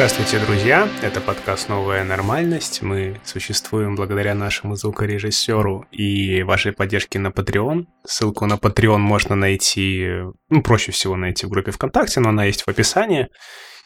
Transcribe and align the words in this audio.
Здравствуйте, 0.00 0.38
друзья! 0.46 0.88
Это 1.02 1.20
подкаст 1.20 1.68
«Новая 1.68 2.04
нормальность». 2.04 2.80
Мы 2.80 3.20
существуем 3.22 3.96
благодаря 3.96 4.34
нашему 4.34 4.74
звукорежиссеру 4.74 5.88
и 5.92 6.42
вашей 6.42 6.72
поддержке 6.72 7.18
на 7.18 7.28
Patreon. 7.28 7.84
Ссылку 8.06 8.46
на 8.46 8.54
Patreon 8.54 8.96
можно 8.96 9.36
найти, 9.36 10.08
ну, 10.48 10.62
проще 10.62 10.90
всего 10.92 11.16
найти 11.16 11.44
в 11.44 11.50
группе 11.50 11.70
ВКонтакте, 11.70 12.20
но 12.20 12.30
она 12.30 12.46
есть 12.46 12.62
в 12.62 12.68
описании. 12.68 13.28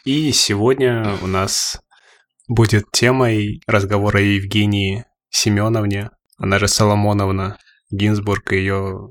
И 0.05 0.31
сегодня 0.31 1.17
у 1.21 1.27
нас 1.27 1.81
будет 2.47 2.85
темой 2.93 3.61
разговора 3.67 4.19
о 4.19 4.23
Евгении 4.23 5.07
Семеновне, 5.31 6.11
она 6.39 6.61
же 6.61 6.69
Соломоновна 6.69 7.59
Гинзбург 7.91 8.53
и 8.53 8.59
ее 8.59 9.09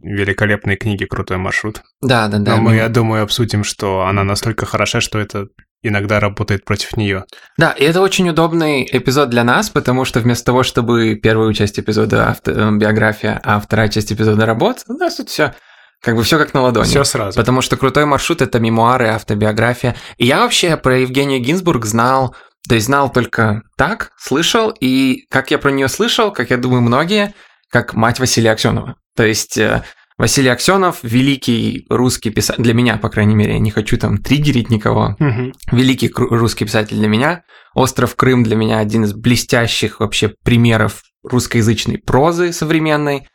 великолепной 0.00 0.76
книги 0.76 1.06
«Крутой 1.06 1.38
маршрут». 1.38 1.80
Да, 2.02 2.28
да, 2.28 2.38
да. 2.38 2.56
Но 2.56 2.62
мы, 2.62 2.74
я 2.74 2.90
думаю, 2.90 3.22
обсудим, 3.22 3.64
что 3.64 4.02
она 4.02 4.22
настолько 4.22 4.66
хороша, 4.66 5.00
что 5.00 5.18
это 5.18 5.46
иногда 5.82 6.20
работает 6.20 6.64
против 6.64 6.96
нее. 6.96 7.24
Да, 7.58 7.72
и 7.72 7.84
это 7.84 8.00
очень 8.00 8.28
удобный 8.28 8.88
эпизод 8.90 9.30
для 9.30 9.44
нас, 9.44 9.68
потому 9.68 10.04
что 10.04 10.20
вместо 10.20 10.46
того, 10.46 10.62
чтобы 10.62 11.16
первую 11.16 11.52
часть 11.54 11.78
эпизода 11.78 12.28
авто, 12.30 12.52
э, 12.52 12.70
биография, 12.72 13.40
а 13.42 13.60
вторая 13.60 13.88
часть 13.88 14.12
эпизода 14.12 14.46
работа, 14.46 14.82
у 14.88 14.94
нас 14.94 15.16
тут 15.16 15.28
все 15.28 15.54
как 16.02 16.16
бы 16.16 16.24
все 16.24 16.36
как 16.36 16.52
на 16.52 16.62
ладони. 16.62 16.86
Все 16.86 17.04
сразу. 17.04 17.38
Потому 17.38 17.62
что 17.62 17.76
крутой 17.76 18.06
маршрут 18.06 18.42
это 18.42 18.58
мемуары, 18.58 19.08
автобиография. 19.08 19.96
И 20.16 20.26
я 20.26 20.40
вообще 20.40 20.76
про 20.76 20.98
Евгению 20.98 21.40
Гинзбург 21.40 21.84
знал, 21.84 22.34
то 22.68 22.74
есть 22.74 22.86
знал 22.86 23.10
только 23.10 23.62
так, 23.76 24.10
слышал, 24.18 24.74
и 24.80 25.26
как 25.30 25.52
я 25.52 25.58
про 25.58 25.70
нее 25.70 25.88
слышал, 25.88 26.32
как 26.32 26.50
я 26.50 26.56
думаю 26.56 26.82
многие, 26.82 27.34
как 27.70 27.94
мать 27.94 28.18
Василия 28.18 28.50
Аксенова. 28.50 28.96
То 29.14 29.24
есть 29.24 29.56
э, 29.58 29.84
Василий 30.18 30.50
Аксенов, 30.50 30.98
великий 31.02 31.86
русский 31.88 32.30
писатель, 32.30 32.62
для 32.62 32.74
меня, 32.74 32.96
по 32.98 33.08
крайней 33.08 33.34
мере, 33.34 33.54
я 33.54 33.58
не 33.58 33.70
хочу 33.70 33.96
там 33.96 34.18
триггерить 34.18 34.70
никого, 34.70 35.16
Мгм. 35.18 35.52
великий 35.72 36.10
русский 36.14 36.64
писатель 36.64 36.96
для 36.96 37.08
меня. 37.08 37.42
Остров 37.74 38.14
Крым 38.14 38.42
для 38.44 38.54
меня 38.56 38.78
один 38.78 39.04
из 39.04 39.14
блестящих 39.14 40.00
вообще 40.00 40.34
примеров 40.44 41.02
русскоязычной 41.24 41.98
прозы 41.98 42.52
современной. 42.52 43.28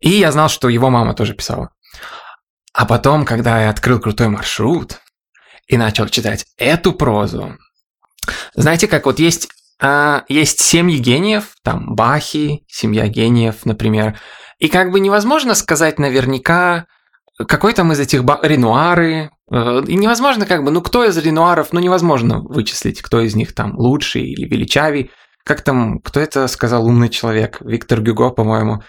И 0.00 0.10
я 0.10 0.32
знал, 0.32 0.48
что 0.48 0.68
его 0.68 0.90
мама 0.90 1.14
тоже 1.14 1.34
писала. 1.34 1.70
А 2.74 2.84
потом, 2.86 3.24
когда 3.24 3.62
я 3.62 3.70
открыл 3.70 3.98
крутой 4.00 4.28
маршрут 4.28 4.98
и 5.66 5.76
начал 5.76 6.08
читать 6.08 6.46
эту 6.58 6.92
прозу, 6.92 7.56
знаете, 8.54 8.88
как 8.88 9.06
вот 9.06 9.18
есть, 9.18 9.48
а, 9.80 10.24
есть 10.28 10.60
семьи 10.60 10.98
гениев, 10.98 11.54
там 11.62 11.94
Бахи, 11.94 12.64
семья 12.68 13.08
гениев, 13.08 13.64
например, 13.64 14.18
и 14.62 14.68
как 14.68 14.90
бы 14.90 15.00
невозможно 15.00 15.54
сказать 15.54 15.98
наверняка, 15.98 16.86
какой 17.48 17.72
там 17.72 17.92
из 17.92 18.00
этих 18.00 18.24
ба- 18.24 18.40
Ренуары, 18.42 19.30
э, 19.50 19.82
и 19.86 19.94
невозможно 19.96 20.46
как 20.46 20.62
бы, 20.64 20.70
ну 20.70 20.80
кто 20.82 21.04
из 21.04 21.16
Ренуаров, 21.18 21.72
ну 21.72 21.80
невозможно 21.80 22.40
вычислить, 22.40 23.02
кто 23.02 23.20
из 23.20 23.34
них 23.34 23.54
там 23.54 23.76
лучший 23.76 24.22
или 24.22 24.46
величавый. 24.46 25.10
Как 25.44 25.62
там, 25.62 25.98
кто 25.98 26.20
это 26.20 26.46
сказал 26.46 26.86
умный 26.86 27.08
человек, 27.08 27.58
Виктор 27.60 28.00
Гюго, 28.00 28.30
по-моему, 28.30 28.82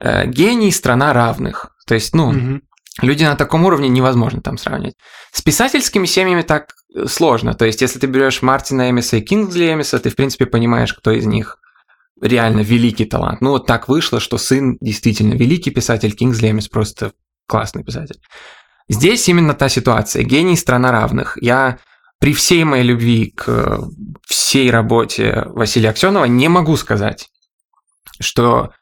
Э, 0.00 0.26
гений– 0.26 0.72
страна 0.72 1.12
равных. 1.12 1.70
То 1.86 1.94
есть, 1.94 2.14
ну, 2.14 2.32
Мгм. 2.32 2.62
Люди 3.02 3.22
на 3.24 3.36
таком 3.36 3.64
уровне 3.64 3.88
невозможно 3.88 4.42
там 4.42 4.58
сравнивать. 4.58 4.94
С 5.32 5.40
писательскими 5.42 6.06
семьями 6.06 6.42
так 6.42 6.70
э, 6.94 7.06
сложно. 7.06 7.54
То 7.54 7.64
есть, 7.64 7.80
если 7.82 7.98
ты 7.98 8.06
берешь 8.06 8.42
Мартина 8.42 8.90
Эмиса 8.90 9.16
и 9.16 9.20
Кингсли 9.20 9.72
Эмиса, 9.72 9.98
ты, 10.00 10.10
в 10.10 10.16
принципе, 10.16 10.46
понимаешь, 10.46 10.92
кто 10.92 11.12
из 11.12 11.24
них 11.24 11.58
реально 12.20 12.60
великий 12.60 13.04
талант. 13.04 13.40
Ну, 13.40 13.50
вот 13.50 13.66
так 13.66 13.88
вышло, 13.88 14.20
что 14.20 14.38
сын 14.38 14.76
действительно 14.80 15.34
великий 15.34 15.70
писатель, 15.70 16.14
Кингсли 16.14 16.50
Эмис 16.50 16.68
просто 16.68 17.12
классный 17.46 17.84
писатель. 17.84 18.20
Здесь 18.88 19.28
именно 19.28 19.54
та 19.54 19.68
ситуация. 19.68 20.22
Гений 20.22 20.56
страна 20.56 20.90
равных. 20.90 21.38
Я 21.40 21.78
при 22.18 22.34
всей 22.34 22.64
моей 22.64 22.84
любви 22.84 23.32
к 23.36 23.48
э, 23.48 23.78
всей 24.26 24.70
работе 24.70 25.44
Василия 25.46 25.90
Аксенова 25.90 26.26
не 26.26 26.48
могу 26.48 26.76
сказать, 26.76 27.28
что 28.20 28.72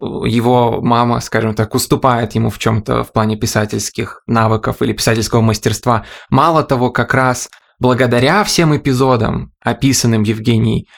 его 0.00 0.80
мама, 0.82 1.20
скажем 1.20 1.54
так, 1.54 1.74
уступает 1.74 2.34
ему 2.34 2.50
в 2.50 2.58
чем-то 2.58 3.04
в 3.04 3.12
плане 3.12 3.36
писательских 3.36 4.22
навыков 4.26 4.82
или 4.82 4.92
писательского 4.92 5.40
мастерства. 5.40 6.04
Мало 6.28 6.64
того, 6.64 6.90
как 6.90 7.14
раз 7.14 7.48
благодаря 7.78 8.42
всем 8.44 8.76
эпизодам, 8.76 9.52
описанным 9.60 10.22
Евгенией 10.24 10.88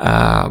э, 0.00 0.44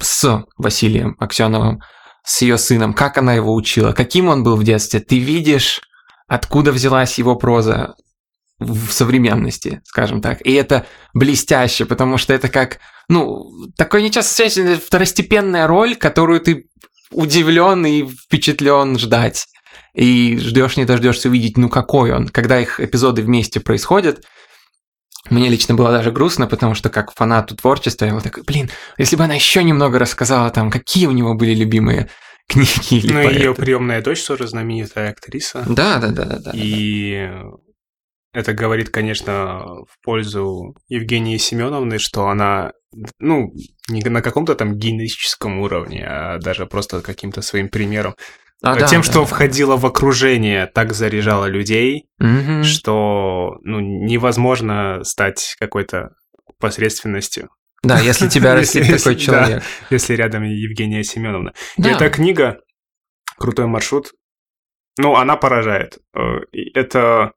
с 0.00 0.44
Василием 0.56 1.16
Аксеновым, 1.18 1.80
с 2.24 2.42
ее 2.42 2.58
сыном, 2.58 2.92
как 2.92 3.18
она 3.18 3.34
его 3.34 3.54
учила, 3.54 3.92
каким 3.92 4.28
он 4.28 4.42
был 4.42 4.56
в 4.56 4.64
детстве, 4.64 5.00
ты 5.00 5.18
видишь, 5.18 5.80
откуда 6.26 6.72
взялась 6.72 7.18
его 7.18 7.36
проза 7.36 7.94
в 8.58 8.90
современности, 8.90 9.82
скажем 9.84 10.20
так. 10.20 10.44
И 10.44 10.52
это 10.52 10.86
блестяще, 11.14 11.84
потому 11.84 12.18
что 12.18 12.32
это 12.32 12.48
как, 12.48 12.80
ну, 13.08 13.44
такой 13.76 14.02
нечасто 14.02 14.30
встречный 14.30 14.76
второстепенная 14.76 15.66
роль, 15.66 15.94
которую 15.94 16.40
ты 16.40 16.68
удивлен 17.10 17.84
и 17.86 18.04
впечатлен 18.06 18.98
ждать. 18.98 19.46
И 19.94 20.38
ждешь, 20.38 20.76
не 20.76 20.84
дождешься 20.84 21.28
увидеть, 21.28 21.56
ну 21.56 21.68
какой 21.68 22.12
он. 22.12 22.28
Когда 22.28 22.60
их 22.60 22.80
эпизоды 22.80 23.22
вместе 23.22 23.60
происходят, 23.60 24.24
мне 25.30 25.48
лично 25.48 25.74
было 25.74 25.90
даже 25.90 26.10
грустно, 26.12 26.46
потому 26.46 26.74
что 26.74 26.90
как 26.90 27.12
фанату 27.14 27.56
творчества 27.56 28.04
я 28.06 28.14
вот 28.14 28.22
такой, 28.24 28.42
блин, 28.44 28.70
если 28.98 29.16
бы 29.16 29.24
она 29.24 29.34
еще 29.34 29.62
немного 29.64 29.98
рассказала 29.98 30.50
там, 30.50 30.70
какие 30.70 31.06
у 31.06 31.12
него 31.12 31.34
были 31.34 31.54
любимые 31.54 32.08
книги 32.48 33.04
или 33.04 33.12
Ну, 33.12 33.22
поэты. 33.24 33.38
ее 33.38 33.54
приемная 33.54 34.02
дочь 34.02 34.22
тоже 34.24 34.46
знаменитая 34.46 35.10
актриса. 35.10 35.64
Да, 35.68 35.98
да, 35.98 36.08
да, 36.08 36.24
да, 36.24 36.38
да. 36.38 36.50
И 36.54 37.28
это 38.32 38.52
говорит, 38.52 38.90
конечно, 38.90 39.64
в 39.88 39.96
пользу 40.02 40.74
Евгении 40.88 41.38
Семеновны, 41.38 41.98
что 41.98 42.28
она, 42.28 42.72
ну, 43.18 43.50
не 43.88 44.02
на 44.02 44.20
каком-то 44.20 44.54
там 44.54 44.74
генетическом 44.76 45.58
уровне, 45.60 46.04
а 46.06 46.38
даже 46.38 46.66
просто 46.66 47.00
каким-то 47.00 47.40
своим 47.40 47.68
примером. 47.68 48.14
А, 48.62 48.74
да, 48.76 48.86
Тем, 48.86 49.02
да, 49.02 49.06
что 49.10 49.20
да. 49.20 49.26
входила 49.26 49.76
в 49.76 49.84
окружение, 49.86 50.66
так 50.66 50.92
заряжала 50.94 51.46
людей, 51.46 52.06
Мгм. 52.18 52.64
что 52.64 53.58
ну, 53.62 53.80
невозможно 53.80 55.04
стать 55.04 55.56
какой-то 55.60 56.10
посредственностью, 56.58 57.50
Да, 57.82 58.00
если 58.00 58.28
тебя 58.28 58.54
растит 58.56 58.84
Если- 58.86 58.96
такой 58.96 59.16
человек. 59.16 59.62
если 59.90 60.14
рядом 60.14 60.42
Евгения 60.44 61.04
Семеновна. 61.04 61.52
Да. 61.76 61.90
эта 61.90 62.08
книга 62.10 62.60
«Крутой 63.38 63.66
маршрут», 63.66 64.12
ну, 64.98 65.14
она 65.16 65.36
поражает. 65.36 65.98
Э, 66.16 66.38
Это 66.74 67.32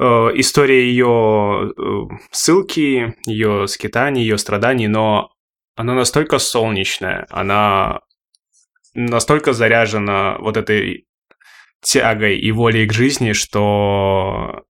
э, 0.00 0.04
история 0.34 0.84
ее 0.88 1.72
э, 1.78 2.14
ссылки, 2.32 3.14
ее 3.26 3.68
скитаний, 3.68 4.22
ее 4.22 4.36
страданий, 4.38 4.88
но 4.88 5.30
она 5.76 5.94
настолько 5.94 6.38
солнечная, 6.40 7.26
она 7.30 8.00
настолько 8.96 9.52
заряжена 9.52 10.36
вот 10.40 10.56
этой 10.56 11.04
тягой 11.84 12.38
и 12.38 12.50
волей 12.50 12.86
к 12.86 12.92
жизни, 12.92 13.32
что 13.32 14.62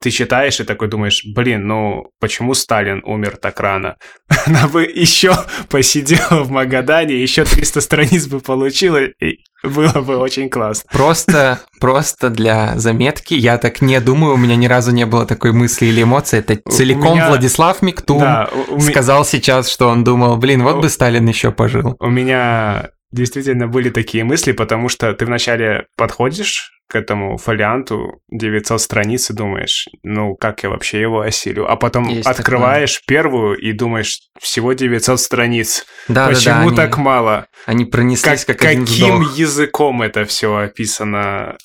ты 0.00 0.10
читаешь 0.10 0.60
и 0.60 0.64
такой 0.64 0.88
думаешь, 0.88 1.22
блин, 1.34 1.66
ну 1.66 2.10
почему 2.20 2.54
Сталин 2.54 3.02
умер 3.04 3.38
так 3.38 3.58
рано? 3.60 3.96
Она 4.46 4.68
бы 4.68 4.84
еще 4.84 5.34
посидела 5.70 6.42
в 6.44 6.50
Магадане, 6.50 7.20
еще 7.20 7.44
300 7.44 7.80
страниц 7.80 8.26
бы 8.26 8.40
получила, 8.40 8.98
и 9.04 9.38
было 9.62 10.00
бы 10.02 10.18
очень 10.18 10.48
классно. 10.50 10.88
Просто, 10.92 11.60
просто 11.80 12.30
для 12.30 12.78
заметки, 12.78 13.34
я 13.34 13.58
так 13.58 13.80
не 13.80 13.98
думаю, 14.00 14.34
у 14.34 14.36
меня 14.36 14.54
ни 14.56 14.66
разу 14.66 14.92
не 14.92 15.06
было 15.06 15.26
такой 15.26 15.52
мысли 15.52 15.86
или 15.86 16.02
эмоции. 16.02 16.38
Это 16.38 16.60
целиком 16.70 17.14
меня- 17.14 17.28
Владислав 17.28 17.82
Миктум 17.82 18.20
Да, 18.20 18.50
у, 18.68 18.78
сказал 18.80 19.24
сейчас, 19.24 19.68
что 19.68 19.88
он 19.88 20.04
думал, 20.04 20.36
блин, 20.36 20.62
вот 20.62 20.80
бы 20.82 20.88
Сталин 20.88 21.26
еще 21.26 21.50
пожил. 21.52 21.96
у 21.98 22.10
меня 22.10 22.90
действительно 23.16 23.66
были 23.66 23.90
такие 23.90 24.22
мысли, 24.24 24.52
потому 24.52 24.88
что 24.88 25.12
ты 25.14 25.26
вначале 25.26 25.86
подходишь 25.96 26.72
к 26.88 26.94
этому 26.94 27.36
фолианту 27.36 28.20
900 28.30 28.80
страниц 28.80 29.30
и 29.30 29.34
думаешь, 29.34 29.88
ну 30.04 30.36
как 30.36 30.62
я 30.62 30.68
вообще 30.70 31.00
его 31.00 31.20
осилю? 31.20 31.68
А 31.68 31.74
потом 31.76 32.08
Есть 32.08 32.26
открываешь 32.28 33.02
первую 33.06 33.56
и 33.58 33.72
думаешь, 33.72 34.20
всего 34.38 34.72
900 34.72 35.18
страниц. 35.18 35.84
Да, 36.06 36.28
Почему 36.28 36.44
да, 36.44 36.60
да, 36.60 36.66
они, 36.68 36.76
так 36.76 36.96
мало? 36.98 37.46
они 37.64 37.84
пронеслись 37.86 38.44
Как, 38.44 38.58
как, 38.58 38.70
один 38.70 38.86
каким 38.86 39.20
вздох. 39.20 39.36
языком 39.36 40.02
это 40.02 40.24
все 40.24 40.54
описано? 40.54 41.56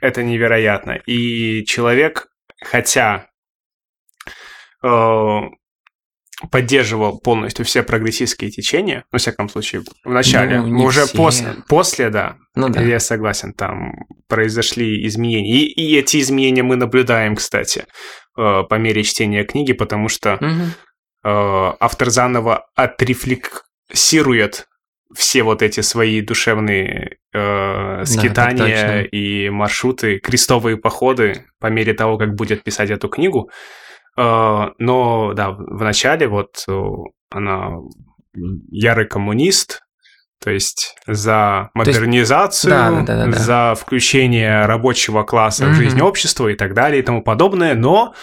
Это 0.00 0.22
невероятно. 0.24 0.98
И 1.06 1.64
человек, 1.64 2.26
хотя 2.60 3.28
э, 4.82 5.40
поддерживал 6.50 7.18
полностью 7.18 7.64
все 7.64 7.82
прогрессистские 7.82 8.50
течения, 8.50 9.04
во 9.10 9.18
всяком 9.18 9.48
случае, 9.48 9.82
в 10.04 10.10
начале, 10.10 10.60
Ну, 10.60 10.84
уже 10.84 11.06
все. 11.06 11.16
после, 11.16 11.54
после, 11.68 12.10
да, 12.10 12.36
Ну 12.54 12.68
да. 12.68 12.82
я 12.82 13.00
согласен, 13.00 13.54
там 13.54 13.94
произошли 14.28 15.06
изменения. 15.06 15.50
И, 15.50 15.64
и 15.64 15.96
эти 15.98 16.20
изменения 16.20 16.62
мы 16.62 16.76
наблюдаем, 16.76 17.36
кстати, 17.36 17.86
э, 18.36 18.62
по 18.68 18.74
мере 18.74 19.02
чтения 19.02 19.44
книги, 19.44 19.72
потому 19.72 20.08
что 20.08 20.38
э, 20.40 20.68
автор 21.24 22.10
заново 22.10 22.66
отрефлексирует 22.74 24.66
все 25.14 25.42
вот 25.42 25.62
эти 25.62 25.80
свои 25.80 26.20
душевные 26.20 27.18
э, 27.32 28.04
скитания 28.04 29.02
точно. 29.02 29.02
и 29.04 29.48
маршруты, 29.50 30.18
крестовые 30.18 30.76
походы 30.76 31.46
по 31.60 31.68
мере 31.68 31.94
того, 31.94 32.18
как 32.18 32.34
будет 32.34 32.62
писать 32.62 32.90
эту 32.90 33.08
книгу. 33.08 33.50
Э, 34.16 34.70
но, 34.78 35.32
да, 35.34 35.50
в 35.50 35.82
начале 35.82 36.28
вот 36.28 36.64
э, 36.68 36.82
она 37.30 37.78
ярый 38.70 39.06
коммунист, 39.06 39.82
то 40.42 40.50
есть 40.50 40.94
за 41.06 41.70
модернизацию, 41.74 42.70
да, 42.70 42.90
да, 42.90 43.02
да, 43.02 43.26
да. 43.26 43.38
за 43.38 43.74
включение 43.74 44.66
рабочего 44.66 45.22
класса 45.22 45.64
в 45.64 45.68
Мгм. 45.68 45.76
жизнь 45.76 46.00
общества 46.00 46.48
и 46.48 46.54
так 46.54 46.74
далее 46.74 47.00
и 47.00 47.04
тому 47.04 47.22
подобное, 47.22 47.74
но 47.74 48.14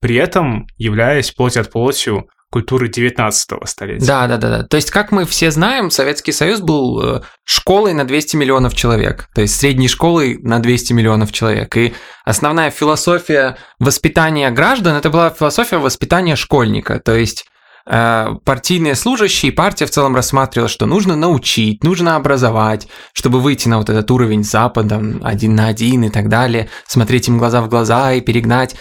при 0.00 0.16
этом 0.16 0.66
являясь 0.76 1.30
плоть 1.30 1.56
от 1.56 1.70
плотью 1.70 2.28
культуры 2.54 2.88
19 2.88 3.50
столетия. 3.64 4.06
Да, 4.06 4.28
да, 4.28 4.36
да, 4.36 4.48
да. 4.58 4.62
То 4.62 4.76
есть, 4.76 4.92
как 4.92 5.10
мы 5.10 5.24
все 5.24 5.50
знаем, 5.50 5.90
Советский 5.90 6.30
Союз 6.30 6.60
был 6.60 7.02
э, 7.02 7.22
школой 7.44 7.94
на 7.94 8.04
200 8.04 8.36
миллионов 8.36 8.76
человек. 8.76 9.28
То 9.34 9.40
есть 9.40 9.58
средней 9.58 9.88
школой 9.88 10.38
на 10.40 10.60
200 10.60 10.92
миллионов 10.92 11.32
человек. 11.32 11.76
И 11.76 11.94
основная 12.24 12.70
философия 12.70 13.56
воспитания 13.80 14.48
граждан 14.52 14.94
это 14.94 15.10
была 15.10 15.30
философия 15.30 15.78
воспитания 15.78 16.36
школьника. 16.36 17.00
То 17.00 17.16
есть 17.16 17.44
э, 17.86 18.28
партийные 18.44 18.94
служащие, 18.94 19.50
партия 19.50 19.86
в 19.86 19.90
целом 19.90 20.14
рассматривала, 20.14 20.68
что 20.68 20.86
нужно 20.86 21.16
научить, 21.16 21.82
нужно 21.82 22.14
образовать, 22.14 22.86
чтобы 23.14 23.40
выйти 23.40 23.66
на 23.66 23.78
вот 23.78 23.90
этот 23.90 24.08
уровень 24.12 24.44
с 24.44 24.52
Западом 24.52 25.20
один 25.24 25.56
на 25.56 25.66
один 25.66 26.04
и 26.04 26.08
так 26.08 26.28
далее, 26.28 26.68
смотреть 26.86 27.26
им 27.26 27.36
глаза 27.36 27.62
в 27.62 27.68
глаза 27.68 28.12
и 28.12 28.20
перегнать. 28.20 28.76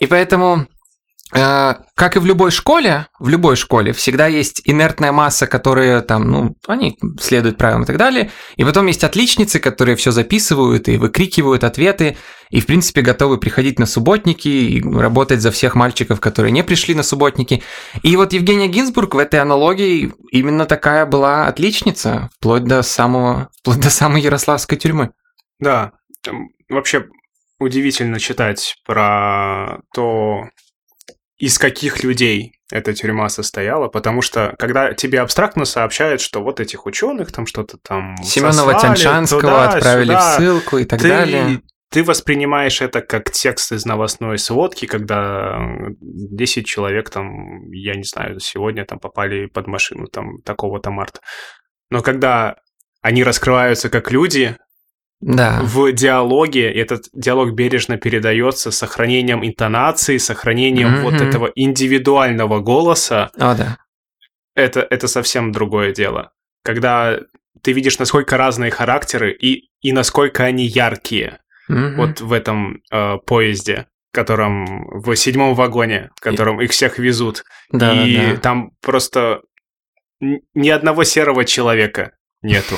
И 0.00 0.08
поэтому 0.08 0.66
как 1.32 2.16
и 2.16 2.18
в 2.18 2.26
любой 2.26 2.50
школе, 2.50 3.06
в 3.18 3.28
любой 3.28 3.56
школе 3.56 3.94
всегда 3.94 4.26
есть 4.26 4.60
инертная 4.64 5.12
масса, 5.12 5.46
которые 5.46 6.02
там, 6.02 6.30
ну, 6.30 6.56
они 6.66 6.98
следуют 7.18 7.56
правилам 7.56 7.84
и 7.84 7.86
так 7.86 7.96
далее, 7.96 8.30
и 8.56 8.64
потом 8.64 8.86
есть 8.86 9.02
отличницы, 9.02 9.58
которые 9.58 9.96
все 9.96 10.10
записывают 10.10 10.88
и 10.88 10.98
выкрикивают 10.98 11.64
ответы, 11.64 12.18
и, 12.50 12.60
в 12.60 12.66
принципе, 12.66 13.00
готовы 13.00 13.38
приходить 13.38 13.78
на 13.78 13.86
субботники 13.86 14.48
и 14.48 14.82
работать 14.82 15.40
за 15.40 15.50
всех 15.50 15.74
мальчиков, 15.74 16.20
которые 16.20 16.52
не 16.52 16.62
пришли 16.62 16.94
на 16.94 17.02
субботники. 17.02 17.62
И 18.02 18.14
вот 18.16 18.34
Евгения 18.34 18.68
Гинзбург 18.68 19.14
в 19.14 19.18
этой 19.18 19.40
аналогии 19.40 20.12
именно 20.32 20.66
такая 20.66 21.06
была 21.06 21.46
отличница, 21.46 22.28
вплоть 22.36 22.64
до 22.64 22.82
самого, 22.82 23.48
вплоть 23.60 23.80
до 23.80 23.88
самой 23.88 24.20
Ярославской 24.20 24.76
тюрьмы. 24.76 25.12
Да, 25.60 25.92
вообще 26.68 27.06
удивительно 27.58 28.20
читать 28.20 28.76
про 28.84 29.78
то, 29.94 30.48
из 31.42 31.58
каких 31.58 32.04
людей 32.04 32.60
эта 32.70 32.94
тюрьма 32.94 33.28
состояла, 33.28 33.88
потому 33.88 34.22
что 34.22 34.54
когда 34.60 34.94
тебе 34.94 35.20
абстрактно 35.20 35.64
сообщают, 35.64 36.20
что 36.20 36.40
вот 36.40 36.60
этих 36.60 36.86
ученых 36.86 37.32
там 37.32 37.46
что-то 37.46 37.78
там 37.82 38.14
Семенова 38.22 38.74
сослали 38.74 38.80
Тяньшанского 38.80 39.40
туда, 39.40 39.68
отправили 39.70 40.12
сюда, 40.12 40.20
в 40.20 40.36
ссылку 40.36 40.78
и 40.78 40.84
так 40.84 41.00
ты, 41.00 41.08
далее. 41.08 41.60
ты 41.90 42.04
воспринимаешь 42.04 42.80
это 42.80 43.02
как 43.02 43.32
текст 43.32 43.72
из 43.72 43.84
новостной 43.84 44.38
сводки, 44.38 44.86
когда 44.86 45.58
10 46.00 46.64
человек 46.64 47.10
там, 47.10 47.68
я 47.72 47.96
не 47.96 48.04
знаю, 48.04 48.38
сегодня 48.38 48.84
там 48.84 49.00
попали 49.00 49.46
под 49.46 49.66
машину 49.66 50.06
там 50.06 50.42
такого-то 50.42 50.92
марта. 50.92 51.18
Но 51.90 52.02
когда 52.02 52.54
они 53.00 53.24
раскрываются 53.24 53.90
как 53.90 54.12
люди, 54.12 54.56
Да. 55.22 55.60
в 55.62 55.92
диалоге, 55.92 56.72
и 56.72 56.78
этот 56.78 57.04
диалог 57.14 57.52
бережно 57.52 57.96
передается 57.96 58.70
с 58.72 58.76
сохранением 58.78 59.46
интонации, 59.46 60.18
сохранением 60.18 61.02
вот 61.02 61.14
Мгм. 61.14 61.28
этого 61.28 61.50
индивидуального 61.54 62.58
голоса, 62.60 63.30
О, 63.38 63.54
да. 63.54 63.78
это, 64.56 64.80
это 64.90 65.06
совсем 65.06 65.52
другое 65.52 65.92
дело. 65.92 66.32
Когда 66.64 67.18
ты 67.62 67.72
видишь, 67.72 67.98
насколько 68.00 68.36
разные 68.36 68.70
характеры 68.72 69.32
и, 69.32 69.68
и 69.80 69.92
насколько 69.92 70.42
они 70.44 70.66
яркие 70.66 71.38
Мгм. 71.68 71.96
вот 71.96 72.20
в 72.20 72.32
этом 72.32 72.82
э, 72.90 73.16
поезде, 73.24 73.86
котором 74.12 74.84
в 75.00 75.14
седьмом 75.14 75.54
вагоне, 75.54 76.10
в 76.16 76.20
котором 76.20 76.60
их 76.60 76.72
всех 76.72 76.98
везут. 76.98 77.44
да, 77.70 77.92
и 78.04 78.16
да, 78.16 78.30
да. 78.32 78.36
там 78.38 78.70
просто 78.82 79.40
ни 80.20 80.68
одного 80.68 81.04
серого 81.04 81.44
человека 81.44 82.12
нету. 82.42 82.74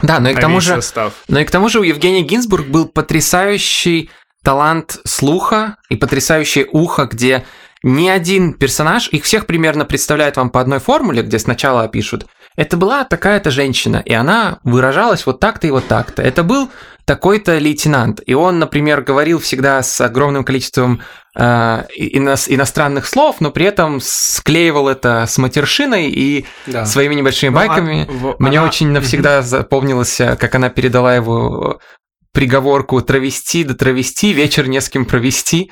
Да, 0.00 0.20
но 0.20 0.30
и 0.30 0.34
к 0.34 0.40
тому 0.40 0.60
же, 0.60 0.76
состав. 0.76 1.12
но 1.28 1.40
и 1.40 1.44
к 1.44 1.50
тому 1.50 1.68
же 1.68 1.80
у 1.80 1.82
Евгения 1.82 2.22
Гинзбург 2.22 2.66
был 2.66 2.86
потрясающий 2.86 4.10
талант 4.44 4.98
слуха 5.04 5.76
и 5.88 5.96
потрясающее 5.96 6.66
ухо, 6.70 7.06
где 7.06 7.44
ни 7.82 8.08
один 8.08 8.54
персонаж, 8.54 9.08
их 9.08 9.24
всех 9.24 9.46
примерно 9.46 9.84
представляют 9.84 10.36
вам 10.36 10.50
по 10.50 10.60
одной 10.60 10.78
формуле, 10.78 11.22
где 11.22 11.38
сначала 11.38 11.82
опишут. 11.82 12.26
Это 12.56 12.76
была 12.76 13.04
такая-то 13.04 13.50
женщина, 13.50 14.02
и 14.04 14.12
она 14.12 14.58
выражалась 14.64 15.26
вот 15.26 15.38
так-то 15.38 15.66
и 15.66 15.70
вот 15.70 15.86
так-то. 15.86 16.22
Это 16.22 16.42
был 16.42 16.70
такой-то 17.08 17.58
лейтенант, 17.58 18.20
и 18.26 18.34
он, 18.34 18.58
например, 18.58 19.00
говорил 19.00 19.38
всегда 19.40 19.82
с 19.82 20.00
огромным 20.00 20.44
количеством 20.44 21.00
э, 21.34 21.84
ино- 21.96 22.34
иностранных 22.48 23.06
слов, 23.06 23.36
но 23.40 23.50
при 23.50 23.64
этом 23.66 23.98
склеивал 24.02 24.88
это 24.88 25.24
с 25.26 25.38
матершиной 25.38 26.10
и 26.10 26.44
Да. 26.66 26.84
своими 26.84 27.14
небольшими 27.14 27.50
Ну, 27.50 27.58
а- 27.58 27.66
байками. 27.66 28.06
в- 28.10 28.36
Мне 28.38 28.58
она- 28.58 28.68
очень 28.68 28.88
навсегда 28.90 29.42
запомнилось, 29.42 30.20
э, 30.20 30.36
как 30.36 30.54
она 30.54 30.68
передала 30.68 31.14
его 31.14 31.80
приговорку 32.32 33.00
«травести 33.00 33.64
да 33.64 33.74
травести, 33.74 34.32
вечер 34.32 34.68
не 34.68 34.80
с 34.80 34.88
кем 34.90 35.04
провести». 35.06 35.70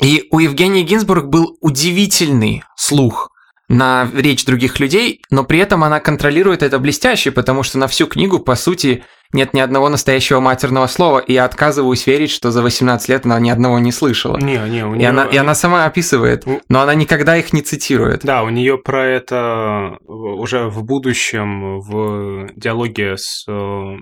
И 0.00 0.26
у 0.30 0.38
Евгении 0.38 0.82
Гинзбург 0.82 1.26
был 1.26 1.56
удивительный 1.60 2.62
слух 2.76 3.28
на 3.68 4.08
речь 4.14 4.44
других 4.44 4.80
людей, 4.80 5.22
но 5.30 5.44
при 5.44 5.58
этом 5.60 5.82
она 5.84 5.98
контролирует 6.00 6.62
это 6.62 6.78
блестяще, 6.78 7.30
потому 7.30 7.62
что 7.62 7.78
на 7.78 7.86
всю 7.88 8.06
книгу, 8.06 8.38
по 8.38 8.54
сути, 8.54 9.02
нет 9.32 9.54
ни 9.54 9.60
одного 9.60 9.88
настоящего 9.88 10.40
матерного 10.40 10.86
слова, 10.86 11.18
и 11.18 11.32
я 11.32 11.44
отказываюсь 11.44 12.06
верить, 12.06 12.30
что 12.30 12.50
за 12.50 12.62
18 12.62 13.08
лет 13.08 13.24
она 13.26 13.38
ни 13.40 13.50
одного 13.50 13.78
не 13.78 13.92
слышала. 13.92 14.36
Не, 14.38 14.58
не, 14.68 14.84
у 14.84 14.94
И 14.94 14.98
нее... 14.98 15.08
она, 15.08 15.24
и 15.24 15.36
она 15.36 15.54
сама 15.54 15.84
описывает, 15.86 16.44
но 16.68 16.80
она 16.80 16.94
никогда 16.94 17.36
их 17.36 17.52
не 17.52 17.62
цитирует. 17.62 18.22
Да, 18.24 18.42
у 18.42 18.48
нее 18.50 18.78
про 18.78 19.04
это 19.06 19.96
уже 20.06 20.68
в 20.68 20.82
будущем 20.84 21.80
в 21.80 22.48
диалоге 22.56 23.16
с 23.16 23.44
э, 23.48 23.96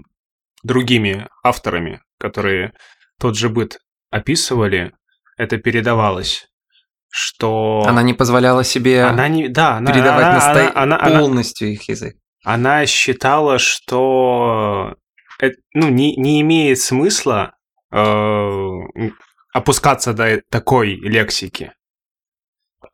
другими 0.63 1.29
авторами, 1.45 2.01
которые 2.19 2.73
тот 3.21 3.37
же 3.37 3.49
быт 3.49 3.79
описывали, 4.11 4.93
это 5.37 5.57
передавалось, 5.59 6.47
что 7.09 7.85
Она 7.87 8.03
не 8.03 8.15
позволяла 8.15 8.65
себе 8.65 9.05
она 9.05 9.29
не, 9.29 9.49
да, 9.49 9.77
она, 9.77 9.93
передавать 9.93 10.25
она, 10.27 10.39
насто- 10.39 10.73
она, 10.75 10.97
она, 10.97 10.99
она- 11.01 11.19
полностью 11.21 11.69
их 11.73 11.89
язык. 11.89 12.17
она 12.45 12.87
считала, 12.87 13.59
что 13.59 14.93
э, 14.93 14.95
ну, 15.75 15.89
не, 15.89 16.17
не 16.17 16.41
имеет 16.41 16.79
смысла 16.79 17.55
э, 17.93 17.99
опускаться 19.53 20.13
до 20.13 20.43
такой 20.51 20.97
лексики. 20.97 21.73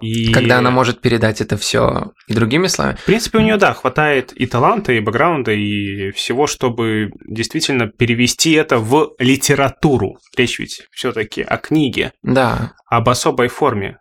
И... 0.01 0.33
Когда 0.33 0.59
она 0.59 0.71
может 0.71 1.01
передать 1.01 1.41
это 1.41 1.57
все 1.57 2.13
и 2.27 2.35
другими 2.35 2.67
словами. 2.67 2.97
В 2.97 3.05
принципе, 3.05 3.39
у 3.39 3.41
нее, 3.41 3.57
да, 3.57 3.73
хватает 3.73 4.33
и 4.33 4.47
таланта, 4.47 4.93
и 4.93 5.01
бэкграунда, 5.01 5.53
и 5.53 6.11
всего, 6.11 6.47
чтобы 6.47 7.13
действительно 7.27 7.89
перевести 7.89 8.53
это 8.53 8.79
в 8.79 9.15
литературу. 9.19 10.19
Речь 10.37 10.59
ведь 10.59 10.87
все-таки 10.91 11.43
о 11.43 11.57
книге, 11.57 12.13
Да. 12.23 12.75
об 12.91 13.09
особой 13.09 13.49
форме. 13.49 13.99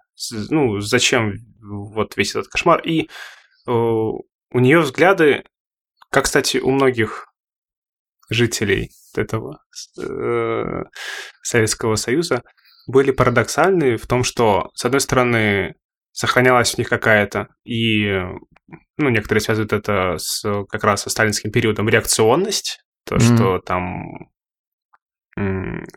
Ну, 0.49 0.79
зачем 0.79 1.35
вот 1.61 2.17
весь 2.17 2.31
этот 2.31 2.47
кошмар? 2.47 2.81
И 2.81 3.03
э, 3.03 3.71
у 3.71 4.23
нее 4.59 4.79
взгляды, 4.79 5.43
как, 6.11 6.25
кстати, 6.25 6.57
у 6.57 6.71
многих 6.71 7.27
жителей 8.29 8.91
этого 9.15 9.59
э, 10.01 10.83
Советского 11.41 11.95
Союза, 11.95 12.43
были 12.87 13.11
парадоксальны 13.11 13.97
в 13.97 14.07
том, 14.07 14.23
что, 14.23 14.69
с 14.75 14.85
одной 14.85 15.01
стороны, 15.01 15.75
сохранялась 16.11 16.73
в 16.73 16.77
них 16.77 16.89
какая-то, 16.89 17.47
и 17.63 18.21
ну, 18.97 19.09
некоторые 19.09 19.41
связывают 19.41 19.73
это 19.73 20.17
с, 20.17 20.43
как 20.69 20.83
раз 20.83 21.03
со 21.03 21.09
сталинским 21.09 21.51
периодом, 21.51 21.89
реакционность, 21.89 22.79
то, 23.05 23.15
Мгм. 23.15 23.21
что 23.23 23.59
там, 23.59 24.29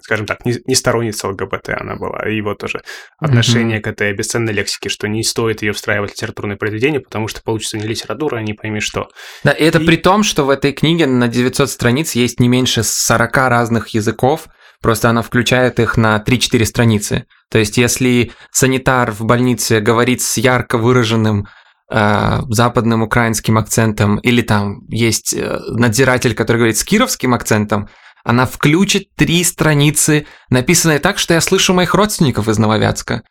скажем 0.02 0.26
так, 0.26 0.45
не, 0.45 0.57
не 0.66 0.75
сторонница 0.75 1.28
ЛГБТ 1.28 1.71
она 1.80 1.95
была, 1.95 2.28
и 2.28 2.40
вот 2.40 2.59
тоже 2.59 2.83
отношение 3.18 3.80
к 3.80 3.87
этой 3.87 4.12
бесценной 4.12 4.52
лексике, 4.52 4.88
что 4.88 5.07
не 5.07 5.23
стоит 5.23 5.62
ее 5.62 5.73
встраивать 5.73 6.11
в 6.11 6.14
литературное 6.14 6.57
произведение, 6.57 7.00
потому 7.00 7.28
что 7.28 7.42
получится 7.42 7.78
не 7.78 7.87
литература, 7.87 8.38
а 8.38 8.42
не 8.42 8.54
пойми 8.54 8.80
что. 8.80 9.09
Да, 9.45 9.52
и 9.52 9.64
это 9.64 9.78
И- 9.78 9.87
при 9.87 9.97
том, 9.97 10.23
что 10.25 10.45
в 10.45 10.50
этой 10.50 10.73
книге 10.73 11.07
на 11.07 11.28
900 11.28 11.71
страниц 11.71 12.12
есть 12.12 12.40
не 12.40 12.49
меньше 12.49 12.83
40 12.83 13.49
разных 13.49 13.88
языков, 13.88 14.49
просто 14.83 15.09
она 15.09 15.23
включает 15.23 15.78
их 15.78 15.97
на 15.97 16.18
3-4 16.18 16.64
страницы. 16.64 17.26
То 17.50 17.59
есть, 17.59 17.78
если 17.78 18.33
санитар 18.50 19.12
в 19.12 19.25
больнице 19.25 19.80
говорит 19.80 20.21
с 20.21 20.37
ярко 20.37 20.78
выраженным 20.78 21.47
э, 21.90 22.40
западным 22.50 23.02
украинским 23.02 23.57
акцентом, 23.57 24.18
или 24.18 24.42
там 24.42 24.80
есть 24.88 25.33
э, 25.33 25.59
надзиратель, 25.68 26.35
который 26.35 26.59
говорит 26.59 26.76
с 26.76 26.85
кировским 26.85 27.35
акцентом, 27.35 27.88
она 28.28 28.44
включит 28.44 29.14
три 29.16 29.42
страницы, 29.42 30.26
написанные 30.50 30.99
так, 30.99 31.16
что 31.18 31.32
я 31.32 31.40
слышу 31.40 31.73
моих 31.73 31.94
родственников 31.94 32.47
из 32.47 32.58
Нововятска. 32.58 33.23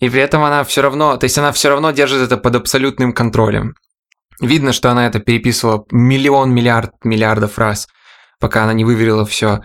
И 0.00 0.08
при 0.08 0.22
этом 0.22 0.42
она 0.42 0.64
все 0.64 0.80
равно, 0.80 1.18
то 1.18 1.24
есть 1.24 1.36
она 1.36 1.52
все 1.52 1.68
равно 1.68 1.90
держит 1.90 2.22
это 2.22 2.38
под 2.38 2.56
абсолютным 2.56 3.12
контролем. 3.12 3.74
Видно, 4.40 4.72
что 4.72 4.90
она 4.90 5.06
это 5.06 5.18
переписывала 5.20 5.84
миллион, 5.90 6.54
миллиард, 6.54 6.92
миллиардов 7.04 7.58
раз, 7.58 7.86
пока 8.40 8.64
она 8.64 8.72
не 8.72 8.86
выверила 8.86 9.26
все 9.26 9.60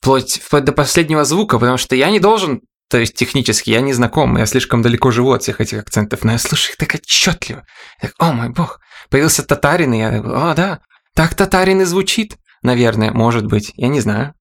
вплоть, 0.00 0.40
вплоть 0.42 0.64
до 0.64 0.72
последнего 0.72 1.24
звука, 1.24 1.60
потому 1.60 1.78
что 1.78 1.94
я 1.94 2.10
не 2.10 2.18
должен 2.18 2.62
то 2.88 2.98
есть 2.98 3.14
технически 3.14 3.70
я 3.70 3.80
не 3.80 3.92
знаком, 3.92 4.36
я 4.36 4.46
слишком 4.46 4.82
далеко 4.82 5.12
живу 5.12 5.30
от 5.30 5.44
всех 5.44 5.60
этих 5.60 5.78
акцентов, 5.78 6.24
но 6.24 6.32
я 6.32 6.38
слышу 6.38 6.72
их 6.72 6.76
так 6.76 6.96
отчетливо. 6.96 7.64
Так, 8.00 8.14
о 8.18 8.32
мой 8.32 8.48
бог, 8.48 8.80
появился 9.08 9.44
татарин, 9.44 9.94
и 9.94 9.98
я 9.98 10.18
о 10.18 10.54
да, 10.56 10.80
так 11.14 11.36
татарин 11.36 11.82
и 11.82 11.84
звучит, 11.84 12.34
наверное, 12.62 13.12
может 13.12 13.46
быть, 13.46 13.72
я 13.76 13.88
не 13.88 14.00
знаю. 14.00 14.34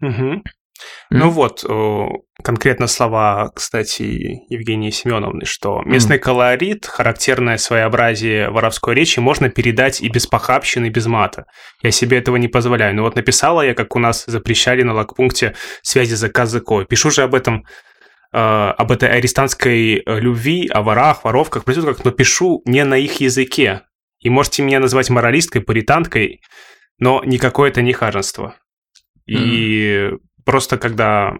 Угу. 0.00 0.42
Ну 1.10 1.30
вот, 1.30 1.64
конкретно 2.42 2.86
слова, 2.86 3.50
кстати, 3.54 4.44
Евгении 4.48 4.90
Семеновны, 4.90 5.44
что 5.44 5.82
местный 5.84 6.16
mm. 6.16 6.20
колорит, 6.20 6.86
характерное 6.86 7.56
своеобразие 7.56 8.50
воровской 8.50 8.94
речи 8.94 9.18
можно 9.18 9.48
передать 9.48 10.00
и 10.00 10.08
без 10.08 10.26
похабщины, 10.26 10.86
и 10.86 10.90
без 10.90 11.06
мата. 11.06 11.46
Я 11.82 11.90
себе 11.90 12.18
этого 12.18 12.36
не 12.36 12.48
позволяю. 12.48 12.94
Но 12.94 13.02
вот 13.02 13.16
написала 13.16 13.62
я, 13.62 13.74
как 13.74 13.96
у 13.96 13.98
нас 13.98 14.24
запрещали 14.26 14.82
на 14.82 14.92
лагпункте 14.92 15.54
связи 15.82 16.14
за 16.14 16.26
языкой. 16.26 16.84
Пишу 16.84 17.10
же 17.10 17.22
об 17.22 17.34
этом 17.34 17.64
э, 18.32 18.38
об 18.38 18.92
этой 18.92 19.08
арестантской 19.08 20.02
э, 20.04 20.20
любви, 20.20 20.68
о 20.68 20.82
ворах, 20.82 21.24
воровках, 21.24 21.64
проститутках, 21.64 22.04
но 22.04 22.10
пишу 22.10 22.62
не 22.66 22.84
на 22.84 22.98
их 22.98 23.20
языке. 23.20 23.82
И 24.20 24.30
можете 24.30 24.62
меня 24.62 24.80
назвать 24.80 25.10
моралисткой, 25.10 25.62
паританткой, 25.62 26.40
но 26.98 27.22
никакое 27.24 27.70
это 27.70 27.82
не 27.82 27.92
хаженство. 27.92 28.54
И 29.26 30.10
mm. 30.10 30.18
просто 30.44 30.78
когда 30.78 31.34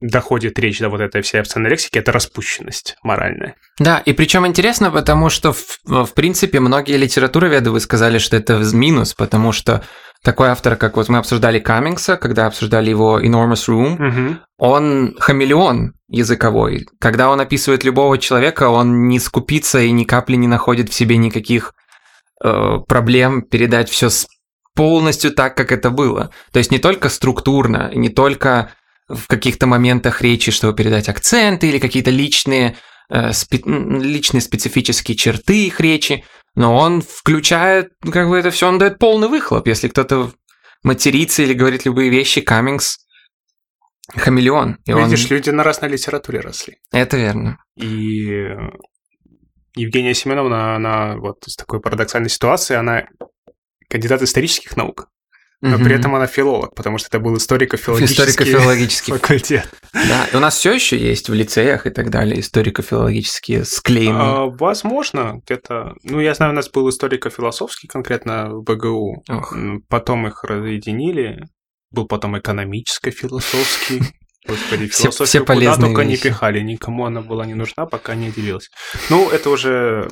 доходит 0.00 0.58
речь 0.58 0.78
до 0.78 0.88
вот 0.88 1.00
этой 1.00 1.22
всей 1.22 1.40
обсценной 1.40 1.70
лексики, 1.70 1.98
это 1.98 2.12
распущенность 2.12 2.96
моральная. 3.02 3.56
Да, 3.78 3.98
и 3.98 4.12
причем 4.12 4.46
интересно, 4.46 4.90
потому 4.90 5.28
что, 5.28 5.52
в, 5.52 5.80
в 5.84 6.14
принципе, 6.14 6.60
многие 6.60 6.96
литературоведы 6.96 7.70
вы 7.70 7.80
сказали, 7.80 8.18
что 8.18 8.36
это 8.36 8.62
минус, 8.72 9.14
потому 9.14 9.52
что 9.52 9.82
такой 10.22 10.48
автор, 10.48 10.76
как 10.76 10.96
вот 10.96 11.08
мы 11.08 11.18
обсуждали 11.18 11.58
Каммингса, 11.58 12.16
когда 12.16 12.46
обсуждали 12.46 12.90
его 12.90 13.20
Enormous 13.20 13.68
Room, 13.68 13.94
угу. 13.94 14.36
он 14.58 15.16
хамелеон 15.18 15.94
языковой. 16.08 16.86
Когда 17.00 17.30
он 17.30 17.40
описывает 17.40 17.84
любого 17.84 18.18
человека, 18.18 18.68
он 18.68 19.08
не 19.08 19.20
скупится 19.20 19.80
и 19.80 19.90
ни 19.90 20.04
капли 20.04 20.36
не 20.36 20.48
находит 20.48 20.90
в 20.90 20.94
себе 20.94 21.16
никаких 21.16 21.74
э, 22.42 22.78
проблем 22.86 23.42
передать 23.42 23.90
все 23.90 24.10
полностью 24.78 25.32
так, 25.32 25.56
как 25.56 25.72
это 25.72 25.90
было. 25.90 26.30
То 26.52 26.60
есть 26.60 26.70
не 26.70 26.78
только 26.78 27.08
структурно, 27.08 27.90
не 27.92 28.10
только 28.10 28.70
в 29.08 29.26
каких-то 29.26 29.66
моментах 29.66 30.22
речи, 30.22 30.52
чтобы 30.52 30.76
передать 30.76 31.08
акценты 31.08 31.68
или 31.68 31.80
какие-то 31.80 32.12
личные, 32.12 32.76
э, 33.10 33.30
спе- 33.30 33.64
личные 34.00 34.40
специфические 34.40 35.16
черты 35.16 35.66
их 35.66 35.80
речи, 35.80 36.24
но 36.54 36.76
он 36.76 37.02
включает, 37.02 37.88
ну, 38.04 38.12
как 38.12 38.28
бы 38.28 38.38
это 38.38 38.52
все, 38.52 38.68
он 38.68 38.78
дает 38.78 39.00
полный 39.00 39.26
выхлоп. 39.26 39.66
Если 39.66 39.88
кто-то 39.88 40.30
матерится 40.84 41.42
или 41.42 41.54
говорит 41.54 41.84
любые 41.84 42.08
вещи, 42.08 42.40
Каммингс 42.40 42.98
хамелеон. 44.14 44.78
И 44.86 44.92
Видишь, 44.92 45.24
он... 45.24 45.36
люди 45.36 45.50
на 45.50 45.64
разной 45.64 45.90
литературе 45.90 46.38
росли. 46.38 46.76
Это 46.92 47.16
верно. 47.16 47.58
И 47.74 48.46
Евгения 49.74 50.14
Семеновна, 50.14 50.76
она 50.76 51.16
вот 51.16 51.38
с 51.44 51.56
такой 51.56 51.80
парадоксальной 51.80 52.30
ситуации, 52.30 52.76
она 52.76 53.08
кандидат 53.88 54.22
исторических 54.22 54.76
наук. 54.76 55.08
Но 55.60 55.74
угу. 55.74 55.84
при 55.84 55.96
этом 55.96 56.14
она 56.14 56.28
филолог, 56.28 56.76
потому 56.76 56.98
что 56.98 57.08
это 57.08 57.18
был 57.18 57.36
историко-филологический, 57.36 58.30
историко-филологический 58.30 59.12
факультет. 59.12 59.68
Да, 59.92 60.26
и 60.32 60.36
у 60.36 60.38
нас 60.38 60.56
все 60.56 60.72
еще 60.72 60.96
есть 60.96 61.28
в 61.28 61.34
лицеях 61.34 61.84
и 61.86 61.90
так 61.90 62.10
далее 62.10 62.38
историко-филологические 62.38 63.64
склеймы. 63.64 64.20
А, 64.20 64.46
возможно, 64.46 65.40
где-то... 65.44 65.94
Ну, 66.04 66.20
я 66.20 66.34
знаю, 66.34 66.52
у 66.52 66.54
нас 66.54 66.70
был 66.70 66.88
историко-философский 66.88 67.88
конкретно 67.88 68.50
в 68.50 68.62
БГУ. 68.62 69.24
Ох. 69.28 69.56
Потом 69.88 70.28
их 70.28 70.44
разъединили. 70.44 71.44
Был 71.90 72.06
потом 72.06 72.38
экономическо-философский. 72.38 74.02
Господи, 74.46 74.86
все, 74.88 75.10
все 75.10 75.44
полезные 75.44 75.74
куда 75.74 75.86
только 75.88 76.02
вещи. 76.02 76.10
не 76.10 76.30
пихали, 76.30 76.60
никому 76.60 77.04
она 77.04 77.20
была 77.20 77.44
не 77.44 77.54
нужна, 77.54 77.84
пока 77.84 78.14
не 78.14 78.28
отделилась. 78.28 78.70
Ну, 79.10 79.28
это 79.28 79.50
уже... 79.50 80.08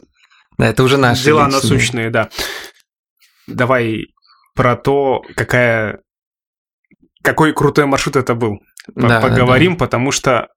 Да, 0.59 0.66
это 0.66 0.83
уже 0.83 0.97
наши 0.97 1.25
Дела 1.25 1.45
личные. 1.45 1.62
насущные, 1.62 2.11
да. 2.11 2.30
Давай 3.47 4.07
про 4.55 4.76
то, 4.76 5.23
какая 5.37 6.00
какой 7.23 7.53
крутой 7.53 7.87
маршрут 7.87 8.17
это 8.17 8.35
был. 8.35 8.61
Да, 8.95 9.21
Поговорим, 9.21 9.73
да. 9.73 9.79
потому 9.79 10.12
что 10.12 10.49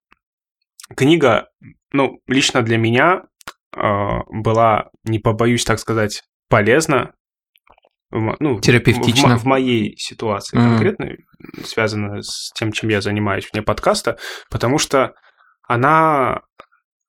книга, 0.95 1.47
ну, 1.91 2.19
лично 2.27 2.61
для 2.61 2.77
меня 2.77 3.23
э, 3.75 3.79
была, 4.29 4.89
не 5.03 5.17
побоюсь 5.17 5.65
так 5.65 5.79
сказать, 5.79 6.21
полезна. 6.47 7.13
Ну, 8.11 8.59
Терапевтично. 8.59 9.37
В, 9.37 9.41
в 9.41 9.45
моей 9.45 9.95
ситуации 9.97 10.57
mm. 10.57 10.61
конкретно, 10.61 11.09
связанная 11.63 12.21
с 12.21 12.51
тем, 12.55 12.71
чем 12.71 12.89
я 12.89 13.01
занимаюсь 13.01 13.49
вне 13.51 13.61
подкаста, 13.61 14.17
потому 14.49 14.77
что 14.77 15.13
она 15.67 16.41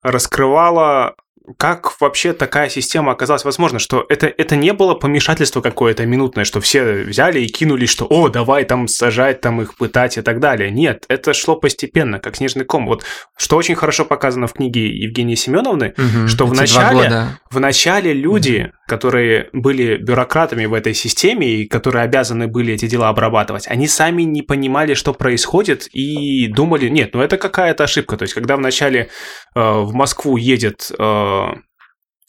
раскрывала 0.03 1.15
как 1.57 1.99
вообще 1.99 2.33
такая 2.33 2.69
система 2.69 3.11
оказалась 3.11 3.43
возможна, 3.43 3.79
что 3.79 4.05
это, 4.09 4.27
это 4.27 4.55
не 4.55 4.73
было 4.73 4.93
помешательство 4.93 5.61
какое-то 5.61 6.05
минутное, 6.05 6.45
что 6.45 6.61
все 6.61 7.03
взяли 7.03 7.41
и 7.41 7.47
кинулись, 7.47 7.89
что 7.89 8.05
«О, 8.05 8.29
давай 8.29 8.63
там 8.65 8.87
сажать, 8.87 9.41
там 9.41 9.61
их 9.61 9.75
пытать» 9.75 10.17
и 10.17 10.21
так 10.21 10.39
далее. 10.39 10.69
Нет, 10.69 11.05
это 11.07 11.33
шло 11.33 11.55
постепенно, 11.55 12.19
как 12.19 12.35
снежный 12.35 12.65
ком. 12.65 12.85
Вот 12.85 13.03
что 13.37 13.57
очень 13.57 13.75
хорошо 13.75 14.05
показано 14.05 14.47
в 14.47 14.53
книге 14.53 14.87
Евгении 14.87 15.35
Семеновны, 15.35 15.93
угу, 15.97 16.27
что 16.27 16.45
в 16.45 16.53
начале, 16.53 17.39
в 17.49 17.59
начале 17.59 18.13
люди, 18.13 18.67
угу. 18.67 18.73
которые 18.87 19.49
были 19.51 19.97
бюрократами 19.97 20.65
в 20.65 20.73
этой 20.73 20.93
системе 20.93 21.47
и 21.47 21.67
которые 21.67 22.03
обязаны 22.03 22.47
были 22.47 22.75
эти 22.75 22.87
дела 22.87 23.09
обрабатывать, 23.09 23.67
они 23.67 23.87
сами 23.87 24.23
не 24.23 24.43
понимали, 24.43 24.93
что 24.93 25.13
происходит 25.13 25.87
и 25.91 26.47
думали, 26.47 26.87
нет, 26.87 27.13
ну 27.13 27.21
это 27.21 27.37
какая-то 27.37 27.85
ошибка. 27.85 28.17
То 28.17 28.23
есть, 28.23 28.35
когда 28.35 28.57
вначале 28.57 29.09
э, 29.55 29.59
в 29.59 29.93
Москву 29.93 30.37
едет 30.37 30.91
э, 30.97 31.30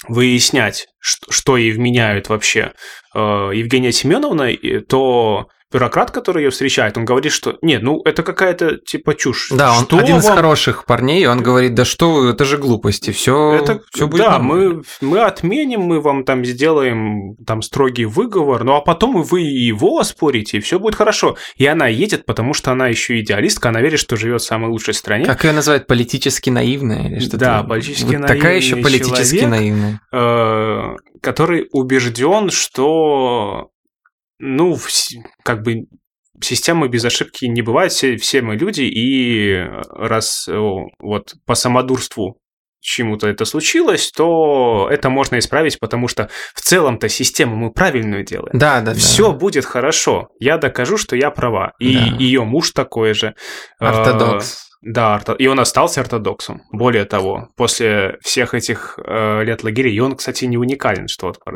выяснять, 0.09 0.88
что, 0.99 1.30
что 1.30 1.56
ей 1.56 1.73
вменяют 1.73 2.28
вообще 2.28 2.73
э, 3.14 3.18
Евгения 3.18 3.92
Семеновна, 3.92 4.52
то 4.88 5.49
бюрократ, 5.72 6.10
который 6.10 6.44
ее 6.44 6.50
встречает, 6.50 6.96
он 6.96 7.04
говорит, 7.04 7.32
что 7.32 7.58
нет, 7.62 7.82
ну 7.82 8.00
это 8.04 8.22
какая-то 8.22 8.76
типа 8.76 9.14
чушь. 9.14 9.50
Да, 9.50 9.76
он 9.76 9.84
что 9.84 9.98
один 9.98 10.16
вам... 10.16 10.20
из 10.20 10.28
хороших 10.28 10.84
парней, 10.84 11.26
он 11.26 11.42
говорит, 11.42 11.74
да 11.74 11.84
что 11.84 12.12
вы, 12.12 12.30
это 12.30 12.44
же 12.44 12.58
глупости, 12.58 13.10
все, 13.10 13.54
это, 13.54 13.80
все 13.92 14.06
будет. 14.06 14.22
Да, 14.22 14.38
мы, 14.38 14.82
мы 15.00 15.20
отменим, 15.20 15.82
мы 15.82 16.00
вам 16.00 16.24
там 16.24 16.44
сделаем 16.44 17.36
там 17.46 17.62
строгий 17.62 18.04
выговор, 18.04 18.64
ну 18.64 18.74
а 18.74 18.80
потом 18.80 19.22
вы 19.22 19.40
его 19.40 19.98
оспорите, 19.98 20.58
и 20.58 20.60
все 20.60 20.78
будет 20.78 20.94
хорошо. 20.94 21.36
И 21.56 21.66
она 21.66 21.88
едет, 21.88 22.26
потому 22.26 22.54
что 22.54 22.72
она 22.72 22.88
еще 22.88 23.20
идеалистка, 23.20 23.70
она 23.70 23.80
верит, 23.80 23.98
что 23.98 24.16
живет 24.16 24.42
в 24.42 24.44
самой 24.44 24.70
лучшей 24.70 24.94
стране. 24.94 25.24
Как 25.24 25.44
ее 25.44 25.52
называют, 25.52 25.86
политически 25.86 26.50
наивная 26.50 27.08
или 27.08 27.18
что-то? 27.18 27.38
Да, 27.38 27.62
политически 27.62 28.04
вот 28.04 28.12
наивная. 28.12 28.36
Такая 28.36 28.56
еще 28.56 28.76
политически 28.76 29.40
человек, 29.40 29.50
наивная. 29.50 30.00
Э, 30.12 30.96
который 31.20 31.68
убежден, 31.72 32.50
что 32.50 33.71
ну, 34.44 34.76
как 35.44 35.62
бы 35.62 35.87
системы 36.40 36.88
без 36.88 37.04
ошибки 37.04 37.44
не 37.46 37.62
бывает, 37.62 37.92
все, 37.92 38.16
все 38.16 38.42
мы 38.42 38.56
люди, 38.56 38.82
и 38.82 39.64
раз 39.90 40.49
вот 40.99 41.34
по 41.46 41.54
самодурству 41.54 42.38
чему-то 42.80 43.28
это 43.28 43.44
случилось, 43.44 44.11
то 44.11 44.88
это 44.90 45.08
можно 45.08 45.38
исправить, 45.38 45.78
потому 45.78 46.08
что 46.08 46.28
в 46.54 46.61
целом-то 46.61 47.08
систему 47.08 47.54
мы 47.54 47.72
правильную 47.72 48.25
делаем. 48.25 48.58
Да, 48.58 48.80
да, 48.80 48.92
Все 48.94 49.30
да. 49.30 49.38
будет 49.38 49.64
хорошо. 49.64 50.30
Я 50.40 50.58
докажу, 50.58 50.99
что 50.99 51.14
я 51.14 51.30
права. 51.30 51.75
И 51.78 51.94
да. 51.94 52.16
ее 52.18 52.42
муж 52.44 52.72
такой 52.72 53.14
же. 53.14 53.37
Ортодокс. 53.78 54.71
Да, 54.82 55.22
и 55.38 55.46
он 55.46 55.60
остался 55.60 56.00
ортодоксом. 56.00 56.62
Более 56.72 57.04
того, 57.04 57.48
после 57.56 58.18
всех 58.20 58.52
этих 58.52 58.98
э, 58.98 59.44
лет 59.44 59.62
лагерей, 59.62 59.94
и 59.94 60.00
он, 60.00 60.16
кстати, 60.16 60.44
не 60.44 60.58
уникален, 60.58 61.06
что 61.06 61.28
вот, 61.28 61.36
э, 61.46 61.52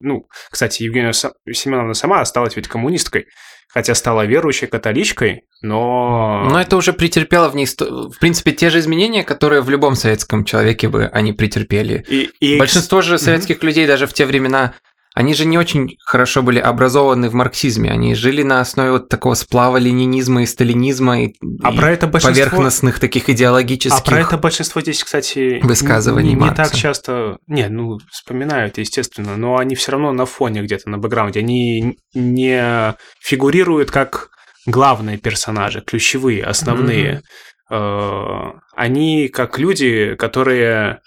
ну, 0.00 0.26
кстати, 0.50 0.82
Евгения 0.82 1.12
Семеновна 1.12 1.94
сама 1.94 2.20
осталась 2.20 2.54
ведь 2.54 2.68
коммунисткой, 2.68 3.26
хотя 3.72 3.94
стала 3.94 4.26
верующей 4.26 4.66
католичкой, 4.66 5.44
но... 5.62 6.46
Но 6.50 6.60
это 6.60 6.76
уже 6.76 6.92
претерпело 6.92 7.48
в 7.48 7.56
ней, 7.56 7.66
в 7.66 8.18
принципе, 8.20 8.52
те 8.52 8.68
же 8.68 8.80
изменения, 8.80 9.24
которые 9.24 9.62
в 9.62 9.70
любом 9.70 9.94
советском 9.94 10.44
человеке 10.44 10.88
бы 10.88 11.06
они 11.06 11.32
претерпели. 11.32 12.04
И, 12.06 12.30
и... 12.38 12.58
Большинство 12.58 13.00
же 13.00 13.18
советских 13.18 13.58
mm-hmm. 13.58 13.66
людей 13.66 13.86
даже 13.86 14.06
в 14.06 14.12
те 14.12 14.26
времена 14.26 14.74
они 15.14 15.34
же 15.34 15.44
не 15.44 15.58
очень 15.58 15.98
хорошо 16.04 16.42
были 16.42 16.58
образованы 16.58 17.28
в 17.28 17.34
марксизме. 17.34 17.90
Они 17.90 18.14
жили 18.14 18.42
на 18.42 18.60
основе 18.60 18.92
вот 18.92 19.08
такого 19.08 19.34
сплава 19.34 19.76
ленинизма 19.76 20.42
и 20.42 20.46
сталинизма 20.46 21.24
и, 21.24 21.34
а 21.62 21.72
и 21.72 21.76
про 21.76 21.92
это 21.92 22.06
большинство... 22.06 22.44
поверхностных 22.44 22.98
таких 22.98 23.28
идеологических 23.28 23.98
А 23.98 24.02
про 24.02 24.20
это 24.20 24.38
большинство 24.38 24.80
здесь, 24.80 25.04
кстати, 25.04 25.60
высказываний 25.62 26.34
не, 26.34 26.44
не 26.44 26.54
так 26.54 26.74
часто... 26.74 27.36
Не, 27.46 27.68
ну, 27.68 27.98
вспоминают, 28.10 28.78
естественно, 28.78 29.36
но 29.36 29.58
они 29.58 29.74
все 29.74 29.92
равно 29.92 30.12
на 30.12 30.24
фоне 30.24 30.62
где-то, 30.62 30.88
на 30.88 30.96
бэкграунде. 30.96 31.40
Они 31.40 31.98
не 32.14 32.94
фигурируют 33.20 33.90
как 33.90 34.30
главные 34.66 35.18
персонажи, 35.18 35.82
ключевые, 35.82 36.44
основные. 36.44 37.22
Mm-hmm. 37.70 38.52
Они 38.76 39.28
как 39.28 39.58
люди, 39.58 40.14
которые 40.16 41.00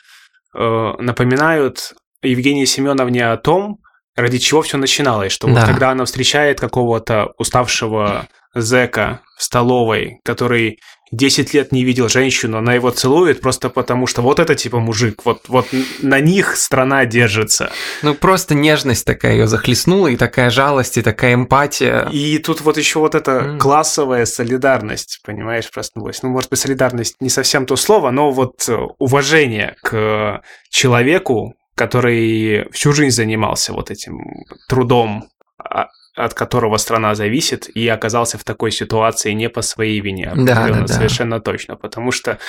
э, 0.56 0.94
напоминают 1.00 1.94
Евгении 2.24 2.66
Семеновне 2.66 3.28
о 3.28 3.38
том, 3.38 3.80
ради 4.16 4.38
чего 4.38 4.62
все 4.62 4.78
начиналось, 4.78 5.32
что 5.32 5.48
да. 5.48 5.54
вот 5.54 5.66
когда 5.66 5.92
она 5.92 6.06
встречает 6.06 6.60
какого-то 6.60 7.34
уставшего 7.38 8.28
зэка 8.54 9.20
в 9.38 9.44
столовой, 9.44 10.20
который 10.24 10.80
10 11.12 11.54
лет 11.54 11.72
не 11.72 11.84
видел 11.84 12.10
женщину, 12.10 12.58
она 12.58 12.74
его 12.74 12.90
целует 12.90 13.42
просто 13.42 13.70
потому, 13.70 14.08
что 14.08 14.22
вот 14.22 14.40
это 14.40 14.56
типа 14.56 14.80
мужик, 14.80 15.22
вот, 15.26 15.44
вот 15.48 15.68
на 16.02 16.20
них 16.20 16.56
страна 16.56 17.06
держится. 17.06 17.72
Ну, 18.02 18.16
просто 18.16 18.56
нежность 18.56 19.06
такая 19.06 19.34
ее 19.34 19.48
захлестнула, 19.48 20.08
и 20.08 20.16
такая 20.16 20.50
жалость, 20.50 20.98
и 20.98 21.02
такая 21.02 21.36
эмпатия. 21.36 22.08
И 22.12 22.38
тут 22.40 22.62
вот 22.62 22.78
еще 22.78 23.00
вот 23.00 23.14
эта 23.14 23.32
mm. 23.32 23.58
классовая 23.60 24.26
солидарность, 24.26 25.20
понимаешь, 25.24 25.70
проснулась. 25.70 26.24
Ну, 26.24 26.30
может 26.30 26.50
быть, 26.50 26.60
солидарность 26.60 27.18
не 27.20 27.30
совсем 27.30 27.66
то 27.66 27.76
слово, 27.76 28.12
но 28.12 28.32
вот 28.32 28.68
уважение 28.98 29.76
к 29.84 30.42
человеку, 30.70 31.54
который 31.76 32.70
всю 32.72 32.94
жизнь 32.94 33.16
занимался 33.16 33.74
вот 33.74 33.92
этим 33.92 34.20
трудом 34.68 35.30
а, 35.58 35.88
от 36.16 36.34
которого 36.34 36.78
страна 36.78 37.14
зависит, 37.14 37.68
и 37.68 37.88
оказался 37.88 38.38
в 38.38 38.44
такой 38.44 38.72
ситуации 38.72 39.32
не 39.34 39.50
по 39.50 39.62
своей 39.62 40.00
вине. 40.00 40.32
Да, 40.36 40.68
да, 40.68 40.82
да. 40.82 40.88
Совершенно 40.88 41.42
точно, 41.42 41.76
потому 41.76 42.12
что 42.12 42.40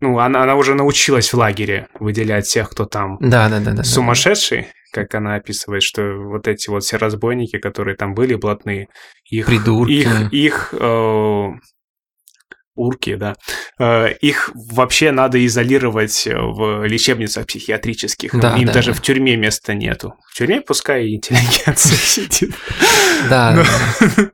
ну, 0.00 0.18
она, 0.18 0.42
она 0.42 0.54
уже 0.54 0.74
научилась 0.74 1.32
в 1.32 1.36
лагере 1.36 1.88
выделять 1.98 2.48
тех, 2.48 2.70
кто 2.70 2.84
там 2.84 3.16
да, 3.20 3.48
да, 3.48 3.60
да, 3.60 3.72
да, 3.72 3.82
сумасшедший, 3.82 4.60
да. 4.62 4.66
как 4.92 5.14
она 5.14 5.36
описывает, 5.36 5.82
что 5.82 6.02
вот 6.02 6.46
эти 6.46 6.68
вот 6.70 6.84
все 6.84 6.98
разбойники, 6.98 7.58
которые 7.58 7.96
там 7.96 8.14
были 8.14 8.34
блатные, 8.34 8.88
их, 9.24 9.46
Придурки. 9.46 9.92
их, 9.92 10.32
их 10.32 10.74
э, 10.78 11.46
урки, 12.78 13.16
да, 13.16 13.34
э, 13.78 14.12
их 14.20 14.50
вообще 14.54 15.10
надо 15.10 15.44
изолировать 15.44 16.26
в 16.26 16.86
лечебницах 16.86 17.46
психиатрических. 17.46 18.38
Да, 18.38 18.56
Им 18.56 18.66
да, 18.66 18.72
даже 18.72 18.92
да. 18.92 18.96
в 18.96 19.02
тюрьме 19.02 19.36
места 19.36 19.74
нету. 19.74 20.14
В 20.30 20.36
тюрьме 20.36 20.60
пускай 20.60 21.08
интеллигенция 21.14 21.96
сидит. 21.96 22.54
Да, 23.28 23.52
но, 23.52 23.64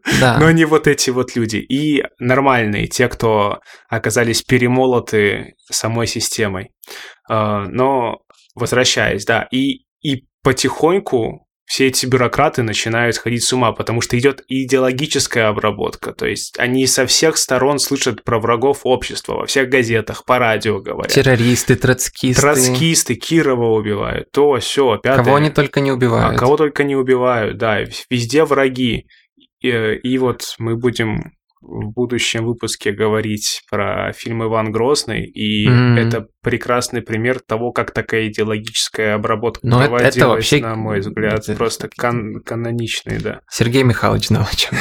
да. 0.20 0.38
Но 0.38 0.50
не 0.50 0.64
вот 0.64 0.86
эти 0.86 1.10
вот 1.10 1.34
люди. 1.34 1.56
И 1.56 2.04
нормальные, 2.18 2.86
те, 2.86 3.08
кто 3.08 3.60
оказались 3.88 4.42
перемолоты 4.42 5.54
самой 5.70 6.06
системой. 6.06 6.70
Э, 7.30 7.66
но 7.68 8.20
возвращаясь, 8.54 9.24
да, 9.24 9.48
и, 9.50 9.84
и 10.02 10.26
потихоньку 10.42 11.43
все 11.66 11.86
эти 11.86 12.06
бюрократы 12.06 12.62
начинают 12.62 13.16
ходить 13.16 13.42
с 13.42 13.52
ума, 13.52 13.72
потому 13.72 14.00
что 14.00 14.18
идет 14.18 14.44
идеологическая 14.48 15.48
обработка. 15.48 16.12
То 16.12 16.26
есть 16.26 16.58
они 16.58 16.86
со 16.86 17.06
всех 17.06 17.36
сторон 17.36 17.78
слышат 17.78 18.22
про 18.22 18.38
врагов 18.38 18.80
общества, 18.84 19.34
во 19.34 19.46
всех 19.46 19.68
газетах, 19.68 20.24
по 20.24 20.38
радио 20.38 20.80
говорят. 20.80 21.12
Террористы, 21.12 21.76
троцкисты. 21.76 22.40
Троцкисты, 22.40 23.14
Кирова 23.14 23.74
убивают, 23.74 24.30
то, 24.30 24.58
все, 24.58 24.98
пятое. 24.98 25.24
Кого 25.24 25.36
они 25.36 25.50
только 25.50 25.80
не 25.80 25.90
убивают. 25.90 26.34
А 26.34 26.38
кого 26.38 26.56
только 26.56 26.84
не 26.84 26.96
убивают, 26.96 27.56
да, 27.56 27.80
везде 28.10 28.44
враги. 28.44 29.06
И, 29.60 29.68
и 29.68 30.18
вот 30.18 30.54
мы 30.58 30.76
будем 30.76 31.32
в 31.66 31.92
будущем 31.92 32.44
выпуске 32.44 32.92
говорить 32.92 33.62
про 33.70 34.12
фильм 34.12 34.44
Иван 34.44 34.70
Грозный, 34.70 35.24
и 35.24 35.66
mm. 35.66 35.98
это 35.98 36.26
прекрасный 36.42 37.00
пример 37.00 37.40
того, 37.40 37.72
как 37.72 37.90
такая 37.92 38.28
идеологическая 38.28 39.14
обработка 39.14 39.66
Но 39.66 39.78
проводилась, 39.78 40.16
это 40.16 40.28
вообще... 40.28 40.60
на 40.60 40.74
мой 40.74 41.00
взгляд, 41.00 41.40
это... 41.40 41.54
просто 41.54 41.88
кан- 41.96 42.42
каноничный, 42.44 43.18
да. 43.18 43.40
Сергей 43.50 43.82
Михайлович 43.82 44.28
знал 44.28 44.46
о 44.50 44.54
чем 44.54 44.74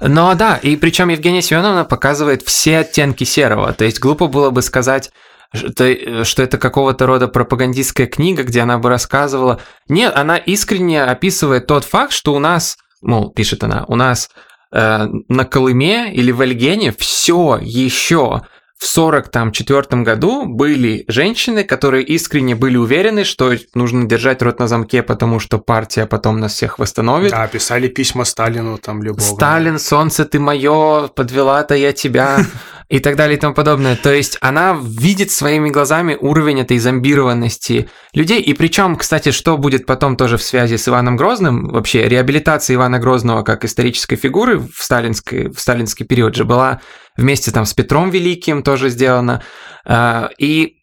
Но 0.00 0.34
да, 0.34 0.56
и 0.56 0.76
причем 0.76 1.08
Евгения 1.08 1.42
Семеновна 1.42 1.84
показывает 1.84 2.42
все 2.42 2.78
оттенки 2.78 3.24
серого. 3.24 3.72
То 3.72 3.84
есть 3.84 4.00
глупо 4.00 4.26
было 4.28 4.50
бы 4.50 4.62
сказать, 4.62 5.10
что, 5.52 6.24
что 6.24 6.42
это 6.42 6.58
какого-то 6.58 7.06
рода 7.06 7.28
пропагандистская 7.28 8.06
книга, 8.06 8.44
где 8.44 8.60
она 8.60 8.78
бы 8.78 8.88
рассказывала. 8.88 9.60
Нет, 9.88 10.12
она 10.16 10.36
искренне 10.36 11.02
описывает 11.02 11.66
тот 11.66 11.84
факт, 11.84 12.12
что 12.12 12.34
у 12.34 12.38
нас, 12.38 12.76
мол, 13.02 13.30
пишет 13.32 13.62
она, 13.64 13.84
у 13.88 13.94
нас 13.94 14.28
Э, 14.30 14.47
на 14.70 15.44
Колыме 15.44 16.12
или 16.12 16.30
в 16.30 16.40
Альгене 16.40 16.92
все 16.92 17.58
еще 17.60 18.42
в 18.78 18.86
44 18.86 20.02
году 20.02 20.46
были 20.46 21.04
женщины, 21.08 21.64
которые 21.64 22.04
искренне 22.04 22.54
были 22.54 22.76
уверены, 22.76 23.24
что 23.24 23.52
нужно 23.74 24.08
держать 24.08 24.40
рот 24.40 24.60
на 24.60 24.68
замке, 24.68 25.02
потому 25.02 25.40
что 25.40 25.58
партия 25.58 26.06
потом 26.06 26.38
нас 26.38 26.54
всех 26.54 26.78
восстановит. 26.78 27.32
Да, 27.32 27.48
писали 27.48 27.88
письма 27.88 28.24
Сталину 28.24 28.78
там 28.78 29.02
любого. 29.02 29.20
Сталин, 29.20 29.80
солнце 29.80 30.24
ты 30.24 30.38
мое, 30.38 31.08
подвела-то 31.08 31.74
я 31.74 31.92
тебя. 31.92 32.38
и 32.88 33.00
так 33.00 33.16
далее 33.16 33.36
и 33.36 33.40
тому 33.40 33.54
подобное. 33.54 33.96
То 33.96 34.12
есть 34.12 34.38
она 34.40 34.78
видит 34.80 35.30
своими 35.30 35.68
глазами 35.68 36.16
уровень 36.18 36.60
этой 36.60 36.78
зомбированности 36.78 37.90
людей. 38.14 38.40
И 38.40 38.54
причем, 38.54 38.96
кстати, 38.96 39.30
что 39.30 39.58
будет 39.58 39.84
потом 39.84 40.16
тоже 40.16 40.38
в 40.38 40.42
связи 40.42 40.78
с 40.78 40.88
Иваном 40.88 41.16
Грозным, 41.16 41.68
вообще 41.68 42.08
реабилитация 42.08 42.76
Ивана 42.76 42.98
Грозного 42.98 43.42
как 43.42 43.64
исторической 43.64 44.16
фигуры 44.16 44.58
в, 44.58 44.82
сталинской, 44.82 45.50
в 45.50 45.60
сталинский 45.60 46.06
период 46.06 46.34
же 46.34 46.44
была 46.44 46.80
вместе 47.18 47.50
там 47.50 47.66
с 47.66 47.74
Петром 47.74 48.10
Великим 48.10 48.62
тоже 48.62 48.88
сделана. 48.88 49.42
А, 49.84 50.30
и 50.38 50.76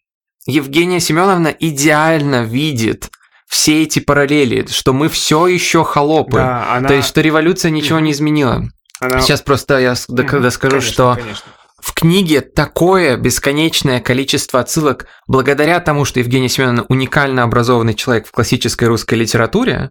Евгения 0.46 1.00
Семеновна 1.00 1.48
идеально 1.48 2.44
видит 2.44 3.10
все 3.48 3.82
эти 3.82 3.98
параллели, 3.98 4.66
что 4.70 4.92
мы 4.92 5.08
все 5.08 5.46
еще 5.48 5.82
холопы. 5.84 6.36
Да, 6.36 6.76
она... 6.76 6.88
То 6.88 6.94
есть, 6.94 7.08
что 7.08 7.20
революция 7.20 7.70
ничего 7.70 7.98
не 7.98 8.12
изменила. 8.12 8.64
Она... 9.00 9.20
Сейчас 9.20 9.42
просто 9.42 9.78
я 9.78 9.94
доскажу, 10.08 10.76
конечно, 10.76 10.92
что 10.92 11.14
конечно. 11.16 11.44
В 11.80 11.92
книге 11.94 12.40
такое 12.40 13.16
бесконечное 13.16 14.00
количество 14.00 14.60
отсылок 14.60 15.06
благодаря 15.28 15.78
тому, 15.80 16.04
что 16.04 16.20
Евгения 16.20 16.48
Семеновна 16.48 16.84
уникально 16.88 17.42
образованный 17.44 17.94
человек 17.94 18.26
в 18.26 18.32
классической 18.32 18.88
русской 18.88 19.14
литературе, 19.14 19.90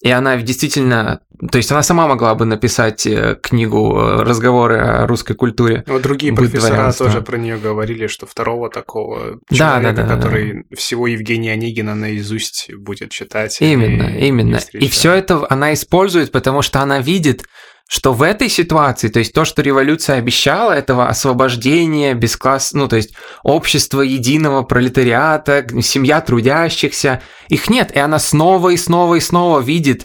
и 0.00 0.10
она 0.10 0.36
действительно, 0.36 1.20
то 1.50 1.58
есть 1.58 1.72
она 1.72 1.82
сама 1.82 2.06
могла 2.06 2.34
бы 2.36 2.44
написать 2.44 3.04
э, 3.04 3.36
книгу 3.42 3.98
э, 3.98 4.22
«Разговоры 4.22 4.78
о 4.78 5.06
русской 5.08 5.34
культуре». 5.34 5.82
Вот 5.88 6.02
другие 6.02 6.32
профессора 6.32 6.92
тоже 6.92 7.20
про 7.20 7.36
нее 7.36 7.58
говорили, 7.58 8.06
что 8.06 8.24
второго 8.24 8.70
такого 8.70 9.40
человека, 9.50 9.92
да, 9.92 9.92
да, 9.92 10.02
да, 10.04 10.16
который 10.16 10.64
да. 10.70 10.76
всего 10.76 11.08
Евгения 11.08 11.52
Онегина 11.52 11.96
наизусть 11.96 12.72
будет 12.74 13.10
читать. 13.10 13.58
Именно, 13.60 14.16
и, 14.16 14.28
именно. 14.28 14.60
И, 14.72 14.86
и 14.86 14.88
все 14.88 15.12
это 15.12 15.44
она 15.50 15.74
использует, 15.74 16.30
потому 16.30 16.62
что 16.62 16.80
она 16.80 17.00
видит, 17.00 17.44
что 17.88 18.12
в 18.12 18.22
этой 18.22 18.50
ситуации, 18.50 19.08
то 19.08 19.18
есть 19.18 19.32
то, 19.32 19.46
что 19.46 19.62
революция 19.62 20.16
обещала, 20.16 20.72
этого 20.72 21.08
освобождения, 21.08 22.12
бескласс, 22.12 22.74
ну 22.74 22.86
то 22.86 22.96
есть 22.96 23.14
общество 23.42 24.02
единого 24.02 24.62
пролетариата, 24.62 25.66
семья 25.80 26.20
трудящихся, 26.20 27.22
их 27.48 27.70
нет, 27.70 27.90
и 27.96 27.98
она 27.98 28.18
снова 28.18 28.68
и 28.68 28.76
снова 28.76 29.14
и 29.14 29.20
снова 29.20 29.60
видит, 29.60 30.04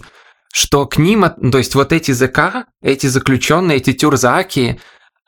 что 0.54 0.86
к 0.86 0.98
ним, 0.98 1.26
то 1.52 1.58
есть 1.58 1.76
вот 1.76 1.92
эти 1.92 2.12
ЗК, 2.14 2.68
эти 2.82 3.08
заключенные, 3.08 3.78
эти 3.78 3.92
тюрзаки, 3.92 4.80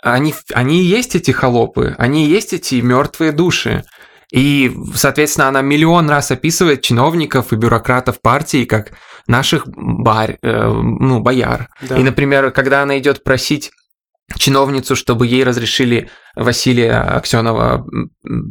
они, 0.02 0.34
они 0.54 0.80
и 0.80 0.86
есть 0.86 1.16
эти 1.16 1.32
холопы, 1.32 1.94
они 1.98 2.26
и 2.26 2.30
есть 2.30 2.54
эти 2.54 2.76
мертвые 2.76 3.34
души. 3.34 3.84
И, 4.36 4.76
соответственно, 4.94 5.48
она 5.48 5.62
миллион 5.62 6.10
раз 6.10 6.30
описывает 6.30 6.82
чиновников 6.82 7.54
и 7.54 7.56
бюрократов 7.56 8.22
партии 8.22 8.66
как 8.66 8.92
наших 9.28 9.66
бар, 9.66 10.38
э, 10.42 10.72
ну, 10.72 11.22
бояр. 11.22 11.70
Да. 11.82 11.98
И, 11.98 12.04
например, 12.04 12.52
когда 12.52 12.82
она 12.82 13.00
идет 13.00 13.24
просить 13.24 13.72
чиновницу, 14.38 14.98
чтобы 14.98 15.26
ей 15.26 15.46
разрешили 15.46 16.10
Василия 16.36 16.98
Аксенова 16.98 17.88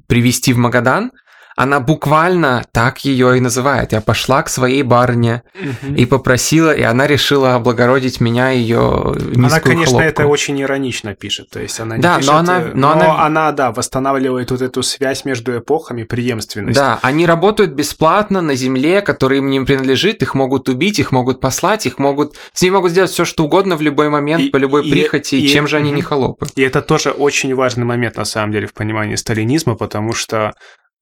привести 0.09 0.55
в 0.55 0.57
Магадан, 0.57 1.13
она 1.57 1.81
буквально 1.81 2.65
так 2.73 3.05
ее 3.05 3.37
и 3.37 3.41
называет. 3.41 3.93
Я 3.93 4.01
пошла 4.01 4.43
к 4.43 4.49
своей 4.49 4.83
барыне 4.83 5.43
угу. 5.55 5.95
и 5.95 6.05
попросила, 6.05 6.73
и 6.73 6.83
она 6.83 7.07
решила 7.07 7.55
облагородить 7.55 8.21
меня 8.21 8.51
ее 8.51 9.15
Она, 9.37 9.61
конечно, 9.61 9.99
хлопку. 9.99 10.09
это 10.09 10.27
очень 10.27 10.61
иронично 10.61 11.15
пишет. 11.15 11.51
То 11.51 11.61
есть 11.61 11.79
она 11.79 11.97
не 11.97 12.03
да, 12.03 12.17
пишет, 12.17 12.33
но 12.33 12.39
она, 12.39 12.59
но, 12.61 12.73
но 12.75 12.93
она... 12.93 13.25
она, 13.25 13.53
да, 13.53 13.73
восстанавливает 13.73 14.51
вот 14.51 14.63
эту 14.63 14.83
связь 14.83 15.25
между 15.25 15.57
эпохами, 15.57 16.03
преемственность. 16.03 16.77
Да, 16.77 16.99
они 17.03 17.27
работают 17.27 17.73
бесплатно 17.73 18.41
на 18.41 18.57
земле, 18.57 19.01
которая 19.01 19.39
им 19.39 19.49
не 19.51 19.61
принадлежит, 19.61 20.23
их 20.23 20.35
могут 20.35 20.69
убить, 20.69 20.99
их 20.99 21.13
могут 21.13 21.41
послать, 21.41 21.87
их 21.87 21.99
могут... 21.99 22.35
С 22.53 22.63
ними 22.63 22.75
могут 22.75 22.91
сделать 22.91 23.11
все, 23.11 23.25
что 23.25 23.45
угодно 23.45 23.77
в 23.77 23.83
любой 23.83 24.09
момент, 24.09 24.43
и, 24.43 24.49
по 24.51 24.57
любой 24.57 24.87
и, 24.87 24.91
прихоти, 24.91 25.37
и, 25.37 25.49
чем 25.49 25.69
же 25.69 25.77
они 25.77 25.91
угу. 25.91 25.97
не 25.97 26.03
холопы. 26.03 26.47
И 26.57 26.63
это 26.63 26.83
тоже 26.83 27.11
очень 27.11 27.55
важный 27.55 27.85
момент, 27.85 28.17
на 28.17 28.25
самом 28.25 28.51
деле, 28.51 28.67
в 28.67 28.75
понимании 28.75 29.15
сталинизма, 29.15 29.77
потому 29.77 30.13
что 30.13 30.55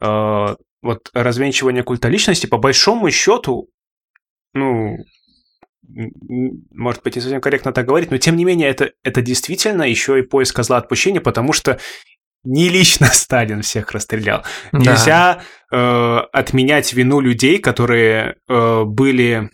э, 0.02 0.56
вот 0.82 1.10
развенчивание 1.14 1.82
культа 1.82 2.08
личности, 2.08 2.46
по 2.46 2.58
большому 2.58 3.10
счету, 3.10 3.68
ну, 4.52 4.96
может 6.70 7.02
быть, 7.02 7.16
не 7.16 7.22
совсем 7.22 7.40
корректно 7.40 7.72
так 7.72 7.86
говорить, 7.86 8.10
но 8.10 8.18
тем 8.18 8.36
не 8.36 8.44
менее 8.44 8.68
это, 8.68 8.92
это 9.02 9.22
действительно 9.22 9.82
еще 9.82 10.18
и 10.18 10.22
поиск 10.22 10.56
козла 10.56 10.78
отпущения, 10.78 11.20
потому 11.20 11.52
что 11.52 11.78
не 12.44 12.68
лично 12.68 13.06
Сталин 13.12 13.62
всех 13.62 13.92
расстрелял. 13.92 14.44
Да. 14.72 14.78
Нельзя 14.78 15.42
э, 15.70 16.18
отменять 16.32 16.92
вину 16.92 17.20
людей, 17.20 17.58
которые 17.58 18.36
э, 18.48 18.84
были 18.84 19.50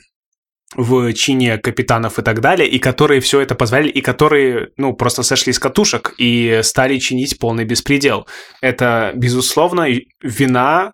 в 0.77 1.13
чине 1.15 1.59
капитанов 1.59 2.19
и 2.19 2.23
так 2.23 2.41
далее, 2.41 2.69
и 2.69 2.79
которые 2.79 3.21
все 3.21 3.41
это 3.41 3.55
позволяли, 3.55 3.89
и 3.89 4.01
которые, 4.01 4.69
ну, 4.77 4.93
просто 4.93 5.23
сошли 5.23 5.53
с 5.53 5.59
катушек 5.59 6.15
и 6.19 6.61
стали 6.63 6.99
чинить 6.99 7.39
полный 7.39 7.65
беспредел. 7.65 8.27
Это, 8.61 9.13
безусловно, 9.15 9.87
вина, 10.23 10.93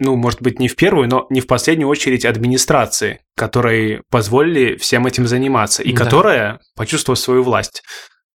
ну, 0.00 0.16
может 0.16 0.42
быть, 0.42 0.58
не 0.58 0.66
в 0.66 0.74
первую, 0.74 1.08
но 1.08 1.26
не 1.30 1.40
в 1.40 1.46
последнюю 1.46 1.88
очередь 1.88 2.24
администрации, 2.24 3.20
которые 3.36 4.02
позволили 4.10 4.76
всем 4.76 5.06
этим 5.06 5.28
заниматься, 5.28 5.82
и 5.82 5.92
да. 5.92 6.04
которая, 6.04 6.60
почувствовав 6.74 7.20
свою 7.20 7.44
власть, 7.44 7.84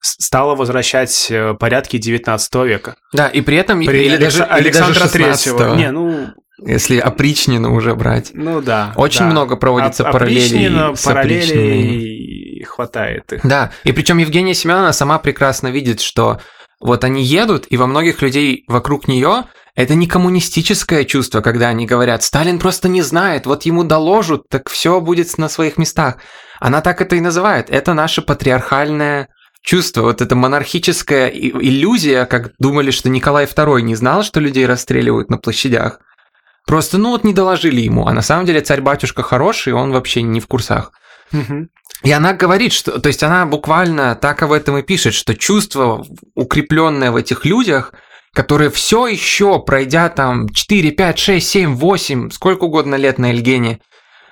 стала 0.00 0.54
возвращать 0.54 1.28
э, 1.30 1.54
порядки 1.54 1.98
19 1.98 2.54
века. 2.66 2.96
Да, 3.12 3.26
и 3.26 3.40
при 3.40 3.56
этом... 3.56 3.84
При 3.84 4.04
или 4.04 4.14
Алекс... 4.14 4.36
даже, 4.36 4.44
Александра 4.44 5.06
или 5.06 5.08
даже 5.08 5.34
16 5.34 5.42
Третьего. 5.42 5.74
Не, 5.74 5.90
ну, 5.90 6.28
Если 6.64 6.98
опричнину 6.98 7.74
уже 7.74 7.94
брать. 7.94 8.30
ну 8.32 8.62
да. 8.62 8.92
Очень 8.96 9.26
да. 9.26 9.30
много 9.30 9.56
проводится 9.56 10.08
А- 10.08 10.12
параллелей 10.12 10.96
с 10.96 11.02
параллелей 11.02 12.64
хватает 12.64 13.32
их. 13.32 13.40
Да, 13.44 13.72
и 13.84 13.92
причем 13.92 14.18
Евгения 14.18 14.54
Семеновна 14.54 14.92
сама 14.92 15.18
прекрасно 15.18 15.68
видит, 15.68 16.00
что 16.00 16.40
вот 16.80 17.04
они 17.04 17.22
едут, 17.22 17.66
и 17.70 17.76
во 17.76 17.86
многих 17.86 18.22
людей 18.22 18.64
вокруг 18.68 19.08
нее 19.08 19.44
это 19.74 19.94
не 19.94 20.06
коммунистическое 20.06 21.04
чувство, 21.04 21.42
когда 21.42 21.68
они 21.68 21.86
говорят, 21.86 22.22
Сталин 22.22 22.58
просто 22.58 22.88
не 22.88 23.02
знает, 23.02 23.46
вот 23.46 23.64
ему 23.64 23.84
доложат, 23.84 24.48
так 24.48 24.70
все 24.70 25.00
будет 25.00 25.36
на 25.38 25.48
своих 25.48 25.76
местах. 25.76 26.16
Она 26.60 26.80
так 26.80 27.02
это 27.02 27.16
и 27.16 27.20
называет. 27.20 27.68
Это 27.68 27.92
наше 27.92 28.22
патриархальное 28.22 29.28
чувство, 29.62 30.02
вот 30.02 30.22
эта 30.22 30.34
монархическая 30.34 31.28
иллюзия, 31.28 32.24
как 32.24 32.52
думали, 32.58 32.90
что 32.90 33.10
Николай 33.10 33.44
II 33.44 33.82
не 33.82 33.94
знал, 33.96 34.22
что 34.22 34.40
людей 34.40 34.64
расстреливают 34.64 35.28
на 35.28 35.38
площадях. 35.38 35.98
Просто, 36.66 36.98
ну 36.98 37.10
вот 37.10 37.24
не 37.24 37.32
доложили 37.32 37.80
ему, 37.80 38.06
а 38.06 38.12
на 38.12 38.22
самом 38.22 38.44
деле 38.44 38.60
царь-батюшка 38.60 39.22
хороший, 39.22 39.72
он 39.72 39.92
вообще 39.92 40.22
не 40.22 40.40
в 40.40 40.46
курсах. 40.46 40.92
И 42.02 42.12
она 42.12 42.34
говорит, 42.34 42.72
что, 42.72 43.00
то 43.00 43.08
есть 43.08 43.22
она 43.22 43.46
буквально 43.46 44.14
так 44.14 44.42
об 44.42 44.52
этом 44.52 44.76
и 44.76 44.82
пишет, 44.82 45.14
что 45.14 45.34
чувство, 45.34 46.04
укрепленное 46.34 47.10
в 47.10 47.16
этих 47.16 47.44
людях, 47.44 47.94
которые 48.34 48.70
все 48.70 49.06
еще, 49.06 49.60
пройдя 49.60 50.08
там 50.10 50.48
4, 50.48 50.90
5, 50.90 51.18
6, 51.18 51.48
7, 51.48 51.74
8, 51.74 52.30
сколько 52.30 52.64
угодно 52.64 52.96
лет 52.96 53.18
на 53.18 53.30
Эльгене 53.30 53.80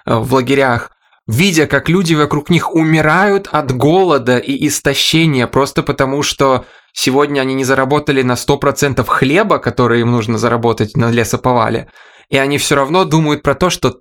э, 0.04 0.14
в 0.14 0.34
лагерях, 0.34 0.90
видя, 1.26 1.66
как 1.66 1.88
люди 1.88 2.14
вокруг 2.14 2.50
них 2.50 2.74
умирают 2.74 3.48
от 3.50 3.72
голода 3.72 4.36
и 4.36 4.66
истощения, 4.66 5.46
просто 5.46 5.82
потому 5.82 6.22
что 6.22 6.66
сегодня 6.92 7.40
они 7.40 7.54
не 7.54 7.64
заработали 7.64 8.20
на 8.20 8.34
100% 8.34 9.02
хлеба, 9.06 9.58
который 9.58 10.02
им 10.02 10.10
нужно 10.10 10.36
заработать 10.36 10.96
на 10.98 11.10
лесоповале, 11.10 11.88
и 12.34 12.36
они 12.36 12.58
все 12.58 12.74
равно 12.74 13.04
думают 13.04 13.44
про 13.44 13.54
то, 13.54 13.70
что 13.70 14.00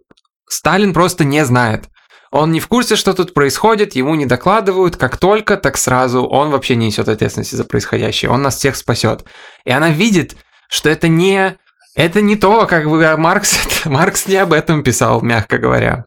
Сталин 0.49 0.91
просто 0.91 1.23
не 1.23 1.45
знает. 1.45 1.83
Он 2.31 2.51
не 2.51 2.59
в 2.59 2.67
курсе, 2.67 2.95
что 2.95 3.13
тут 3.13 3.35
происходит, 3.35 3.93
ему 3.93 4.15
не 4.15 4.25
докладывают, 4.25 4.97
как 4.97 5.17
только, 5.17 5.55
так 5.55 5.77
сразу. 5.77 6.23
Он 6.25 6.49
вообще 6.49 6.75
не 6.75 6.87
несет 6.87 7.07
ответственности 7.07 7.53
за 7.53 7.63
происходящее, 7.63 8.31
он 8.31 8.41
нас 8.41 8.57
всех 8.57 8.75
спасет. 8.75 9.23
И 9.65 9.71
она 9.71 9.91
видит, 9.91 10.35
что 10.67 10.89
это 10.89 11.07
не, 11.09 11.57
это 11.93 12.21
не 12.21 12.35
то, 12.35 12.65
как 12.65 12.89
бы 12.89 13.05
а 13.05 13.17
Маркс, 13.17 13.55
Маркс 13.85 14.25
не 14.25 14.37
об 14.37 14.51
этом 14.51 14.81
писал, 14.81 15.21
мягко 15.21 15.59
говоря. 15.59 16.05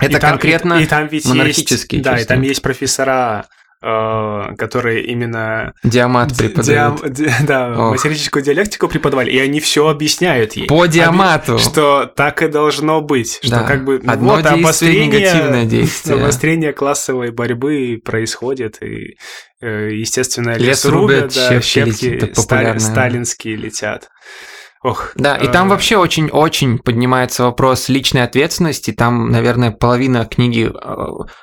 Это 0.00 0.16
И 0.16 0.18
там- 0.18 0.30
конкретно 0.30 0.80
и, 0.80 0.84
и 0.84 0.86
там 0.86 1.08
ведь 1.08 1.26
монархические 1.26 1.98
есть, 1.98 2.10
Да, 2.10 2.18
и 2.18 2.24
там 2.24 2.40
есть 2.40 2.62
профессора, 2.62 3.44
которые 3.80 5.04
именно 5.04 5.72
диамат 5.84 6.28
ди- 6.32 6.48
преподает. 6.48 6.94
диам- 7.00 7.10
ди- 7.10 7.30
да, 7.46 7.72
Ох. 7.76 7.92
математическую 7.92 8.42
диалектику 8.42 8.88
преподавали, 8.88 9.30
и 9.30 9.38
они 9.38 9.60
все 9.60 9.86
объясняют 9.88 10.54
ей. 10.54 10.66
По 10.66 10.86
диамату. 10.86 11.54
Объ- 11.56 11.58
Что 11.58 12.06
так 12.06 12.42
и 12.42 12.48
должно 12.48 13.00
быть. 13.00 13.38
Что 13.42 13.50
Да. 13.50 13.62
как 13.64 13.84
бы 13.84 14.00
ну 14.02 14.12
Одно 14.12 14.28
вот 14.34 14.42
действие, 14.42 14.62
обострение, 14.64 15.06
негативное 15.06 15.64
действие. 15.76 16.16
обострение 16.18 16.72
классовой 16.72 17.30
борьбы 17.30 18.00
происходит, 18.04 18.82
и, 18.82 19.16
э, 19.60 19.90
естественно, 19.92 20.50
Лес 20.56 20.60
лес 20.66 20.84
рубят, 20.86 21.20
рубят, 21.22 21.34
да, 21.34 21.48
щепки 21.60 21.66
щепки, 21.66 22.04
летят, 22.06 22.20
так 22.20 22.38
ста- 22.38 22.42
популярно. 22.56 22.80
сталинские 22.80 23.56
летят. 23.56 24.08
Ох, 24.86 25.10
Да, 25.16 25.34
и 25.34 25.48
там 25.48 25.66
э, 25.66 25.70
вообще 25.70 25.96
очень-очень 25.96 26.78
поднимается 26.78 27.42
вопрос 27.42 27.88
личной 27.88 28.22
ответственности. 28.22 28.92
Там, 28.92 29.32
наверное, 29.32 29.72
половина 29.72 30.24
книги 30.26 30.70
э, 30.70 30.70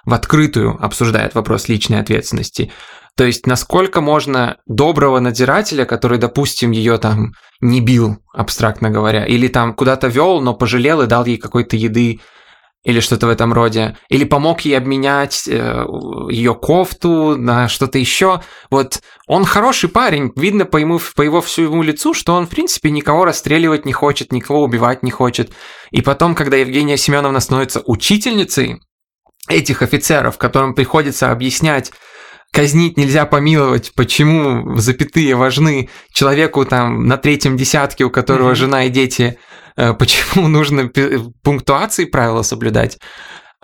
в 0.05 0.13
открытую 0.13 0.77
обсуждает 0.81 1.35
вопрос 1.35 1.67
личной 1.67 1.99
ответственности. 1.99 2.71
То 3.17 3.25
есть, 3.25 3.45
насколько 3.45 3.99
можно 3.99 4.59
доброго 4.65 5.19
надзирателя, 5.19 5.83
который, 5.83 6.19
допустим, 6.19 6.71
ее 6.71 6.97
там 6.99 7.33
не 7.59 7.81
бил, 7.81 8.17
абстрактно 8.33 8.89
говоря, 8.89 9.25
или 9.25 9.49
там 9.49 9.73
куда-то 9.73 10.07
вел, 10.07 10.39
но 10.39 10.53
пожалел 10.53 11.01
и 11.01 11.07
дал 11.07 11.25
ей 11.25 11.37
какой-то 11.37 11.75
еды, 11.75 12.21
или 12.83 12.99
что-то 12.99 13.27
в 13.27 13.29
этом 13.29 13.53
роде, 13.53 13.97
или 14.09 14.25
помог 14.25 14.61
ей 14.61 14.77
обменять 14.77 15.47
ее 15.47 16.55
кофту 16.55 17.37
на 17.37 17.67
что-то 17.69 17.97
еще. 17.97 18.41
Вот 18.69 19.01
он 19.27 19.45
хороший 19.45 19.89
парень, 19.89 20.31
видно 20.35 20.65
по, 20.65 20.77
ему, 20.77 20.99
по 21.15 21.21
его 21.21 21.41
всему 21.41 21.81
лицу, 21.81 22.13
что 22.13 22.33
он, 22.33 22.45
в 22.45 22.49
принципе, 22.49 22.91
никого 22.91 23.25
расстреливать 23.25 23.85
не 23.85 23.93
хочет, 23.93 24.31
никого 24.33 24.63
убивать 24.63 25.01
не 25.01 25.11
хочет. 25.11 25.51
И 25.91 26.01
потом, 26.01 26.35
когда 26.35 26.57
Евгения 26.57 26.97
Семеновна 26.97 27.39
становится 27.39 27.81
учительницей 27.85 28.81
этих 29.47 29.81
офицеров, 29.81 30.37
которым 30.37 30.73
приходится 30.73 31.31
объяснять, 31.31 31.91
казнить 32.51 32.97
нельзя 32.97 33.25
помиловать, 33.25 33.93
почему 33.95 34.77
запятые 34.77 35.35
важны 35.35 35.89
человеку 36.11 36.65
там 36.65 37.07
на 37.07 37.17
третьем 37.17 37.57
десятке, 37.57 38.03
у 38.03 38.09
которого 38.09 38.49
Мгм. 38.49 38.55
жена 38.55 38.83
и 38.85 38.89
дети, 38.89 39.23
э, 39.23 39.35
почему 39.75 40.47
нужно 40.47 40.87
пи- 40.87 41.19
пунктуации 41.41 42.05
правила 42.05 42.41
соблюдать. 42.41 42.99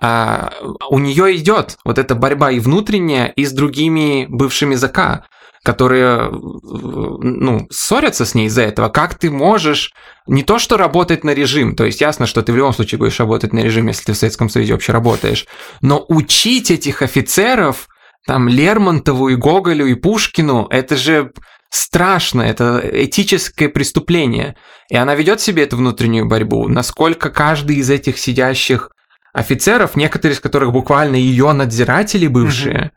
А, 0.02 0.52
у 0.88 0.98
нее 0.98 1.36
идет 1.36 1.76
вот 1.84 1.98
эта 1.98 2.14
борьба 2.14 2.50
и 2.50 2.58
внутренняя, 2.58 3.26
и 3.26 3.44
с 3.44 3.52
другими 3.52 4.26
бывшими 4.28 4.74
ЗК, 4.74 5.26
которые 5.62 6.30
э, 6.30 6.30
ну, 6.30 7.66
ссорятся 7.70 8.24
с 8.24 8.34
ней 8.34 8.46
из-за 8.46 8.62
этого. 8.62 8.88
Как 8.88 9.16
ты 9.16 9.30
можешь 9.30 9.92
не 10.26 10.42
то 10.42 10.58
что 10.58 10.78
работать 10.78 11.22
на 11.22 11.34
режим, 11.34 11.76
то 11.76 11.84
есть 11.84 12.00
ясно, 12.00 12.26
что 12.26 12.40
ты 12.40 12.52
в 12.52 12.56
любом 12.56 12.72
случае 12.72 12.98
будешь 12.98 13.20
работать 13.20 13.52
на 13.52 13.60
режим, 13.60 13.88
если 13.88 14.04
ты 14.04 14.12
в 14.14 14.16
Советском 14.16 14.48
Союзе 14.48 14.72
вообще 14.72 14.92
работаешь, 14.92 15.46
но 15.82 16.02
учить 16.08 16.70
этих 16.70 17.02
офицеров, 17.02 17.88
там 18.26 18.48
Лермонтову 18.48 19.28
и 19.28 19.34
Гоголю 19.34 19.86
и 19.86 19.94
Пушкину, 19.94 20.66
это 20.70 20.96
же 20.96 21.32
страшно, 21.70 22.42
это 22.42 22.82
этическое 22.92 23.68
преступление. 23.68 24.56
И 24.88 24.96
она 24.96 25.14
ведет 25.14 25.40
себе 25.40 25.62
эту 25.62 25.76
внутреннюю 25.76 26.26
борьбу. 26.26 26.68
Насколько 26.68 27.30
каждый 27.30 27.76
из 27.76 27.88
этих 27.88 28.18
сидящих 28.18 28.90
офицеров, 29.32 29.96
некоторые 29.96 30.34
из 30.34 30.40
которых 30.40 30.72
буквально 30.72 31.16
ее 31.16 31.52
надзиратели 31.52 32.26
бывшие, 32.26 32.90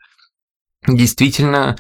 действительно, 0.88 1.78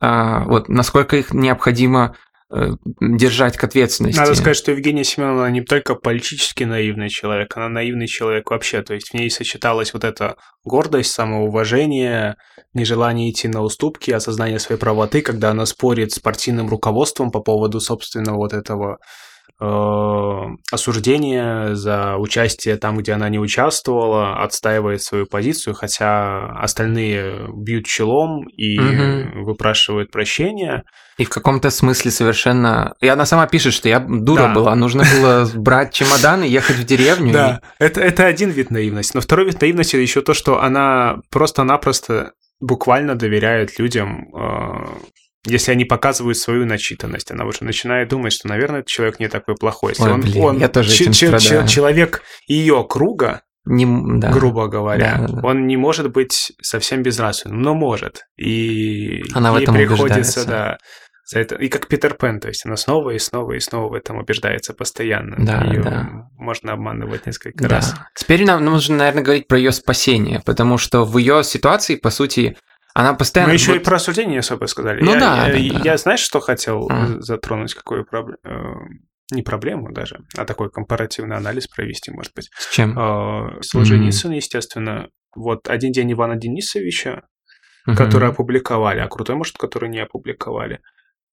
а, 0.00 0.44
вот 0.44 0.68
насколько 0.68 1.16
их 1.16 1.34
необходимо 1.34 2.16
держать 2.50 3.56
к 3.56 3.64
ответственности. 3.64 4.18
Надо 4.18 4.34
сказать, 4.34 4.56
что 4.56 4.70
Евгения 4.70 5.02
Семеновна 5.02 5.50
не 5.50 5.62
только 5.62 5.96
политически 5.96 6.62
наивный 6.62 7.08
человек, 7.08 7.56
она 7.56 7.68
наивный 7.68 8.06
человек 8.06 8.50
вообще. 8.50 8.82
То 8.82 8.94
есть 8.94 9.10
в 9.10 9.14
ней 9.14 9.30
сочеталась 9.30 9.92
вот 9.92 10.04
эта 10.04 10.36
гордость, 10.64 11.10
самоуважение, 11.10 12.36
нежелание 12.72 13.30
идти 13.30 13.48
на 13.48 13.62
уступки, 13.62 14.12
осознание 14.12 14.60
своей 14.60 14.80
правоты, 14.80 15.22
когда 15.22 15.50
она 15.50 15.66
спорит 15.66 16.12
с 16.12 16.20
партийным 16.20 16.68
руководством 16.68 17.32
по 17.32 17.40
поводу 17.40 17.80
собственного 17.80 18.36
вот 18.36 18.52
этого 18.52 18.98
э, 19.60 20.40
осуждения 20.72 21.74
за 21.74 22.16
участие 22.16 22.76
там, 22.76 22.98
где 22.98 23.12
она 23.12 23.28
не 23.28 23.38
участвовала, 23.38 24.42
отстаивает 24.42 25.02
свою 25.02 25.26
позицию, 25.26 25.74
хотя 25.74 26.46
остальные 26.60 27.48
бьют 27.54 27.86
челом 27.86 28.46
и 28.48 28.78
Мгм. 28.78 29.44
выпрашивают 29.44 30.10
прощения. 30.10 30.82
И 31.18 31.24
в 31.24 31.30
каком-то 31.30 31.70
смысле 31.70 32.10
совершенно... 32.10 32.94
И 33.00 33.08
она 33.08 33.24
сама 33.24 33.46
пишет, 33.46 33.72
что 33.72 33.88
я 33.88 34.00
дура 34.00 34.48
Да. 34.48 34.54
была, 34.54 34.74
нужно 34.74 35.04
было 35.14 35.48
брать 35.54 35.92
чемодан 35.94 36.42
и 36.42 36.48
ехать 36.48 36.76
в 36.76 36.84
деревню. 36.84 37.32
Да, 37.32 37.60
это, 37.78 38.00
это 38.02 38.26
один 38.26 38.50
вид 38.50 38.70
наивности. 38.70 39.12
Но 39.14 39.20
второй 39.22 39.46
вид 39.46 39.60
наивности 39.60 39.96
еще 39.96 40.20
то, 40.20 40.34
что 40.34 40.60
она 40.62 41.16
просто-напросто 41.30 42.32
буквально 42.60 43.14
доверяет 43.14 43.78
людям, 43.78 44.26
э, 44.34 44.86
если 45.46 45.72
они 45.72 45.84
показывают 45.84 46.36
свою 46.38 46.66
начитанность. 46.66 47.30
Она 47.30 47.44
уже 47.44 47.64
начинает 47.64 48.08
думать, 48.08 48.32
что, 48.32 48.48
наверное, 48.48 48.80
этот 48.80 48.88
человек 48.90 49.20
не 49.20 49.28
такой 49.28 49.54
плохой. 49.54 49.92
Если 49.92 50.02
Ой, 50.04 50.12
он, 50.12 50.20
блин, 50.20 50.44
он 50.44 50.58
я 50.58 50.68
тоже 50.68 50.90
че- 50.92 51.12
че- 51.12 51.38
страдаю. 51.38 51.66
человек 51.68 52.22
ее 52.46 52.84
круга, 52.88 53.42
Не 53.64 53.86
да. 54.20 54.30
грубо 54.30 54.68
говоря, 54.68 55.16
Да, 55.18 55.26
да, 55.26 55.40
да. 55.40 55.46
он 55.48 55.66
не 55.66 55.76
может 55.76 56.12
быть 56.12 56.52
совсем 56.62 57.02
безнравственным, 57.02 57.60
но 57.62 57.74
может. 57.74 58.22
И 58.36 59.22
Она 59.34 59.52
в 59.52 59.56
ей 59.56 59.62
этом 59.64 59.74
приходится, 59.74 60.04
убеждается. 60.04 60.46
да, 60.46 60.78
за 61.28 61.40
это. 61.40 61.56
И 61.56 61.68
как 61.68 61.88
Питер 61.88 62.14
Пен, 62.14 62.38
то 62.38 62.46
есть 62.46 62.64
она 62.64 62.76
снова 62.76 63.10
и 63.10 63.18
снова 63.18 63.54
и 63.54 63.58
снова 63.60 63.90
в 63.90 63.94
этом 63.94 64.18
убеждается 64.18 64.72
постоянно. 64.74 65.34
Да, 65.38 65.62
Её 65.64 65.82
да. 65.82 66.08
можно 66.38 66.72
обманывать 66.72 67.26
несколько 67.26 67.64
Да. 67.64 67.68
раз. 67.76 67.96
Теперь 68.14 68.44
нам 68.44 68.64
нужно, 68.64 68.96
наверное, 68.98 69.24
говорить 69.24 69.48
про 69.48 69.58
ее 69.58 69.72
спасение, 69.72 70.40
потому 70.46 70.78
что 70.78 71.04
в 71.04 71.18
ее 71.18 71.42
ситуации, 71.42 71.96
по 71.96 72.10
сути, 72.10 72.56
она 73.00 73.14
постоянно... 73.14 73.50
Мы 73.50 73.54
еще 73.56 73.72
вот- 73.72 73.80
и 73.80 73.84
про 73.84 73.96
осуждение 73.96 74.32
не 74.32 74.38
особо 74.38 74.66
сказали. 74.66 75.02
Ну 75.02 75.12
я, 75.14 75.20
да, 75.20 75.46
я, 75.48 75.72
да, 75.72 75.78
да. 75.78 75.90
я, 75.90 75.96
знаешь, 75.96 76.20
что 76.20 76.40
хотел 76.40 76.88
А. 76.90 77.20
затронуть, 77.20 77.74
какую 77.74 78.04
проблему? 78.04 78.38
Не 79.32 79.42
проблему 79.42 79.92
даже, 79.92 80.20
а 80.36 80.44
такой 80.44 80.70
компаративный 80.70 81.36
анализ 81.36 81.66
провести, 81.66 82.12
может 82.12 82.32
быть. 82.34 82.48
С 82.56 82.70
чем? 82.72 82.96
Э, 82.96 83.60
Солженицын, 83.60 84.30
естественно, 84.30 85.08
вот 85.34 85.68
один 85.68 85.90
день 85.92 86.12
Ивана 86.12 86.36
Денисовича, 86.36 87.22
Мгм. 87.86 87.96
который 87.96 88.28
опубликовали, 88.28 89.00
а 89.00 89.08
крутой, 89.08 89.34
может, 89.36 89.56
который 89.58 89.88
не 89.88 89.98
опубликовали. 89.98 90.80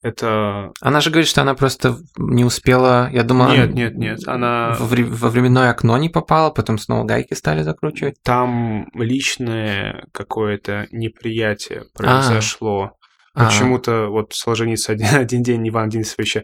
Это... 0.03 0.73
Она 0.81 0.99
же 0.99 1.09
говорит, 1.09 1.29
что 1.29 1.41
она 1.41 1.55
просто 1.55 1.97
не 2.17 2.43
успела... 2.43 3.09
Я 3.11 3.23
думала... 3.23 3.51
Нет, 3.55 3.73
нет, 3.73 3.95
нет, 3.95 4.27
она... 4.27 4.75
Во, 4.77 4.85
вре- 4.85 5.05
во 5.05 5.29
временное 5.29 5.71
окно 5.71 5.97
не 5.97 6.09
попала, 6.09 6.51
потом 6.51 6.77
снова 6.77 7.05
гайки 7.05 7.33
стали 7.33 7.63
закручивать. 7.63 8.15
Там 8.21 8.89
личное 8.93 10.05
какое-то 10.11 10.87
неприятие 10.91 11.85
произошло 11.95 12.97
А. 13.33 13.45
Почему-то 13.45 14.07
вот 14.09 14.33
Солженицын 14.33 14.95
один, 14.95 15.15
один 15.15 15.41
день 15.41 15.67
Ивана 15.67 15.89
Денисовича 15.89 16.43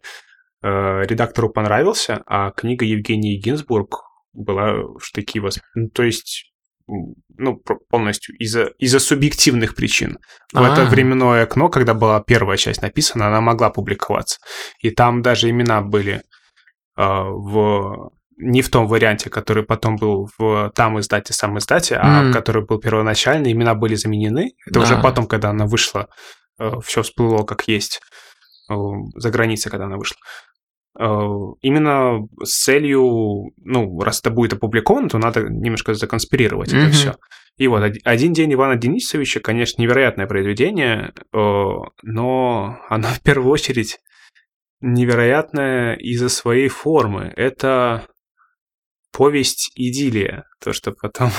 э, 0.63 0.67
редактору 1.03 1.49
понравился, 1.49 2.23
а 2.25 2.51
книга 2.51 2.85
Евгении 2.85 3.39
Гинзбург 3.39 4.03
была 4.33 4.73
в 4.73 4.99
штыки 5.01 5.39
восп... 5.39 5.61
ну, 5.75 5.89
То 5.89 6.03
есть 6.03 6.51
ну, 7.37 7.61
полностью 7.89 8.35
из-за 8.37 8.71
из 8.79 8.97
субъективных 9.03 9.75
причин. 9.75 10.17
В 10.53 10.57
А-а-а. 10.57 10.73
это 10.73 10.85
временное 10.85 11.43
окно, 11.43 11.69
когда 11.69 11.93
была 11.93 12.21
первая 12.21 12.57
часть 12.57 12.81
написана, 12.81 13.27
она 13.27 13.41
могла 13.41 13.69
публиковаться. 13.69 14.39
И 14.81 14.91
там 14.91 15.21
даже 15.21 15.49
имена 15.49 15.81
были 15.81 16.21
э, 16.97 17.01
в 17.01 18.11
не 18.41 18.61
в 18.61 18.69
том 18.69 18.87
варианте, 18.87 19.29
который 19.29 19.63
потом 19.63 19.97
был 19.97 20.29
в 20.37 20.71
там 20.73 20.99
издате, 20.99 21.33
сам 21.33 21.57
издате, 21.57 21.95
а 21.95 22.23
mm. 22.23 22.33
который 22.33 22.65
был 22.65 22.79
первоначальный, 22.79 23.51
имена 23.51 23.75
были 23.75 23.95
заменены. 23.95 24.53
Это 24.65 24.79
да. 24.79 24.85
уже 24.85 25.01
потом, 25.01 25.27
когда 25.27 25.49
она 25.49 25.65
вышла, 25.65 26.07
э, 26.57 26.71
все 26.83 27.03
всплыло 27.03 27.43
как 27.43 27.67
есть 27.67 27.99
э, 28.69 28.73
за 29.15 29.29
границей, 29.29 29.69
когда 29.69 29.85
она 29.85 29.97
вышла. 29.97 30.17
Э, 30.99 31.05
именно 31.61 32.27
с 32.43 32.63
целью, 32.63 33.51
ну, 33.63 33.99
раз 34.01 34.19
это 34.19 34.31
будет 34.31 34.53
опубликовано, 34.53 35.09
то 35.09 35.17
надо 35.17 35.43
немножко 35.43 35.93
законспирировать 35.93 36.73
mm-hmm. 36.73 36.81
это 36.81 36.91
все. 36.91 37.15
И 37.57 37.67
вот 37.67 37.83
«Один 38.03 38.33
день 38.33 38.53
Ивана 38.53 38.75
Денисовича», 38.75 39.39
конечно, 39.39 39.81
невероятное 39.81 40.27
произведение, 40.27 41.13
но 41.33 42.79
оно 42.87 43.07
в 43.09 43.21
первую 43.21 43.51
очередь 43.51 43.99
невероятное 44.81 45.95
из-за 45.95 46.29
своей 46.29 46.69
формы. 46.69 47.33
Это 47.35 48.07
повесть 49.11 49.71
идиллия, 49.75 50.45
то, 50.63 50.71
что 50.71 50.93
потом 50.93 51.31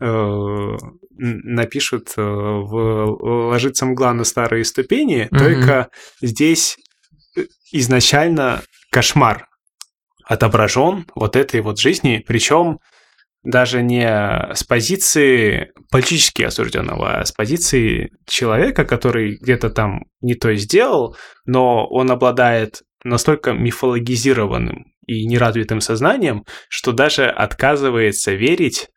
э, 0.00 0.76
напишут 1.16 2.12
э, 2.16 2.22
в 2.22 3.48
«Ложится 3.50 3.86
мгла 3.86 4.12
на 4.14 4.24
старые 4.24 4.64
ступени», 4.64 5.28
mm-hmm. 5.30 5.38
только 5.38 5.88
здесь 6.20 6.76
э, 7.36 7.46
изначально 7.72 8.62
кошмар 8.90 9.46
отображен 10.24 11.06
вот 11.14 11.36
этой 11.36 11.60
вот 11.60 11.78
жизни, 11.78 12.22
причем 12.26 12.78
даже 13.42 13.82
не 13.82 14.06
с 14.54 14.64
позиции 14.64 15.72
политически 15.90 16.42
осужденного, 16.42 17.20
а 17.20 17.24
с 17.24 17.32
позиции 17.32 18.10
человека, 18.26 18.84
который 18.84 19.38
где-то 19.40 19.70
там 19.70 20.04
не 20.20 20.34
то 20.34 20.54
сделал, 20.54 21.16
но 21.46 21.86
он 21.86 22.10
обладает 22.10 22.82
настолько 23.04 23.52
мифологизированным 23.52 24.92
и 25.06 25.26
неразвитым 25.26 25.80
сознанием, 25.80 26.44
что 26.68 26.92
даже 26.92 27.26
отказывается 27.26 28.32
верить, 28.32 28.88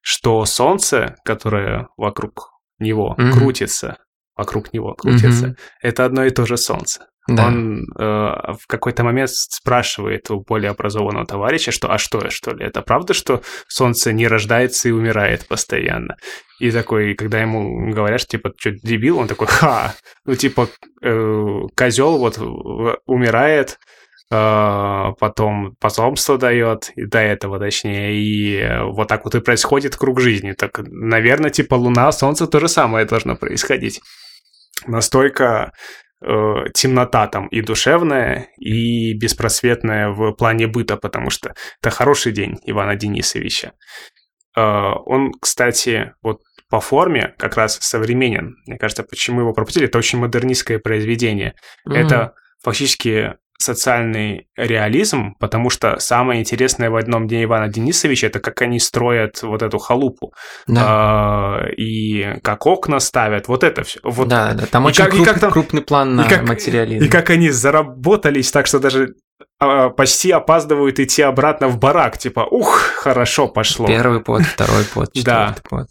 что 0.00 0.44
Солнце, 0.46 1.16
которое 1.24 1.88
вокруг 1.96 2.50
него 2.78 3.14
mm-hmm. 3.18 3.32
крутится, 3.32 3.98
вокруг 4.36 4.72
него 4.72 4.94
крутится, 4.94 5.48
mm-hmm. 5.48 5.56
это 5.82 6.04
одно 6.04 6.24
и 6.24 6.30
то 6.30 6.46
же 6.46 6.56
Солнце. 6.56 7.08
Да. 7.28 7.46
Он 7.46 7.84
э, 7.98 8.02
в 8.02 8.66
какой-то 8.66 9.04
момент 9.04 9.28
спрашивает 9.30 10.30
у 10.30 10.40
более 10.40 10.70
образованного 10.70 11.26
товарища, 11.26 11.72
что 11.72 11.92
«а 11.92 11.98
что, 11.98 12.30
что 12.30 12.52
ли, 12.52 12.64
это 12.64 12.80
правда, 12.80 13.12
что 13.12 13.42
Солнце 13.68 14.14
не 14.14 14.26
рождается 14.26 14.88
и 14.88 14.92
умирает 14.92 15.46
постоянно?» 15.46 16.16
И 16.58 16.70
такой, 16.70 17.14
когда 17.14 17.40
ему 17.40 17.92
говорят, 17.92 18.20
что 18.22 18.30
типа, 18.30 18.52
что, 18.56 18.70
дебил? 18.70 19.18
Он 19.18 19.28
такой 19.28 19.46
«ха!» 19.46 19.94
Ну, 20.24 20.36
типа, 20.36 20.68
э, 21.02 21.60
козел 21.76 22.16
вот 22.16 22.38
умирает, 23.06 23.78
а, 24.30 25.12
потом 25.20 25.74
потомство 25.80 26.36
дает, 26.36 26.90
и 26.96 27.06
до 27.06 27.18
этого 27.18 27.58
точнее, 27.58 28.14
и 28.14 28.82
вот 28.92 29.08
так 29.08 29.24
вот 29.24 29.34
и 29.34 29.40
происходит 29.40 29.96
круг 29.96 30.20
жизни. 30.20 30.52
Так, 30.52 30.80
наверное, 30.86 31.50
типа 31.50 31.74
Луна, 31.74 32.12
Солнце 32.12 32.46
то 32.46 32.60
же 32.60 32.68
самое 32.68 33.06
должно 33.06 33.36
происходить. 33.36 34.00
Настолько 34.86 35.72
э, 36.20 36.54
темнота 36.74 37.26
там 37.26 37.46
и 37.48 37.60
душевная, 37.60 38.48
и 38.58 39.14
беспросветная 39.14 40.10
в 40.10 40.32
плане 40.32 40.66
быта, 40.66 40.96
потому 40.96 41.30
что 41.30 41.54
это 41.80 41.90
хороший 41.90 42.32
день 42.32 42.56
Ивана 42.64 42.96
Денисовича. 42.96 43.72
Э, 44.56 44.92
он, 45.06 45.32
кстати, 45.40 46.14
вот 46.22 46.40
по 46.68 46.80
форме 46.80 47.34
как 47.38 47.56
раз 47.56 47.78
современен. 47.80 48.56
Мне 48.66 48.78
кажется, 48.78 49.02
почему 49.02 49.40
его 49.40 49.52
пропустили, 49.52 49.86
это 49.86 49.98
очень 49.98 50.18
модернистское 50.18 50.78
произведение. 50.78 51.54
Mm-hmm. 51.88 51.96
Это 51.96 52.34
фактически 52.62 53.34
социальный 53.58 54.48
реализм, 54.56 55.34
потому 55.38 55.68
что 55.68 55.98
самое 55.98 56.40
интересное 56.40 56.90
в 56.90 56.96
одном 56.96 57.26
дне 57.26 57.44
Ивана 57.44 57.68
Денисовича 57.68 58.28
это 58.28 58.40
как 58.40 58.62
они 58.62 58.78
строят 58.78 59.42
вот 59.42 59.62
эту 59.62 59.78
халупу 59.78 60.32
да. 60.66 60.84
а, 60.86 61.66
и 61.76 62.38
как 62.42 62.66
окна 62.66 63.00
ставят, 63.00 63.48
вот 63.48 63.64
это 63.64 63.82
все. 63.82 64.00
Вот. 64.02 64.28
Да, 64.28 64.54
да, 64.54 64.66
там 64.66 64.84
и 64.84 64.88
очень 64.88 65.04
как, 65.04 65.12
круп, 65.12 65.26
как 65.26 65.40
там, 65.40 65.50
крупный 65.50 65.82
план 65.82 66.14
на 66.14 66.22
и 66.22 66.28
как, 66.28 66.48
материализм. 66.48 67.04
И 67.04 67.08
как 67.08 67.30
они 67.30 67.50
заработались 67.50 68.50
так, 68.52 68.66
что 68.66 68.78
даже 68.78 69.14
а, 69.60 69.90
почти 69.90 70.30
опаздывают 70.30 71.00
идти 71.00 71.22
обратно 71.22 71.68
в 71.68 71.78
барак, 71.78 72.16
типа, 72.16 72.46
ух, 72.48 72.78
хорошо 72.78 73.48
пошло. 73.48 73.86
Первый 73.86 74.20
под, 74.20 74.42
второй 74.42 74.84
под, 74.84 75.12
четвертый 75.12 75.62
под. 75.68 75.88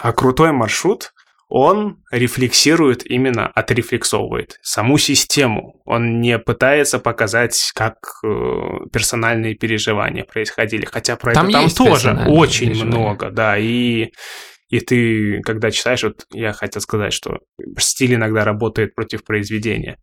А 0.00 0.12
крутой 0.12 0.52
маршрут, 0.52 1.12
он 1.50 1.98
рефлексирует 2.12 3.04
именно, 3.04 3.48
отрефлексовывает 3.48 4.58
саму 4.62 4.98
систему. 4.98 5.82
Он 5.84 6.20
не 6.20 6.38
пытается 6.38 7.00
показать, 7.00 7.72
как 7.74 7.96
э, 8.24 8.28
персональные 8.92 9.56
переживания 9.56 10.24
происходили. 10.24 10.84
Хотя 10.84 11.16
про 11.16 11.34
там 11.34 11.48
это 11.48 11.58
там 11.58 11.70
тоже 11.70 12.16
очень 12.28 12.72
много, 12.84 13.30
да. 13.30 13.58
И, 13.58 14.12
и 14.68 14.78
ты, 14.78 15.40
когда 15.42 15.72
читаешь, 15.72 16.04
вот 16.04 16.24
я 16.32 16.52
хотел 16.52 16.80
сказать, 16.82 17.12
что 17.12 17.40
стиль 17.78 18.14
иногда 18.14 18.44
работает 18.44 18.94
против 18.94 19.24
произведения. 19.24 19.98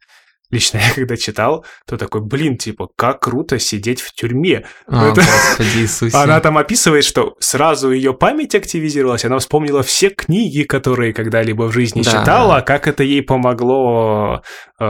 Лично 0.50 0.78
я 0.88 0.94
когда 0.94 1.18
читал, 1.18 1.66
то 1.86 1.98
такой, 1.98 2.22
блин, 2.22 2.58
типа, 2.58 2.90
как 2.96 3.22
круто 3.22 3.60
сидеть 3.60 4.02
в 4.02 4.14
тюрьме. 4.14 4.66
А, 4.88 5.12
Это... 5.12 5.22
Господи 5.22 5.80
Иисусе. 5.80 6.18
Она 6.18 6.40
там 6.40 6.58
описывает, 6.58 7.04
что 7.04 7.36
сразу 7.40 7.92
ее 7.92 8.14
память 8.14 8.56
активизировалась, 8.56 9.26
она 9.26 9.40
вспомнила 9.40 9.84
все 9.84 10.10
книги, 10.10 10.64
которые 10.64 11.14
когда-либо 11.14 11.64
в 11.64 11.74
жизни 11.74 12.02
да, 12.02 12.12
читала, 12.12 12.62
как 12.62 12.88
это 12.88 13.04
ей 13.04 13.22
помогло 13.22 14.42
э, 14.80 14.86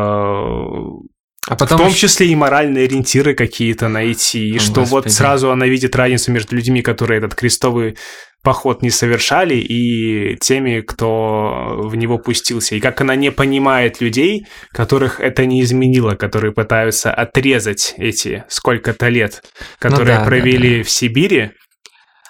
а 1.48 1.56
потом 1.56 1.78
в 1.78 1.82
том 1.82 1.94
числе 1.94 2.28
и 2.28 2.36
моральные 2.36 2.86
ориентиры 2.86 3.34
какие-то 3.34 3.88
найти, 3.88 4.50
и 4.50 4.60
что 4.60 4.82
Господи. 4.82 4.90
вот 5.06 5.12
сразу 5.12 5.52
она 5.52 5.66
видит 5.66 5.96
разницу 5.96 6.32
между 6.32 6.56
людьми, 6.56 6.82
которые 6.82 7.20
этот 7.20 7.36
крестовый 7.36 7.98
поход 8.44 8.82
не 8.82 8.90
совершали, 8.90 9.56
и 9.56 10.38
теми, 10.38 10.82
кто 10.82 11.80
в 11.84 11.96
него 11.96 12.18
пустился. 12.18 12.76
И 12.76 12.80
как 12.80 13.02
она 13.02 13.16
не 13.16 13.32
понимает 13.32 14.00
людей, 14.02 14.46
которых 14.72 15.20
это 15.20 15.46
не 15.46 15.62
изменило, 15.62 16.16
которые 16.16 16.54
пытаются 16.54 17.14
отрезать 17.14 17.94
эти 17.98 18.44
сколько-то 18.48 19.08
лет, 19.10 19.44
которые 19.80 20.20
ну 20.20 20.24
да, 20.24 20.26
провели 20.26 20.70
да, 20.70 20.78
да. 20.78 20.84
в 20.84 20.90
Сибири, 20.90 21.52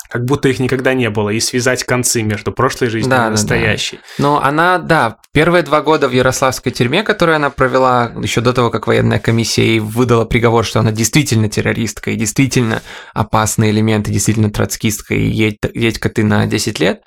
как 0.10 0.26
будто 0.26 0.50
их 0.50 0.60
никогда 0.60 0.94
не 0.94 1.10
было, 1.10 1.30
и 1.30 1.40
связать 1.40 1.84
концы 1.84 2.22
между 2.22 2.52
прошлой 2.52 2.90
жизнью 2.90 3.12
да, 3.12 3.28
и 3.28 3.32
настоящей. 3.32 3.98
Да, 3.98 4.02
да. 4.02 4.24
Но 4.24 4.44
она, 4.44 4.78
да, 4.78 5.18
первые 5.34 5.64
два 5.64 5.82
года 5.82 6.08
в 6.08 6.12
Ярославской 6.12 6.72
тюрьме, 6.72 7.04
которую 7.04 7.36
она 7.36 7.50
провела 7.50 8.12
еще 8.22 8.42
до 8.42 8.54
того, 8.54 8.70
как 8.70 8.88
военная 8.88 9.20
комиссия 9.20 9.66
ей 9.66 9.80
выдала 9.80 10.26
приговор, 10.26 10.66
что 10.66 10.80
она 10.80 10.92
действительно 10.92 11.50
террористка 11.50 12.12
и 12.12 12.16
действительно 12.16 12.82
опасный 13.14 13.72
элемент, 13.72 14.08
и 14.08 14.12
действительно 14.12 14.52
троцкистка, 14.52 15.16
и 15.16 15.28
едь, 15.28 15.58
едь-ка 15.74 16.10
ты 16.10 16.24
на 16.24 16.46
10 16.46 16.80
лет, 16.80 17.02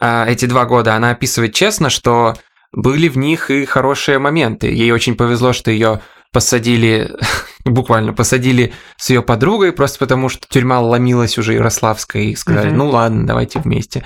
а 0.00 0.26
эти 0.28 0.46
два 0.46 0.66
года 0.66 0.94
она 0.94 1.10
описывает 1.10 1.54
честно, 1.54 1.90
что 1.90 2.36
были 2.72 3.08
в 3.08 3.16
них 3.16 3.50
и 3.50 3.64
хорошие 3.64 4.18
моменты. 4.18 4.68
Ей 4.68 4.90
очень 4.90 5.16
повезло, 5.16 5.52
что 5.52 5.70
ее 5.70 6.00
посадили, 6.32 7.10
буквально 7.64 8.12
посадили 8.12 8.72
с 8.96 9.10
ее 9.10 9.22
подругой, 9.22 9.72
просто 9.72 9.98
потому 9.98 10.28
что 10.28 10.46
тюрьма 10.48 10.80
ломилась 10.80 11.38
уже 11.38 11.54
Ярославская, 11.54 12.22
и 12.22 12.36
сказали, 12.36 12.70
ну 12.70 12.88
ладно, 12.88 13.26
давайте 13.26 13.60
вместе. 13.60 14.04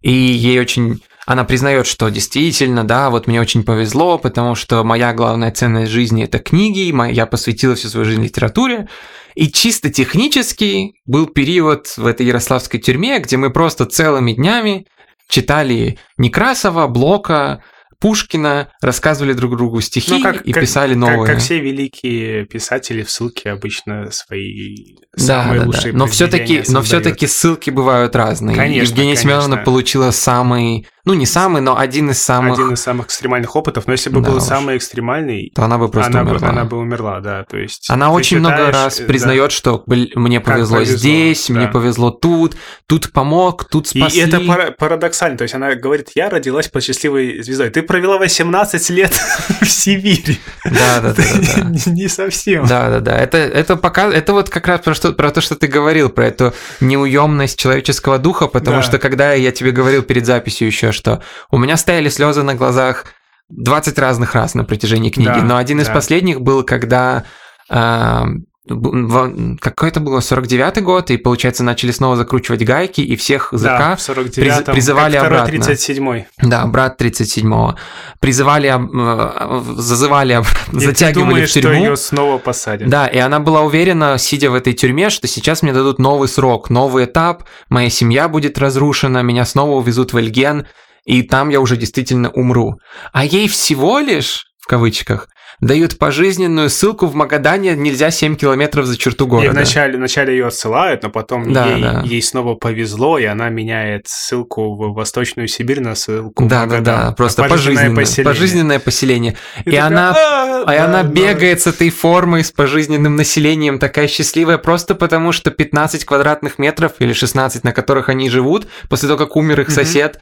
И 0.00 0.12
ей 0.12 0.60
очень 0.60 1.02
она 1.24 1.44
признает, 1.44 1.86
что 1.86 2.08
действительно, 2.08 2.84
да, 2.84 3.08
вот 3.08 3.28
мне 3.28 3.40
очень 3.40 3.62
повезло, 3.62 4.18
потому 4.18 4.56
что 4.56 4.82
моя 4.82 5.12
главная 5.12 5.52
ценность 5.52 5.92
жизни 5.92 6.24
это 6.24 6.40
книги, 6.40 6.92
я 7.12 7.26
посвятила 7.26 7.76
всю 7.76 7.88
свою 7.88 8.04
жизнь 8.04 8.24
литературе. 8.24 8.88
И 9.34 9.48
чисто 9.50 9.88
технически 9.88 10.94
был 11.06 11.26
период 11.26 11.86
в 11.96 12.06
этой 12.06 12.26
ярославской 12.26 12.80
тюрьме, 12.80 13.18
где 13.20 13.36
мы 13.36 13.50
просто 13.50 13.86
целыми 13.86 14.32
днями 14.32 14.86
читали 15.28 15.98
Некрасова, 16.18 16.86
Блока, 16.88 17.62
Пушкина, 18.02 18.68
рассказывали 18.80 19.32
друг 19.32 19.56
другу 19.56 19.80
стихи 19.80 20.14
ну, 20.14 20.22
как, 20.22 20.42
и 20.42 20.52
как, 20.52 20.60
писали 20.62 20.94
новые. 20.94 21.20
Как, 21.20 21.36
как 21.36 21.38
все 21.38 21.60
великие 21.60 22.44
писатели 22.46 23.02
в 23.04 23.10
ссылке 23.10 23.50
обычно 23.50 24.10
свои 24.10 24.96
самые 25.16 25.60
да, 25.60 25.66
лучшие 25.66 25.92
да. 25.92 25.98
Но 25.98 26.06
все-таки, 26.06 26.64
но 26.68 26.82
все-таки 26.82 27.26
ссылки 27.28 27.70
бывают 27.70 28.16
разные. 28.16 28.56
Конечно, 28.56 28.82
Евгения 28.82 29.14
конечно. 29.14 29.22
Семеновна 29.22 29.56
получила 29.58 30.10
самый 30.10 30.86
Ну, 31.04 31.14
не 31.14 31.26
самый, 31.26 31.60
но 31.62 31.76
один 31.78 32.10
из 32.10 32.22
самых... 32.22 32.54
Один 32.58 32.74
из 32.74 32.80
самых 32.80 33.06
экстремальных 33.06 33.54
опытов, 33.56 33.86
но 33.86 33.92
если 33.92 34.08
бы 34.10 34.20
Да 34.20 34.30
был 34.30 34.36
уж. 34.38 34.42
самый 34.44 34.76
экстремальный, 34.76 35.50
То 35.54 35.64
она 35.64 35.76
бы 35.78 35.88
просто 35.88 36.10
она, 36.12 36.24
бы, 36.24 36.30
умерла. 36.30 36.48
она 36.48 36.64
бы 36.64 36.76
умерла, 36.78 37.20
да, 37.20 37.44
то 37.44 37.56
есть... 37.58 37.90
Она 37.90 38.10
очень 38.12 38.38
много 38.38 38.56
считаешь, 38.56 38.74
раз 38.74 39.00
э, 39.00 39.04
признает, 39.06 39.52
что 39.52 39.82
«Блин, 39.86 40.10
мне 40.14 40.40
повезло, 40.40 40.76
повезло, 40.76 40.96
здесь, 40.96 41.48
мне 41.50 41.66
да. 41.66 41.72
повезло 41.72 42.10
тут, 42.10 42.56
тут 42.86 43.12
помог, 43.12 43.64
тут 43.68 43.86
И 43.92 43.98
спасли. 43.98 44.20
это 44.20 44.40
пара- 44.40 44.70
парадоксально, 44.70 45.38
то 45.38 45.42
есть 45.42 45.54
она 45.54 45.74
говорит, 45.74 46.10
я 46.14 46.30
родилась 46.30 46.68
под 46.68 46.82
счастливой 46.84 47.42
звездой. 47.42 47.70
Ты 47.70 47.82
провела 47.92 48.16
18 48.16 48.88
лет 48.90 49.12
в 49.60 49.66
Сибири. 49.66 50.40
Да, 50.64 51.00
да, 51.02 51.12
да, 51.12 51.12
да. 51.12 51.62
да. 51.62 51.90
Не 51.90 52.08
совсем. 52.08 52.64
Да, 52.64 52.88
да, 52.88 53.00
да. 53.00 53.18
Это, 53.18 53.36
это 53.36 53.76
пока, 53.76 54.10
это 54.10 54.32
вот 54.32 54.48
как 54.48 54.66
раз 54.66 54.80
про, 54.80 54.94
что, 54.94 55.12
про 55.12 55.30
то, 55.30 55.42
что 55.42 55.56
ты 55.56 55.66
говорил, 55.66 56.08
про 56.08 56.28
эту 56.28 56.54
неуемность 56.80 57.58
человеческого 57.58 58.18
духа, 58.18 58.46
потому 58.46 58.78
Да. 58.78 58.82
что 58.82 58.98
когда 58.98 59.34
я 59.34 59.52
тебе 59.52 59.72
говорил 59.72 60.02
перед 60.02 60.24
записью 60.24 60.68
еще, 60.68 60.90
что 60.90 61.22
у 61.50 61.58
меня 61.58 61.76
стояли 61.76 62.08
слезы 62.08 62.42
на 62.42 62.54
глазах 62.54 63.04
20 63.50 63.98
разных 63.98 64.34
раз 64.34 64.54
на 64.54 64.64
протяжении 64.64 65.10
книги, 65.10 65.26
Да, 65.28 65.42
но 65.42 65.58
один 65.58 65.78
из 65.82 65.88
последних 65.90 66.40
был, 66.40 66.62
когда 66.64 67.24
а, 67.68 68.24
какой 68.68 69.88
это 69.88 69.98
было, 70.00 70.20
49-й 70.20 70.82
год, 70.82 71.10
и, 71.10 71.16
получается, 71.16 71.64
начали 71.64 71.90
снова 71.90 72.16
закручивать 72.16 72.64
гайки, 72.64 73.00
и 73.00 73.16
всех 73.16 73.48
ЗК 73.52 73.64
Да, 73.64 73.96
в 73.96 74.00
49-м, 74.08 74.44
приз- 74.44 74.72
призывали 74.72 75.16
как 75.16 75.26
обратно. 75.26 75.52
37-й. 75.56 76.26
Да, 76.42 76.64
брат 76.66 77.00
37-го. 77.00 77.74
Призывали, 78.20 78.68
э, 78.68 79.62
зазывали 79.76 80.34
обратно, 80.34 80.76
И 80.76 80.80
ты 80.80 80.86
затягивали 80.86 81.24
думаешь, 81.28 81.48
в 81.48 81.50
что 81.50 81.62
тюрьму. 81.62 81.84
ее 81.84 81.96
снова 81.96 82.38
посадят. 82.38 82.88
Да, 82.88 83.06
и 83.08 83.18
она 83.18 83.40
была 83.40 83.62
уверена, 83.62 84.16
сидя 84.18 84.50
в 84.50 84.54
этой 84.54 84.74
тюрьме, 84.74 85.10
что 85.10 85.26
сейчас 85.26 85.62
мне 85.62 85.72
дадут 85.72 85.98
новый 85.98 86.28
срок, 86.28 86.70
новый 86.70 87.06
этап, 87.06 87.44
моя 87.68 87.90
семья 87.90 88.28
будет 88.28 88.58
разрушена, 88.58 89.22
меня 89.22 89.44
снова 89.44 89.72
увезут 89.72 90.12
в 90.12 90.16
Эльген, 90.18 90.66
и 91.04 91.22
там 91.22 91.48
я 91.48 91.60
уже 91.60 91.76
действительно 91.76 92.30
умру. 92.30 92.76
А 93.12 93.24
ей 93.24 93.48
всего 93.48 93.98
лишь, 93.98 94.44
в 94.60 94.68
кавычках, 94.68 95.26
дают 95.62 95.96
пожизненную 95.96 96.68
ссылку 96.68 97.06
в 97.06 97.14
Магадане 97.14 97.74
нельзя 97.76 98.10
7 98.10 98.36
километров 98.36 98.84
за 98.84 98.98
черту 98.98 99.24
И 99.26 99.28
города. 99.28 99.50
вначале, 99.52 99.96
вначале 99.96 100.32
ее 100.34 100.48
отсылают, 100.48 101.02
но 101.04 101.08
потом 101.08 101.52
Да, 101.52 101.66
ей, 101.68 101.80
да. 101.82 102.02
ей 102.04 102.20
снова 102.20 102.56
повезло, 102.56 103.16
и 103.18 103.24
она 103.24 103.48
меняет 103.48 104.06
ссылку 104.08 104.74
в 104.74 104.92
Восточную 104.92 105.46
Сибирь 105.48 105.80
на 105.80 105.94
ссылку 105.94 106.44
в 106.44 106.48
Да, 106.48 106.60
да, 106.60 106.66
Магадан. 106.66 106.84
да, 106.84 107.12
просто 107.12 107.42
Пожизненное 107.44 107.74
пожизненное, 107.94 108.04
поселение. 108.04 108.34
пожизненное 108.34 108.78
поселение. 108.80 109.36
И, 109.64 109.70
такая, 109.70 109.86
она 109.86 110.10
«А, 110.10 110.62
А 110.64 110.66
да, 110.66 110.84
она 110.84 111.02
да». 111.04 111.08
бегает 111.08 111.60
с 111.62 111.66
этой 111.68 111.90
формой, 111.90 112.42
с 112.44 112.50
пожизненным 112.50 113.14
населением, 113.16 113.78
такая 113.78 114.08
счастливая, 114.08 114.58
просто 114.58 114.94
потому 114.96 115.30
что 115.32 115.50
15 115.52 116.04
квадратных 116.04 116.58
метров 116.58 116.92
или 116.98 117.12
16, 117.12 117.62
на 117.64 117.72
которых 117.72 118.08
они 118.08 118.28
живут, 118.28 118.66
после 118.88 119.08
того, 119.08 119.18
как 119.18 119.36
умер 119.36 119.60
их 119.60 119.68
Мгм. 119.68 119.74
сосед, 119.76 120.20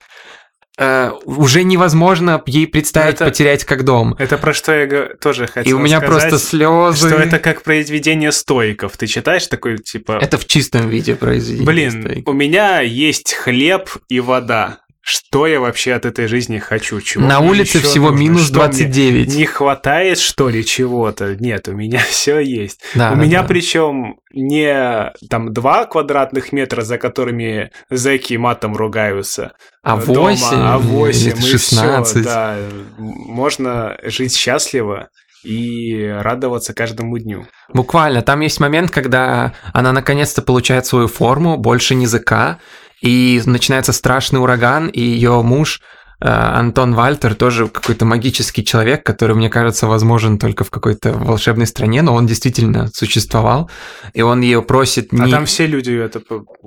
э, 0.80 1.12
уже 1.26 1.62
невозможно 1.62 2.42
ей 2.46 2.66
представить 2.66 3.16
Это- 3.16 3.26
потерять 3.26 3.64
как 3.64 3.84
дом. 3.84 4.16
Это 4.18 4.38
про 4.38 4.52
что 4.54 4.72
я 4.72 5.14
тоже 5.20 5.46
хотел 5.46 5.70
И 5.70 5.72
у 5.74 5.78
меня 5.78 5.98
сказать, 5.98 6.22
просто 6.22 6.38
слезы. 6.44 7.08
Что 7.08 7.16
это 7.18 7.38
как 7.38 7.62
произведение 7.62 8.32
стоиков. 8.32 8.96
Ты 8.96 9.06
читаешь 9.06 9.46
такой, 9.46 9.78
типа... 9.78 10.18
Это 10.20 10.38
в 10.38 10.46
чистом 10.46 10.88
виде 10.88 11.14
произведение. 11.14 11.66
Блин, 11.66 12.02
стоит. 12.02 12.28
у 12.28 12.32
меня 12.32 12.80
есть 12.80 13.34
хлеб 13.34 13.90
и 14.08 14.20
вода. 14.20 14.80
Что 15.12 15.48
я 15.48 15.58
вообще 15.58 15.94
от 15.94 16.06
этой 16.06 16.28
жизни 16.28 16.58
хочу? 16.58 17.00
Чего 17.00 17.26
На 17.26 17.40
улице 17.40 17.80
всего 17.80 18.10
нужно? 18.10 18.22
минус 18.22 18.42
Что 18.42 18.58
мне 18.60 18.68
29. 18.68 19.34
Не 19.34 19.44
хватает, 19.44 20.18
что 20.18 20.48
ли, 20.48 20.64
чего-то? 20.64 21.34
Нет, 21.34 21.66
у 21.66 21.72
меня 21.72 21.98
все 22.08 22.38
есть. 22.38 22.80
Да, 22.94 23.10
у 23.10 23.16
да, 23.16 23.20
меня 23.20 23.42
да. 23.42 23.48
причем 23.48 24.20
не 24.32 25.12
там 25.28 25.52
2 25.52 25.86
квадратных 25.86 26.52
метра, 26.52 26.82
за 26.82 26.96
которыми 26.96 27.72
зэки 27.90 28.34
матом 28.34 28.76
ругаются. 28.76 29.54
А 29.82 29.96
дома, 29.96 30.30
8, 30.30 30.46
а 30.52 30.78
8 30.78 31.20
или 31.20 31.36
и 31.36 31.40
16. 31.40 32.12
всё, 32.14 32.22
да. 32.22 32.56
Можно 32.96 33.96
жить 34.04 34.36
счастливо 34.36 35.08
и 35.42 36.06
радоваться 36.20 36.72
каждому 36.72 37.18
дню. 37.18 37.46
Буквально, 37.74 38.22
там 38.22 38.42
есть 38.42 38.60
момент, 38.60 38.92
когда 38.92 39.54
она 39.72 39.90
наконец-то 39.90 40.40
получает 40.40 40.86
свою 40.86 41.08
форму, 41.08 41.56
больше 41.56 41.96
не 41.96 42.04
языка, 42.04 42.60
и 43.00 43.40
начинается 43.46 43.92
страшный 43.92 44.40
ураган, 44.40 44.88
и 44.88 45.00
ее 45.00 45.42
муж 45.42 45.80
э, 46.20 46.28
Антон 46.28 46.94
Вальтер 46.94 47.34
тоже 47.34 47.66
какой-то 47.68 48.04
магический 48.04 48.64
человек, 48.64 49.04
который, 49.04 49.34
мне 49.36 49.48
кажется, 49.48 49.86
возможен 49.86 50.38
только 50.38 50.64
в 50.64 50.70
какой-то 50.70 51.12
волшебной 51.12 51.66
стране, 51.66 52.02
но 52.02 52.14
он 52.14 52.26
действительно 52.26 52.88
существовал, 52.88 53.70
и 54.12 54.22
он 54.22 54.40
ее 54.42 54.62
просит 54.62 55.12
не... 55.12 55.22
А 55.22 55.28
там 55.28 55.46
все 55.46 55.66
люди, 55.66 55.92
это 55.92 56.20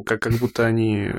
как, 0.05 0.19
как 0.19 0.33
будто 0.33 0.65
они, 0.65 1.11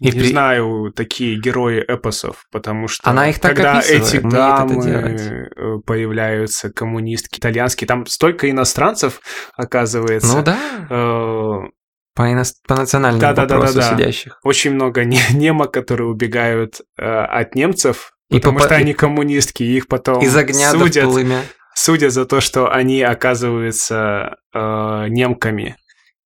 И 0.00 0.06
не 0.06 0.10
при- 0.10 0.30
знаю, 0.30 0.92
такие 0.94 1.38
герои 1.38 1.78
эпосов, 1.78 2.46
потому 2.50 2.88
что 2.88 3.08
Она 3.08 3.28
их 3.30 3.38
так 3.38 3.54
когда 3.54 3.78
описывает, 3.78 4.02
эти 4.14 4.16
дамы 4.18 4.84
э, 4.90 5.78
появляются, 5.86 6.70
коммунистки, 6.72 7.38
итальянские, 7.38 7.86
там 7.86 8.06
столько 8.06 8.50
иностранцев 8.50 9.20
оказывается. 9.56 10.36
Ну 10.36 10.42
да, 10.42 10.58
Э, 10.90 11.68
по, 12.14 12.22
ино- 12.32 12.44
по 12.66 12.76
национальному 12.76 13.20
Да-да-да-да-да. 13.20 13.66
вопросу 13.66 13.96
сидящих. 13.96 14.38
очень 14.44 14.72
много 14.72 15.04
не- 15.04 15.20
немок, 15.32 15.72
которые 15.72 16.08
убегают 16.08 16.80
э, 16.98 17.04
от 17.04 17.54
немцев, 17.54 18.12
И 18.30 18.34
потому 18.34 18.58
попа- 18.58 18.66
что 18.66 18.74
они 18.76 18.94
коммунистки, 18.94 19.62
и 19.62 19.76
их 19.76 19.88
потом 19.88 20.22
Из 20.22 20.36
огня 20.36 20.72
до 20.72 20.78
судят, 20.78 21.04
полымя. 21.04 21.42
судят 21.74 22.12
за 22.12 22.24
то, 22.24 22.40
что 22.40 22.70
они 22.72 23.02
оказываются 23.02 24.36
э, 24.54 25.06
немками. 25.08 25.76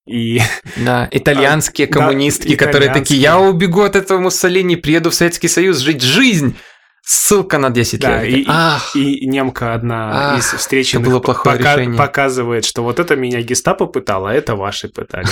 И 0.07 0.41
Да, 0.77 1.09
итальянские 1.11 1.87
А, 1.87 1.93
да, 1.93 1.99
коммунистки, 2.01 2.57
которые 2.57 2.93
такие, 2.93 3.21
я 3.21 3.39
убегу 3.39 3.83
от 3.83 3.97
этого 3.97 4.19
Муссолини, 4.21 4.77
приеду 4.77 5.11
в 5.11 5.15
Советский 5.15 5.49
Союз 5.49 5.79
жить 5.79 6.03
жизнь. 6.03 6.57
Ссылка 7.11 7.57
на 7.57 7.71
10 7.71 8.01
Да, 8.03 8.23
лет. 8.23 8.37
и- 8.41 8.45
Ах, 8.47 8.95
И 8.95 9.27
немка 9.27 9.73
одна 9.73 10.33
Ах, 10.35 10.39
из 10.41 10.45
встреченных 10.53 11.05
это 11.05 11.11
было 11.11 11.21
плохое 11.21 11.57
пока- 11.57 11.77
решение. 11.77 11.97
показывает, 11.97 12.67
что 12.67 12.83
вот 12.83 12.99
это 13.01 13.17
меня 13.17 13.41
гестапо 13.41 13.87
пытало, 13.87 14.29
а 14.31 14.35
это 14.35 14.57
ваши 14.57 14.89
пытали. 14.91 15.27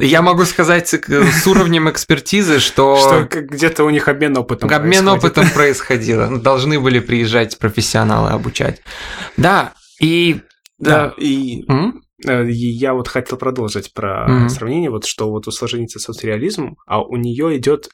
Я 0.00 0.22
могу 0.22 0.44
сказать 0.44 0.86
с 0.88 1.46
уровнем 1.48 1.90
экспертизы, 1.90 2.60
Что 2.60 3.26
где-то 3.28 3.82
у 3.82 3.90
них 3.90 4.06
обмен 4.06 4.36
опытом 4.36 4.70
обмен 4.72 5.08
опытом 5.08 5.50
происходило. 5.50 6.28
Ну, 6.28 6.38
Должны 6.38 6.78
были 6.78 7.00
приезжать 7.00 7.58
профессионалы 7.58 8.30
обучать. 8.30 8.80
Да, 9.36 9.72
и... 10.00 10.42
Да, 10.78 11.12
и 11.18 11.64
э, 12.24 12.46
и 12.46 12.52
я 12.54 12.94
вот 12.94 13.08
хотел 13.08 13.36
продолжить 13.36 13.92
про 13.92 14.28
Мгм. 14.28 14.48
сравнение, 14.48 14.90
вот 14.90 15.06
что 15.06 15.28
вот 15.28 15.48
у 15.48 15.50
сложеницы 15.50 15.98
соцреализм, 15.98 16.76
а 16.86 17.02
у 17.02 17.16
нее 17.16 17.56
идет 17.56 17.88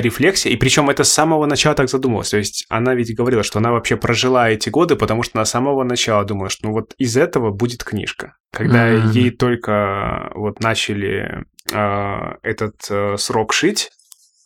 рефлексия, 0.00 0.52
и 0.52 0.56
причем 0.56 0.90
это 0.90 1.04
с 1.04 1.12
самого 1.12 1.46
начала 1.46 1.74
так 1.74 1.88
задумалось. 1.88 2.30
То 2.30 2.38
есть 2.38 2.66
она 2.68 2.94
ведь 2.94 3.14
говорила, 3.14 3.42
что 3.42 3.58
она 3.58 3.72
вообще 3.72 3.96
прожила 3.96 4.50
эти 4.50 4.68
годы, 4.68 4.96
потому 4.96 5.22
что 5.22 5.38
она 5.38 5.44
с 5.44 5.50
самого 5.50 5.84
начала 5.84 6.24
думала, 6.24 6.50
что 6.50 6.66
ну 6.68 6.72
вот 6.72 6.94
из 6.98 7.16
этого 7.16 7.50
будет 7.50 7.84
книжка. 7.84 8.36
Когда 8.52 8.86
Мгм. 8.86 9.10
ей 9.10 9.30
только 9.30 10.30
вот 10.34 10.60
начали 10.60 11.44
э, 11.72 12.32
этот 12.42 12.74
э, 12.90 13.16
срок 13.18 13.52
шить, 13.52 13.90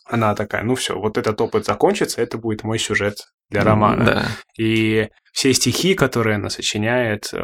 она 0.07 0.35
такая, 0.35 0.63
ну 0.63 0.75
все, 0.75 0.99
вот 0.99 1.19
этот 1.19 1.41
опыт 1.41 1.67
закончится, 1.67 2.23
это 2.23 2.39
будет 2.39 2.65
мой 2.65 2.79
сюжет 2.79 3.17
для 3.51 3.63
романа. 3.63 4.05
Да. 4.05 4.27
И 4.59 5.09
все 5.33 5.53
стихи, 5.53 5.95
которые 5.95 6.37
она 6.37 6.51
сочиняет, 6.51 7.31
э, 7.33 7.39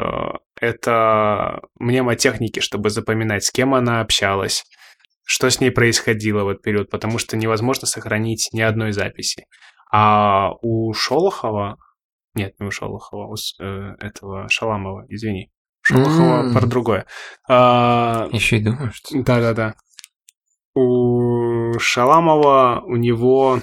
это 0.60 1.60
мнемотехники, 1.78 2.60
чтобы 2.60 2.90
запоминать, 2.90 3.44
с 3.44 3.50
кем 3.50 3.74
она 3.74 4.00
общалась, 4.00 4.64
что 5.24 5.50
с 5.50 5.60
ней 5.60 5.70
происходило 5.70 6.44
в 6.44 6.48
этот 6.48 6.62
период, 6.62 6.90
потому 6.90 7.18
что 7.18 7.37
невозможно 7.37 7.87
сохранить 7.87 8.50
ни 8.52 8.60
одной 8.60 8.92
записи. 8.92 9.46
А 9.90 10.52
у 10.62 10.92
Шолохова... 10.92 11.78
Нет, 12.34 12.54
не 12.58 12.66
у 12.66 12.70
Шолохова, 12.70 13.32
у 13.32 13.34
э, 13.60 13.94
этого 14.00 14.48
Шаламова, 14.48 15.06
извини. 15.08 15.50
Шолохова 15.82 16.40
М. 16.40 16.52
про 16.54 16.66
другое. 16.66 17.06
А, 17.48 18.28
Еще 18.32 18.56
и 18.56 18.62
думаю, 18.62 18.90
что... 18.92 19.22
да-да-да. 19.22 19.74
У 20.74 21.78
Шаламова 21.78 22.82
у 22.84 22.96
него 22.96 23.60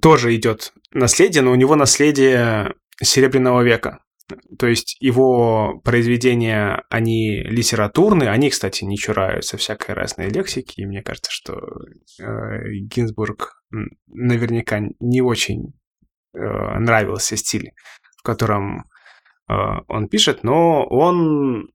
тоже 0.00 0.34
идет 0.34 0.72
наследие, 0.92 1.42
но 1.42 1.52
у 1.52 1.56
него 1.56 1.76
наследие 1.76 2.74
Серебряного 3.02 3.62
века. 3.62 4.00
То 4.58 4.66
есть 4.66 4.96
его 5.00 5.80
произведения, 5.84 6.84
они 6.90 7.42
литературные, 7.42 8.30
они, 8.30 8.50
кстати, 8.50 8.84
не 8.84 8.96
чураются 8.96 9.56
всякой 9.56 9.94
разной 9.94 10.28
лексики, 10.28 10.80
и 10.80 10.86
мне 10.86 11.02
кажется, 11.02 11.30
что 11.30 11.60
э, 12.20 12.68
Гинзбург 12.82 13.62
наверняка 14.06 14.80
не 15.00 15.20
очень 15.20 15.72
э, 16.34 16.38
нравился 16.38 17.36
стиль, 17.36 17.72
в 18.18 18.22
котором 18.22 18.84
э, 19.48 19.52
он 19.88 20.08
пишет, 20.08 20.42
но 20.44 20.86
он 20.86 21.70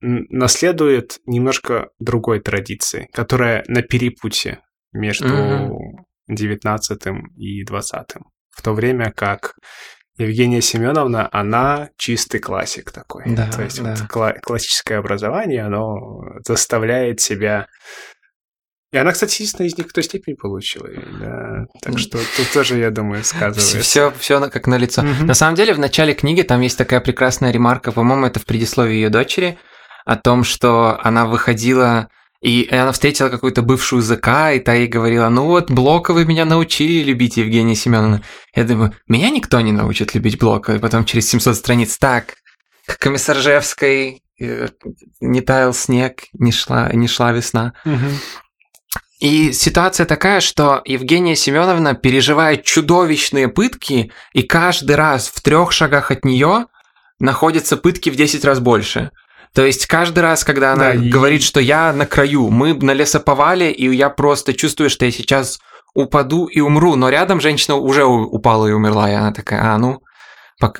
наследует 0.00 1.18
немножко 1.26 1.90
другой 1.98 2.40
традиции, 2.40 3.08
которая 3.12 3.64
на 3.66 3.82
перепутье 3.82 4.60
между 4.92 5.28
Мгм. 5.28 6.06
19 6.28 7.02
и 7.36 7.64
20 7.64 8.06
В 8.50 8.62
то 8.62 8.72
время 8.72 9.12
как 9.12 9.54
Евгения 10.18 10.62
Семеновна, 10.62 11.28
она 11.32 11.90
чистый 11.98 12.40
классик 12.40 12.90
такой. 12.90 13.24
Да, 13.26 13.50
То 13.50 13.62
есть 13.62 13.82
да. 13.82 13.90
вот 13.90 14.10
кла- 14.10 14.40
классическое 14.40 14.98
образование, 14.98 15.64
оно 15.64 16.22
заставляет 16.46 17.20
себя 17.20 17.66
И 18.92 18.96
она, 18.96 19.12
кстати, 19.12 19.34
единственная 19.34 19.68
из 19.68 19.76
них, 19.76 19.88
кто 19.88 20.00
степень 20.00 20.36
получила. 20.36 20.88
Да. 21.20 21.66
Так 21.82 21.98
что 21.98 22.18
тут 22.18 22.50
тоже, 22.54 22.78
я 22.78 22.90
думаю, 22.90 23.24
сказывается. 23.24 23.80
Все, 23.80 24.12
все 24.18 24.40
как 24.48 24.66
на 24.66 24.78
лицо. 24.78 25.02
Мгм. 25.02 25.26
На 25.26 25.34
самом 25.34 25.54
деле, 25.54 25.74
в 25.74 25.78
начале 25.78 26.14
книги 26.14 26.42
там 26.42 26.60
есть 26.62 26.78
такая 26.78 27.00
прекрасная 27.00 27.50
ремарка, 27.50 27.92
по-моему, 27.92 28.26
это 28.26 28.40
в 28.40 28.46
предисловии 28.46 28.94
ее 28.94 29.10
дочери, 29.10 29.58
о 30.06 30.16
том, 30.16 30.44
что 30.44 30.98
она 31.02 31.26
выходила 31.26 32.08
и 32.46 32.72
она 32.72 32.92
встретила 32.92 33.28
какую-то 33.28 33.62
бывшую 33.62 34.02
ЗК, 34.02 34.28
и 34.54 34.60
та 34.60 34.74
ей 34.74 34.86
говорила, 34.86 35.28
ну 35.28 35.46
вот, 35.46 35.68
Блока 35.68 36.12
вы 36.12 36.24
меня 36.24 36.44
научили 36.44 37.02
любить, 37.02 37.38
Евгения 37.38 37.74
Семеновна. 37.74 38.22
Я 38.54 38.62
думаю, 38.62 38.94
меня 39.08 39.30
никто 39.30 39.60
не 39.60 39.72
научит 39.72 40.14
любить 40.14 40.38
Блока. 40.38 40.76
И 40.76 40.78
потом 40.78 41.04
через 41.04 41.28
700 41.28 41.56
страниц, 41.56 41.98
так, 41.98 42.34
к 42.86 43.00
Комиссаржевской 43.00 44.22
э, 44.40 44.68
не 45.20 45.40
таял 45.40 45.74
снег, 45.74 46.22
не 46.34 46.52
шла, 46.52 46.88
не 46.92 47.08
шла 47.08 47.32
весна. 47.32 47.72
И 49.18 49.50
ситуация 49.50 50.06
такая, 50.06 50.40
что 50.40 50.82
Евгения 50.84 51.34
Семеновна 51.34 51.94
переживает 51.94 52.62
чудовищные 52.62 53.48
пытки, 53.48 54.12
и 54.34 54.42
каждый 54.44 54.94
раз 54.94 55.32
в 55.34 55.40
трех 55.40 55.72
шагах 55.72 56.12
от 56.12 56.24
нее 56.24 56.66
находятся 57.18 57.76
пытки 57.76 58.08
в 58.08 58.14
10 58.14 58.44
раз 58.44 58.60
больше. 58.60 59.10
То 59.56 59.64
есть 59.64 59.86
каждый 59.86 60.18
раз, 60.18 60.44
когда 60.44 60.74
она 60.74 60.92
Да, 60.92 60.94
и- 60.94 61.08
говорит, 61.08 61.42
что 61.42 61.60
я 61.60 61.90
на 61.94 62.04
краю, 62.04 62.50
мы 62.50 62.74
на 62.74 62.92
лесоповале, 62.92 63.72
и 63.72 63.90
я 63.96 64.10
просто 64.10 64.52
чувствую, 64.52 64.90
что 64.90 65.06
я 65.06 65.10
сейчас 65.10 65.58
упаду 65.94 66.44
и 66.44 66.60
умру, 66.60 66.94
но 66.94 67.08
рядом 67.08 67.40
женщина 67.40 67.76
уже 67.76 68.04
упала 68.04 68.66
и 68.66 68.72
умерла, 68.72 69.10
и 69.10 69.14
она 69.14 69.32
такая, 69.32 69.62
а, 69.72 69.78
ну, 69.78 70.02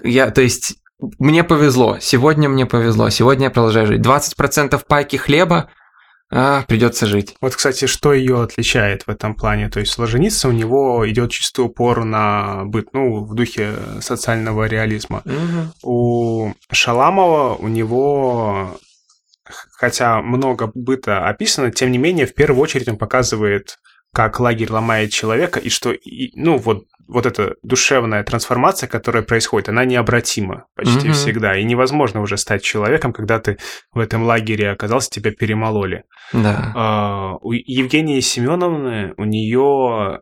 я, 0.05 0.31
то 0.31 0.43
есть 0.43 0.75
мне 1.19 1.43
повезло, 1.43 1.97
сегодня 2.01 2.51
мне 2.51 2.67
повезло, 2.67 3.09
сегодня 3.09 3.45
я 3.45 3.51
продолжаю 3.51 3.87
жить. 3.87 4.03
20% 4.03 4.85
пайки 4.87 5.17
хлеба, 5.17 5.71
а, 6.29 6.63
придется 6.63 7.07
жить. 7.07 7.37
Вот, 7.41 7.55
кстати, 7.55 7.87
что 7.87 8.13
ее 8.13 8.43
отличает 8.43 9.07
в 9.07 9.11
этом 9.11 9.35
плане? 9.35 9.69
То 9.69 9.81
есть 9.81 9.93
Солженицын 9.93 10.51
у 10.51 10.53
него 10.53 11.09
идет 11.09 11.31
чистый 11.31 11.61
упор 11.61 12.05
на 12.05 12.65
быт, 12.65 12.89
ну, 12.93 13.25
в 13.25 13.35
духе 13.35 13.75
социального 14.01 14.65
реализма. 14.65 15.23
У 15.83 16.53
Шаламова 16.73 17.55
у 17.55 17.69
него, 17.69 18.77
хотя 19.73 20.21
много 20.21 20.71
быта 20.75 21.29
описано, 21.29 21.71
тем 21.71 21.93
не 21.93 21.99
менее, 21.99 22.27
в 22.27 22.35
первую 22.35 22.63
очередь 22.63 22.89
он 22.89 22.97
показывает, 22.97 23.79
как 24.13 24.41
лагерь 24.41 24.73
ломает 24.73 25.13
человека, 25.13 25.61
и 25.61 25.69
что, 25.69 25.93
и, 25.93 26.33
ну, 26.35 26.57
вот, 26.57 26.87
вот 27.09 27.27
эта 27.27 27.55
душевная 27.63 28.25
трансформация, 28.25 28.89
которая 28.89 29.23
происходит, 29.23 29.69
она 29.69 29.85
необратима 29.85 30.67
почти 30.75 31.09
Мгм. 31.09 31.13
всегда. 31.13 31.57
И 31.59 31.65
невозможно 31.65 32.21
уже 32.21 32.37
стать 32.37 32.63
человеком, 32.63 33.13
когда 33.13 33.39
ты 33.39 33.59
в 33.93 33.99
этом 33.99 34.25
лагере 34.25 34.71
оказался, 34.71 35.11
тебя 35.11 35.31
перемололи. 35.33 36.05
Да. 36.33 36.73
А, 36.75 37.37
у 37.41 37.53
Евгении 37.53 38.21
Семеновны 38.21 39.15
у 39.17 39.25
нее 39.25 40.21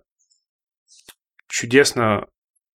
чудесно 1.48 2.26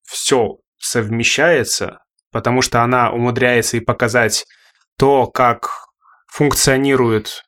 все 0.03 0.57
совмещается, 0.77 1.99
потому 2.31 2.61
что 2.61 2.81
она 2.83 3.11
умудряется 3.11 3.77
и 3.77 3.81
показать 3.81 4.45
то, 4.97 5.27
как 5.27 5.69
функционируют 6.27 7.43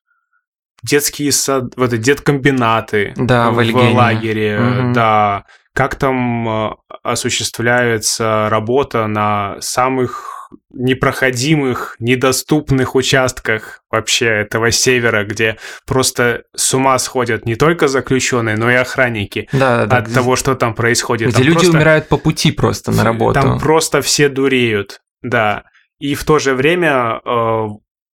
детские 0.84 1.32
сад, 1.32 1.66
вот 1.76 1.93
эти 1.93 2.01
деткомбинаты 2.01 3.14
Да, 3.16 3.51
в 3.51 3.55
в 3.55 3.93
лагере, 3.93 4.59
Мгм. 4.59 4.93
да, 4.93 5.45
как 5.74 5.95
там 5.95 6.47
э, 6.49 6.69
осуществляется 7.03 8.47
работа 8.49 9.07
на 9.07 9.57
самых 9.61 10.28
непроходимых, 10.74 11.95
недоступных 11.99 12.95
участках 12.95 13.84
вообще 13.89 14.26
этого 14.28 14.72
севера, 14.72 15.24
где 15.24 15.57
просто 15.86 16.43
с 16.55 16.74
ума 16.74 16.97
сходят 16.99 17.45
не 17.45 17.55
только 17.55 17.88
заключенные, 17.88 18.57
но 18.57 18.69
и 18.69 18.76
охранники 18.76 19.47
Да, 19.53 19.78
да, 19.78 19.86
да. 19.86 19.97
от 19.97 20.13
того, 20.13 20.36
что 20.36 20.55
там 20.55 20.74
происходит. 20.74 21.30
Где 21.30 21.38
Там 21.38 21.43
люди 21.45 21.55
просто- 21.59 21.78
умирают 21.78 22.07
по 22.09 22.17
пути 22.17 22.51
просто 22.51 22.91
на 22.91 23.03
работу. 23.03 23.39
Там 23.39 23.59
просто 23.59 24.01
все 24.01 24.28
дуреют, 24.30 24.99
да. 25.22 25.63
И 25.99 26.15
в 26.15 26.24
то 26.26 26.38
же 26.39 26.53
время 26.53 27.22
э, 27.26 27.67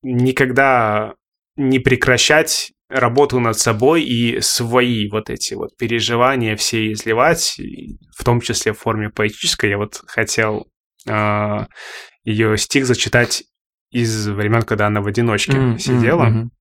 никогда 0.03 1.13
не 1.55 1.79
прекращать 1.79 2.71
работу 2.89 3.39
над 3.39 3.57
собой 3.57 4.03
и 4.03 4.39
свои 4.41 5.09
вот 5.09 5.29
эти 5.29 5.53
вот 5.53 5.75
переживания 5.77 6.55
все 6.55 6.91
изливать, 6.91 7.59
в 8.17 8.23
том 8.23 8.41
числе 8.41 8.73
в 8.73 8.79
форме 8.79 9.09
поэтической. 9.09 9.69
Я 9.71 9.77
вот 9.77 10.01
хотел 10.07 10.67
э, 11.07 11.65
ее 12.23 12.57
стих 12.57 12.85
зачитать 12.85 13.43
из 13.89 14.27
времен, 14.27 14.61
когда 14.63 14.87
она 14.87 15.01
в 15.01 15.07
одиночке 15.07 15.53
М, 15.57 15.79
сидела. 15.79 16.25
мгм. 16.25 16.51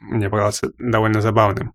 Мне 0.00 0.28
показалось 0.28 0.60
довольно 0.78 1.20
забавным. 1.20 1.72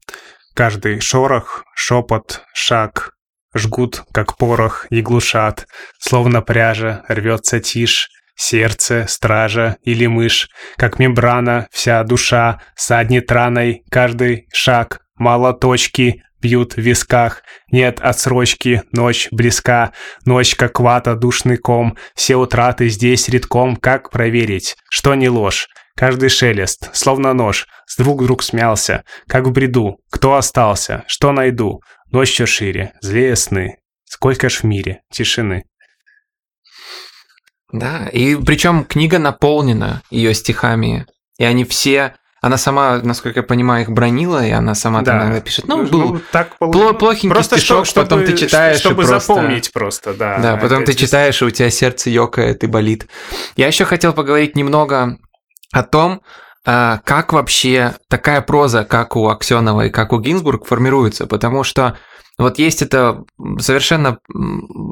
Каждый 0.54 1.00
шорох, 1.00 1.64
шепот, 1.76 2.44
шаг 2.54 3.14
жгут, 3.56 4.04
как 4.14 4.38
порох, 4.38 4.86
и 4.92 5.02
глушат, 5.02 5.68
словно 6.00 6.42
пряжа 6.42 7.04
рвется 7.08 7.60
тишь, 7.60 8.10
сердце, 8.36 9.06
стража 9.08 9.78
или 9.84 10.08
мышь, 10.08 10.50
как 10.78 11.00
мембрана, 11.00 11.68
вся 11.72 12.04
душа, 12.04 12.62
саднет 12.76 13.32
раной, 13.32 13.84
каждый 13.90 14.48
шаг, 14.54 15.02
мало 15.16 15.54
точки, 15.54 16.24
бьют 16.42 16.74
в 16.74 16.78
висках, 16.80 17.44
нет 17.72 18.00
отсрочки, 18.02 18.84
ночь 18.92 19.28
близка, 19.32 19.92
ночь 20.26 20.56
как 20.56 20.80
вата, 20.80 21.16
душный 21.16 21.58
ком, 21.58 21.98
все 22.16 22.36
утраты 22.36 22.90
здесь 22.90 23.30
редком, 23.30 23.76
как 23.76 24.10
проверить, 24.10 24.76
что 24.90 25.16
не 25.16 25.30
ложь, 25.30 25.68
Каждый 25.96 26.30
шелест, 26.30 26.90
словно 26.96 27.34
нож, 27.34 27.68
с 27.86 27.98
двух 27.98 28.24
друг 28.24 28.42
смялся, 28.44 29.04
как 29.28 29.46
в 29.46 29.52
бреду. 29.52 30.00
Кто 30.10 30.36
остался? 30.36 31.04
Что 31.06 31.32
найду? 31.32 31.82
Ночь 32.12 32.32
все 32.32 32.46
шире, 32.46 32.94
злее 33.02 33.36
сны. 33.36 33.78
Сколько 34.06 34.50
ж 34.50 34.62
в 34.62 34.64
мире 34.64 35.02
тишины. 35.12 35.66
Да, 37.72 38.08
и 38.12 38.36
причем 38.36 38.84
книга 38.86 39.20
наполнена 39.20 40.02
ее 40.10 40.34
стихами, 40.34 41.06
и 41.38 41.44
они 41.46 41.64
все, 41.64 42.16
она 42.42 42.58
сама, 42.58 43.00
насколько 43.04 43.40
я 43.40 43.44
понимаю, 43.44 43.84
их 43.84 43.90
бронила, 43.92 44.46
и 44.46 44.52
она 44.52 44.74
сама 44.76 45.04
там 45.04 45.18
Да. 45.20 45.24
иногда 45.26 45.42
пишет, 45.42 45.68
ну, 45.68 45.86
был, 45.86 46.22
так 46.32 46.50
пло- 46.60 46.72
получилось. 46.72 46.98
плохенький 46.98 47.30
Просто 47.30 47.58
стишок, 47.58 47.86
что- 47.86 48.02
потом 48.02 48.26
ты 48.26 48.36
читаешь 48.36 48.78
и 48.78 48.80
Чтобы 48.80 49.04
просто- 49.06 49.20
запомнить 49.34 49.72
просто, 49.72 50.14
да. 50.14 50.38
да, 50.40 50.58
потом 50.58 50.84
ты 50.84 50.94
читаешь, 50.96 51.42
и 51.42 51.46
у 51.46 51.50
тебя 51.52 51.70
сердце 51.70 52.10
ёкает 52.10 52.64
и 52.64 52.68
болит. 52.68 53.08
Я 53.56 53.68
еще 53.68 53.86
хотел 53.86 54.14
поговорить 54.14 54.56
немного 54.56 55.18
о 55.72 55.84
том, 55.84 56.22
а, 56.66 57.00
как 57.06 57.32
вообще 57.34 57.94
такая 58.10 58.42
проза, 58.42 58.84
как 58.86 59.16
у 59.16 59.28
Аксенова 59.30 59.86
и 59.86 59.90
как 59.90 60.12
у 60.14 60.20
Гинзбург, 60.20 60.66
формируется, 60.68 61.26
потому 61.28 61.64
что 61.64 61.98
вот 62.42 62.60
есть 62.60 62.82
это 62.82 63.24
совершенно 63.60 64.18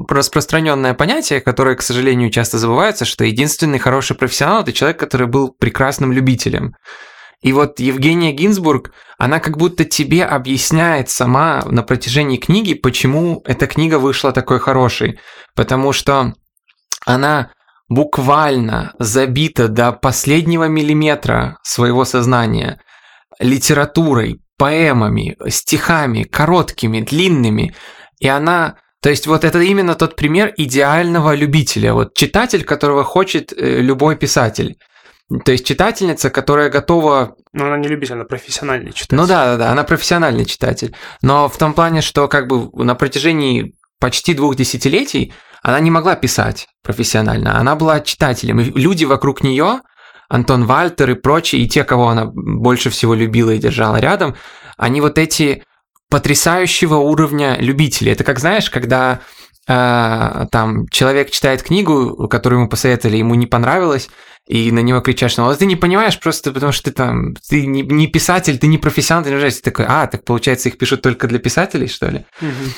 распространенное 0.08 0.94
понятие, 0.94 1.40
которое, 1.40 1.74
к 1.76 1.82
сожалению, 1.82 2.30
часто 2.30 2.58
забывается, 2.58 3.04
что 3.04 3.24
единственный 3.24 3.78
хороший 3.78 4.16
профессионал– 4.16 4.62
это 4.62 4.72
человек, 4.72 4.98
который 4.98 5.26
был 5.26 5.52
прекрасным 5.52 6.12
любителем. 6.12 6.74
И 7.42 7.52
вот 7.52 7.80
Евгения 7.80 8.32
Гинзбург, 8.32 8.92
она 9.18 9.40
как 9.40 9.56
будто 9.56 9.84
тебе 9.84 10.24
объясняет 10.24 11.08
сама 11.08 11.62
на 11.66 11.82
протяжении 11.82 12.36
книги, 12.36 12.74
почему 12.74 13.42
эта 13.46 13.66
книга 13.66 13.98
вышла 13.98 14.32
такой 14.32 14.60
хорошей. 14.60 15.18
Потому 15.56 15.92
что 15.92 16.34
она 17.06 17.50
буквально 17.88 18.94
забита 18.98 19.68
до 19.68 19.92
последнего 19.92 20.68
миллиметра 20.68 21.58
своего 21.62 22.04
сознания 22.04 22.80
литературой, 23.40 24.40
поэмами, 24.60 25.38
стихами, 25.48 26.24
короткими, 26.24 27.00
длинными. 27.00 27.74
И 28.18 28.28
она 28.28 28.76
то 29.02 29.08
есть 29.08 29.26
вот 29.26 29.44
это 29.44 29.58
именно 29.60 29.94
тот 29.94 30.16
пример 30.16 30.52
идеального 30.58 31.34
любителя, 31.34 31.94
вот 31.94 32.12
читатель, 32.12 32.64
которого 32.64 33.02
хочет 33.02 33.54
э, 33.56 33.80
любой 33.80 34.16
писатель. 34.16 34.76
То 35.46 35.52
есть 35.52 35.64
читательница, 35.64 36.28
которая 36.28 36.68
готова 36.68 37.36
Ну, 37.54 37.64
она 37.64 37.78
не 37.78 37.88
любитель, 37.88 38.14
она 38.14 38.24
профессиональный 38.24 38.92
читатель. 38.92 39.16
ну 39.16 39.26
да, 39.26 39.46
да, 39.46 39.56
да, 39.56 39.72
она 39.72 39.84
профессиональный 39.84 40.44
читатель. 40.44 40.94
Но 41.22 41.48
в 41.48 41.56
том 41.56 41.72
плане, 41.72 42.02
что 42.02 42.28
как 42.28 42.46
бы 42.46 42.68
на 42.84 42.94
протяжении 42.94 43.72
почти 43.98 44.34
двух 44.34 44.56
десятилетий 44.56 45.32
она 45.62 45.80
не 45.80 45.90
могла 45.90 46.16
писать 46.16 46.68
профессионально. 46.82 47.58
Она 47.58 47.76
была 47.76 48.00
читателем. 48.00 48.60
И 48.60 48.64
люди 48.64 49.06
вокруг 49.06 49.42
нее, 49.42 49.80
Антон 50.30 50.64
Вальтер 50.64 51.10
и 51.10 51.14
прочие, 51.14 51.62
и 51.62 51.68
те, 51.68 51.82
кого 51.82 52.08
она 52.08 52.24
больше 52.32 52.88
всего 52.88 53.14
любила 53.14 53.50
и 53.50 53.58
держала 53.58 53.96
рядом, 53.96 54.36
они 54.76 55.00
вот 55.00 55.18
эти 55.18 55.64
потрясающего 56.08 56.96
уровня 56.96 57.56
любители. 57.58 58.12
Это 58.12 58.22
как 58.22 58.38
знаешь, 58.38 58.70
когда 58.70 59.20
э, 59.66 60.46
там 60.50 60.86
человек 60.88 61.30
читает 61.30 61.64
книгу, 61.64 62.28
которую 62.28 62.60
ему 62.60 62.68
посоветовали, 62.68 63.16
ему 63.16 63.34
не 63.34 63.46
понравилось, 63.46 64.08
и 64.46 64.70
на 64.70 64.80
него 64.80 65.00
кричат, 65.00 65.32
что 65.32 65.44
«Ну, 65.44 65.54
ты 65.54 65.66
не 65.66 65.76
понимаешь 65.76 66.18
просто 66.18 66.52
потому, 66.52 66.72
что 66.72 66.84
ты 66.84 66.92
там, 66.92 67.34
ты 67.48 67.66
не, 67.66 67.82
не 67.82 68.06
писатель, 68.06 68.58
ты 68.58 68.68
не 68.68 68.78
профессионал, 68.78 69.24
ты 69.24 69.30
не 69.30 69.36
ужасен». 69.36 69.58
Ты 69.58 69.70
такой, 69.70 69.86
а, 69.88 70.06
так 70.06 70.24
получается 70.24 70.68
их 70.68 70.78
пишут 70.78 71.02
только 71.02 71.26
для 71.26 71.40
писателей, 71.40 71.88
что 71.88 72.08
ли? 72.08 72.24
Мгм. 72.40 72.72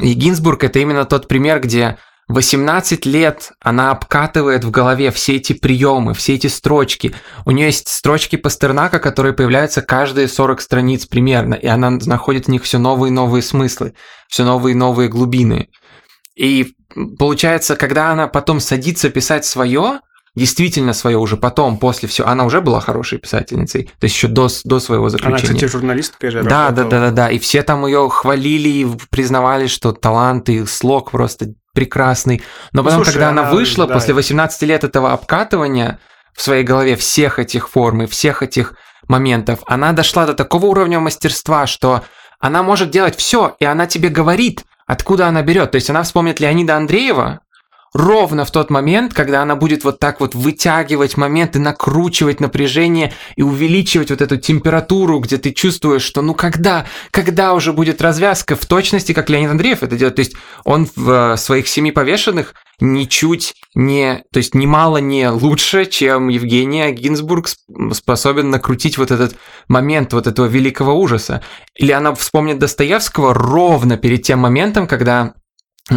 И 0.00 0.14
Гинзбург 0.14 0.64
это 0.64 0.78
именно 0.78 1.04
тот 1.04 1.28
пример, 1.28 1.60
где 1.60 1.98
18 2.30 3.06
лет 3.06 3.52
она 3.60 3.90
обкатывает 3.90 4.64
в 4.64 4.70
голове 4.70 5.10
все 5.10 5.36
эти 5.36 5.52
приемы, 5.52 6.14
все 6.14 6.34
эти 6.34 6.46
строчки. 6.46 7.14
У 7.44 7.50
нее 7.50 7.66
есть 7.66 7.88
строчки 7.88 8.36
Пастернака, 8.36 9.00
которые 9.00 9.32
появляются 9.32 9.82
каждые 9.82 10.28
40 10.28 10.60
страниц 10.60 11.06
примерно, 11.06 11.54
и 11.54 11.66
она 11.66 11.90
находит 11.90 12.46
в 12.46 12.48
них 12.48 12.62
все 12.62 12.78
новые 12.78 13.10
и 13.10 13.14
новые 13.14 13.42
смыслы, 13.42 13.94
все 14.28 14.44
новые 14.44 14.74
и 14.74 14.76
новые 14.76 15.08
глубины. 15.08 15.68
И 16.36 16.74
получается, 17.18 17.74
когда 17.74 18.12
она 18.12 18.28
потом 18.28 18.60
садится 18.60 19.10
писать 19.10 19.44
свое, 19.44 20.00
действительно 20.36 20.92
свое 20.92 21.18
уже 21.18 21.36
потом, 21.36 21.78
после 21.78 22.08
всего, 22.08 22.28
она 22.28 22.44
уже 22.44 22.60
была 22.60 22.80
хорошей 22.80 23.18
писательницей, 23.18 23.90
то 23.98 24.04
есть 24.04 24.14
еще 24.14 24.28
до, 24.28 24.48
до 24.64 24.78
своего 24.78 25.08
заключения. 25.08 25.48
Она, 25.48 25.54
кстати, 25.54 25.70
журналисткой 25.70 26.30
же 26.30 26.42
Да, 26.44 26.70
да, 26.70 26.84
да, 26.84 27.00
да, 27.00 27.10
да, 27.10 27.30
и 27.30 27.38
все 27.38 27.62
там 27.62 27.84
ее 27.86 28.08
хвалили 28.08 28.68
и 28.68 28.86
признавали, 29.10 29.66
что 29.66 29.92
талант 29.92 30.48
и 30.48 30.64
слог 30.66 31.10
просто 31.10 31.54
прекрасный. 31.72 32.42
Но 32.72 32.82
ну, 32.82 32.84
потом, 32.84 32.98
слушай, 32.98 33.12
когда 33.12 33.28
она, 33.30 33.42
она 33.42 33.50
вышла, 33.50 33.86
да. 33.86 33.94
после 33.94 34.14
18 34.14 34.62
лет 34.62 34.84
этого 34.84 35.12
обкатывания 35.12 35.98
в 36.34 36.42
своей 36.42 36.64
голове 36.64 36.96
всех 36.96 37.38
этих 37.38 37.68
форм 37.68 38.02
и 38.02 38.06
всех 38.06 38.42
этих 38.42 38.74
моментов, 39.08 39.60
она 39.66 39.92
дошла 39.92 40.26
до 40.26 40.34
такого 40.34 40.66
уровня 40.66 41.00
мастерства, 41.00 41.66
что 41.66 42.04
она 42.38 42.62
может 42.62 42.90
делать 42.90 43.16
все, 43.16 43.56
и 43.58 43.64
она 43.64 43.86
тебе 43.86 44.08
говорит, 44.08 44.64
откуда 44.86 45.26
она 45.26 45.42
берет. 45.42 45.72
То 45.72 45.76
есть 45.76 45.90
она 45.90 46.02
вспомнит 46.02 46.40
Леонида 46.40 46.76
Андреева, 46.76 47.40
ровно 47.92 48.44
в 48.44 48.50
тот 48.50 48.70
момент, 48.70 49.14
когда 49.14 49.42
она 49.42 49.56
будет 49.56 49.84
вот 49.84 49.98
так 49.98 50.20
вот 50.20 50.34
вытягивать 50.34 51.16
моменты, 51.16 51.58
накручивать 51.58 52.40
напряжение 52.40 53.12
и 53.36 53.42
увеличивать 53.42 54.10
вот 54.10 54.20
эту 54.20 54.36
температуру, 54.36 55.18
где 55.18 55.38
ты 55.38 55.52
чувствуешь, 55.52 56.02
что 56.02 56.22
ну 56.22 56.34
когда, 56.34 56.86
когда 57.10 57.54
уже 57.54 57.72
будет 57.72 58.00
развязка 58.00 58.56
в 58.56 58.64
точности, 58.66 59.12
как 59.12 59.28
Леонид 59.28 59.50
Андреев 59.50 59.82
это 59.82 59.96
делает. 59.96 60.16
То 60.16 60.20
есть 60.20 60.34
он 60.64 60.88
в 60.94 61.10
э, 61.10 61.36
своих 61.36 61.68
семи 61.68 61.90
повешенных 61.92 62.54
ничуть 62.80 63.54
не, 63.74 64.24
то 64.32 64.38
есть 64.38 64.54
немало 64.54 64.98
не 64.98 65.28
лучше, 65.28 65.84
чем 65.84 66.28
Евгения 66.28 66.92
Гинзбург 66.92 67.48
способен 67.92 68.50
накрутить 68.50 68.98
вот 68.98 69.10
этот 69.10 69.36
момент 69.68 70.12
вот 70.12 70.26
этого 70.26 70.46
великого 70.46 70.98
ужаса. 70.98 71.42
Или 71.74 71.92
она 71.92 72.14
вспомнит 72.14 72.58
Достоевского 72.58 73.34
ровно 73.34 73.96
перед 73.96 74.22
тем 74.22 74.38
моментом, 74.40 74.86
когда 74.86 75.34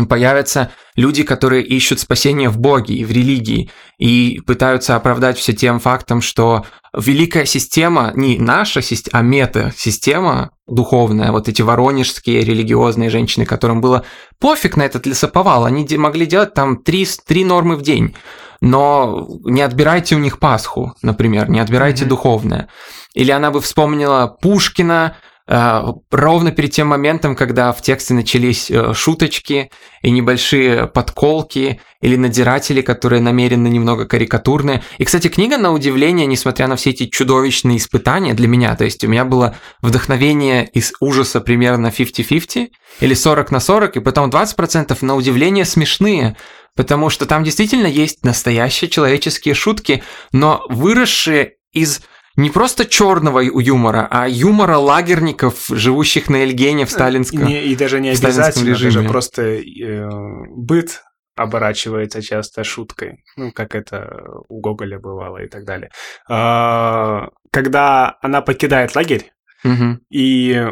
появятся 0.08 0.72
люди, 0.96 1.24
которые 1.24 1.64
ищут 1.64 2.00
спасение 2.00 2.50
в 2.50 2.58
Боге 2.58 2.96
и 2.96 3.06
в 3.06 3.12
религии, 3.12 3.70
и 3.98 4.42
пытаются 4.46 4.96
оправдать 4.96 5.38
все 5.38 5.54
тем 5.54 5.80
фактом, 5.80 6.22
что 6.22 6.66
великая 6.98 7.46
система, 7.46 8.12
не 8.16 8.38
наша 8.38 8.82
система, 8.82 9.20
а 9.20 9.24
мета-система 9.24 10.52
духовная, 10.68 11.32
вот 11.32 11.50
эти 11.50 11.62
воронежские 11.62 12.42
религиозные 12.42 13.10
женщины, 13.10 13.46
которым 13.46 13.82
было 13.82 14.06
пофиг 14.40 14.78
на 14.78 14.84
этот 14.84 15.06
лесоповал, 15.06 15.66
они 15.66 15.88
могли 15.98 16.26
делать 16.26 16.54
там 16.54 16.84
три, 16.84 17.08
три 17.26 17.44
нормы 17.44 17.76
в 17.76 17.82
день, 17.82 18.16
но 18.62 19.28
не 19.44 19.62
отбирайте 19.62 20.16
у 20.16 20.20
них 20.20 20.40
Пасху, 20.40 20.96
например, 21.02 21.50
не 21.50 21.60
отбирайте 21.60 22.06
mm-hmm. 22.06 22.08
духовное. 22.08 22.70
Или 23.14 23.32
она 23.32 23.52
бы 23.52 23.60
вспомнила 23.60 24.38
Пушкина, 24.42 25.18
ровно 25.46 26.52
перед 26.52 26.72
тем 26.72 26.88
моментом, 26.88 27.36
когда 27.36 27.74
в 27.74 27.82
тексте 27.82 28.14
начались 28.14 28.72
э, 28.72 28.94
шуточки 28.94 29.72
и 30.02 30.10
небольшие 30.10 30.88
подколки 30.88 31.82
или 32.00 32.16
надиратели, 32.16 32.82
которые 32.82 33.22
намеренно 33.22 33.68
немного 33.68 34.06
карикатурные. 34.06 34.84
И, 35.00 35.04
кстати, 35.04 35.28
книга, 35.28 35.58
на 35.58 35.74
удивление, 35.74 36.28
несмотря 36.28 36.68
на 36.68 36.78
все 36.78 36.92
эти 36.92 37.08
чудовищные 37.08 37.78
испытания 37.78 38.34
для 38.34 38.48
меня, 38.48 38.74
то 38.76 38.86
есть 38.86 39.04
у 39.04 39.10
меня 39.10 39.26
было 39.26 39.58
вдохновение 39.82 40.66
из 40.70 40.94
ужаса 41.02 41.42
примерно 41.42 41.88
50-50 41.88 42.70
или 43.02 43.14
40 43.14 43.52
на 43.52 43.60
40, 43.60 43.98
и 43.98 44.00
потом 44.00 44.30
20% 44.30 44.98
на 45.02 45.16
удивление 45.16 45.66
смешные, 45.66 46.38
потому 46.76 47.10
что 47.10 47.26
там 47.26 47.44
действительно 47.44 47.88
есть 47.88 48.24
настоящие 48.24 48.90
человеческие 48.90 49.56
шутки, 49.56 50.04
но 50.32 50.66
выросшие 50.70 51.56
из 51.74 52.02
не 52.36 52.50
просто 52.50 52.86
черного 52.86 53.40
юмора, 53.40 54.08
а 54.10 54.28
юмора 54.28 54.78
лагерников, 54.78 55.68
живущих 55.70 56.30
на 56.30 56.38
Эльгене 56.38 56.86
в 56.86 56.90
э, 56.90 56.92
сталинском 56.92 57.46
не, 57.46 57.64
И 57.66 57.76
даже 57.76 58.00
не 58.00 58.10
обязательно, 58.10 58.70
режиме. 58.70 58.92
даже 58.92 59.08
просто 59.08 59.42
э, 59.42 60.10
быт 60.56 61.02
оборачивается 61.36 62.22
часто 62.22 62.64
шуткой, 62.64 63.24
ну, 63.38 63.52
как 63.52 63.76
это 63.76 64.24
у 64.50 64.62
Гоголя 64.62 65.00
бывало 65.00 65.44
и 65.44 65.48
так 65.48 65.66
далее. 65.66 65.90
А, 66.30 67.30
когда 67.52 68.18
она 68.22 68.42
покидает 68.42 68.96
лагерь, 68.96 69.32
угу. 69.64 70.00
и, 70.12 70.68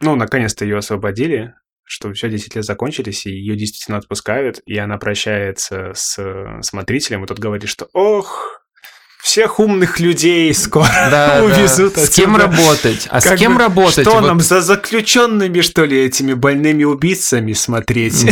ну, 0.00 0.14
наконец-то 0.14 0.64
ее 0.64 0.78
освободили, 0.78 1.54
что 1.84 2.12
все 2.12 2.28
10 2.28 2.56
лет 2.56 2.64
закончились, 2.64 3.26
и 3.26 3.30
ее 3.30 3.56
действительно 3.56 3.98
отпускают, 3.98 4.60
и 4.66 4.76
она 4.76 4.96
прощается 4.98 5.92
с 5.94 6.60
смотрителем, 6.62 7.24
и 7.24 7.26
тот 7.26 7.38
говорит, 7.38 7.68
что 7.68 7.88
«Ох, 7.92 8.60
всех 9.26 9.58
умных 9.58 9.98
людей 9.98 10.54
скоро 10.54 10.86
да, 11.10 11.42
увезут. 11.42 11.94
Да. 11.94 12.06
С 12.06 12.10
кем 12.10 12.36
работать? 12.36 13.08
А 13.10 13.20
как 13.20 13.36
с 13.36 13.40
кем 13.40 13.54
бы, 13.54 13.60
работать? 13.60 14.06
Что 14.06 14.20
вот... 14.20 14.26
нам 14.26 14.40
за 14.40 14.60
заключенными, 14.60 15.62
что 15.62 15.84
ли, 15.84 16.04
этими 16.04 16.32
больными 16.32 16.84
убийцами 16.84 17.52
смотреть? 17.52 18.24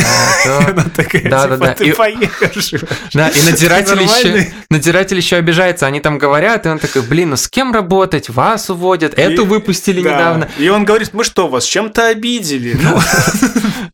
Да, 0.45 0.85
такая, 0.97 1.29
да, 1.29 1.43
типа, 1.43 1.57
да, 1.57 1.75
ты 1.75 1.95
поехал. 1.95 2.47
Да, 3.13 3.29
и 3.29 3.51
надзиратель 3.51 4.01
еще, 4.01 4.53
надзиратель 4.71 5.17
еще 5.17 5.37
обижается, 5.37 5.87
они 5.87 6.01
там 6.01 6.19
говорят, 6.19 6.67
и 6.67 6.69
он 6.69 6.79
такой, 6.79 7.03
блин, 7.03 7.31
ну 7.31 7.37
с 7.37 7.49
кем 7.49 7.73
работать? 7.73 8.29
Вас 8.29 8.71
уводят, 8.71 9.15
эту 9.19 9.45
выпустили 9.45 10.01
недавно. 10.01 10.49
И 10.59 10.69
он 10.69 10.85
говорит, 10.85 11.11
мы 11.13 11.25
что, 11.25 11.49
вас 11.49 11.65
чем-то 11.65 12.09
обидели? 12.09 12.79
Ну. 12.81 13.01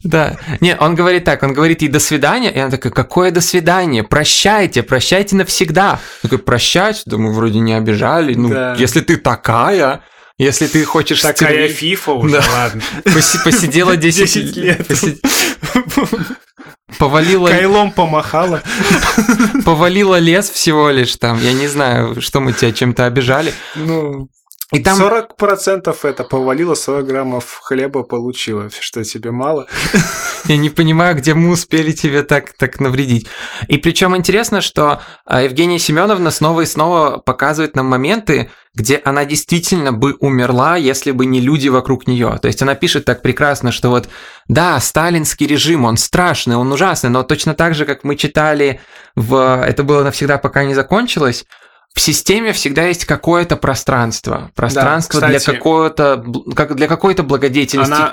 Да. 0.03 0.38
Не, 0.61 0.76
он 0.76 0.94
говорит 0.94 1.24
так, 1.24 1.42
он 1.42 1.53
говорит 1.53 1.82
ей 1.82 1.88
до 1.88 2.01
свидания, 2.01 2.51
и 2.51 2.59
она 2.59 2.70
такая, 2.70 2.92
какое 2.92 3.30
до 3.30 3.40
свидания? 3.40 4.03
Прощайте, 4.03 4.82
прощайте 4.82 5.36
навсегда. 5.36 6.01
Такой, 6.22 6.38
прощать? 6.38 6.89
Да 7.07 7.18
мы 7.18 7.32
вроде 7.32 7.59
не 7.61 7.74
обижали. 7.74 8.34
Ну, 8.34 8.49
да. 8.49 8.74
если 8.74 9.01
ты 9.01 9.16
такая, 9.16 10.03
если 10.38 10.66
ты 10.66 10.84
хочешь... 10.84 11.20
Такая 11.20 11.68
стерли... 11.68 11.72
фифа 11.72 12.12
уже, 12.12 12.41
да. 12.41 12.45
ладно. 12.51 12.82
Посидела 13.05 13.97
10, 13.99 14.34
10 14.34 14.57
лет. 14.57 14.86
Посид... 14.86 15.22
Повалила... 16.99 17.49
Кайлом 17.49 17.93
помахала. 17.93 18.62
Повалила 19.64 20.18
лес 20.18 20.51
всего 20.51 20.91
лишь 20.91 21.16
там. 21.16 21.41
Я 21.41 21.53
не 21.53 21.68
знаю, 21.68 22.20
что 22.20 22.41
мы 22.41 22.53
тебя 22.53 22.72
чем-то 22.72 23.07
обижали. 23.07 23.55
Ну... 23.74 24.28
И 24.73 24.81
там... 24.81 25.01
40% 25.01 25.97
это 26.05 26.25
повалило, 26.25 26.75
40 26.75 27.07
граммов 27.07 27.61
хлеба 27.62 28.05
получила, 28.05 28.71
что 28.81 29.03
тебе 29.03 29.33
мало. 29.33 29.66
Я 30.45 30.57
не 30.57 30.71
понимаю, 30.71 31.16
где 31.16 31.35
мы 31.35 31.51
успели 31.51 31.93
тебе 31.93 32.23
так, 32.23 32.53
так 32.53 32.79
навредить. 32.79 33.27
И 33.66 33.79
причем 33.79 34.16
интересно, 34.16 34.61
что 34.61 35.03
а, 35.25 35.43
Евгения 35.43 35.79
Семеновна 35.79 36.31
снова 36.31 36.61
и 36.61 36.66
снова 36.66 37.18
показывает 37.18 37.75
нам 37.75 37.87
моменты, 37.87 38.51
где 38.75 39.01
она 39.05 39.25
действительно 39.25 39.93
бы 39.93 40.14
умерла, 40.21 40.77
если 40.77 41.11
бы 41.11 41.27
не 41.27 41.41
люди 41.41 41.68
вокруг 41.68 42.07
нее. 42.07 42.39
То 42.41 42.47
есть 42.47 42.62
она 42.62 42.77
пишет 42.77 43.05
так 43.05 43.23
прекрасно, 43.23 43.73
что 43.73 43.91
вот, 43.91 44.09
да, 44.47 44.79
сталинский 44.79 45.47
режим, 45.47 45.85
он 45.85 45.97
страшный, 45.97 46.57
он 46.57 46.73
ужасный, 46.73 47.11
но 47.11 47.25
точно 47.25 47.55
так 47.55 47.75
же, 47.75 47.85
как 47.85 48.05
мы 48.05 48.14
читали 48.14 48.81
в 49.16 49.64
«Это 49.66 49.83
было 49.83 50.05
навсегда, 50.05 50.39
пока 50.39 50.62
не 50.62 50.75
закончилось», 50.75 51.45
в 51.95 52.01
системе 52.01 52.53
всегда 52.53 52.84
есть 52.86 53.05
какое-то 53.05 53.57
пространство. 53.57 54.51
Пространство 54.55 55.20
да, 55.20 55.28
кстати, 55.28 55.45
для 55.45 55.55
какого-то 55.59 56.24
как 56.55 56.76
для 56.76 56.86
какой-то 56.86 57.22
благодетельности 57.22 57.93
она, 57.93 58.12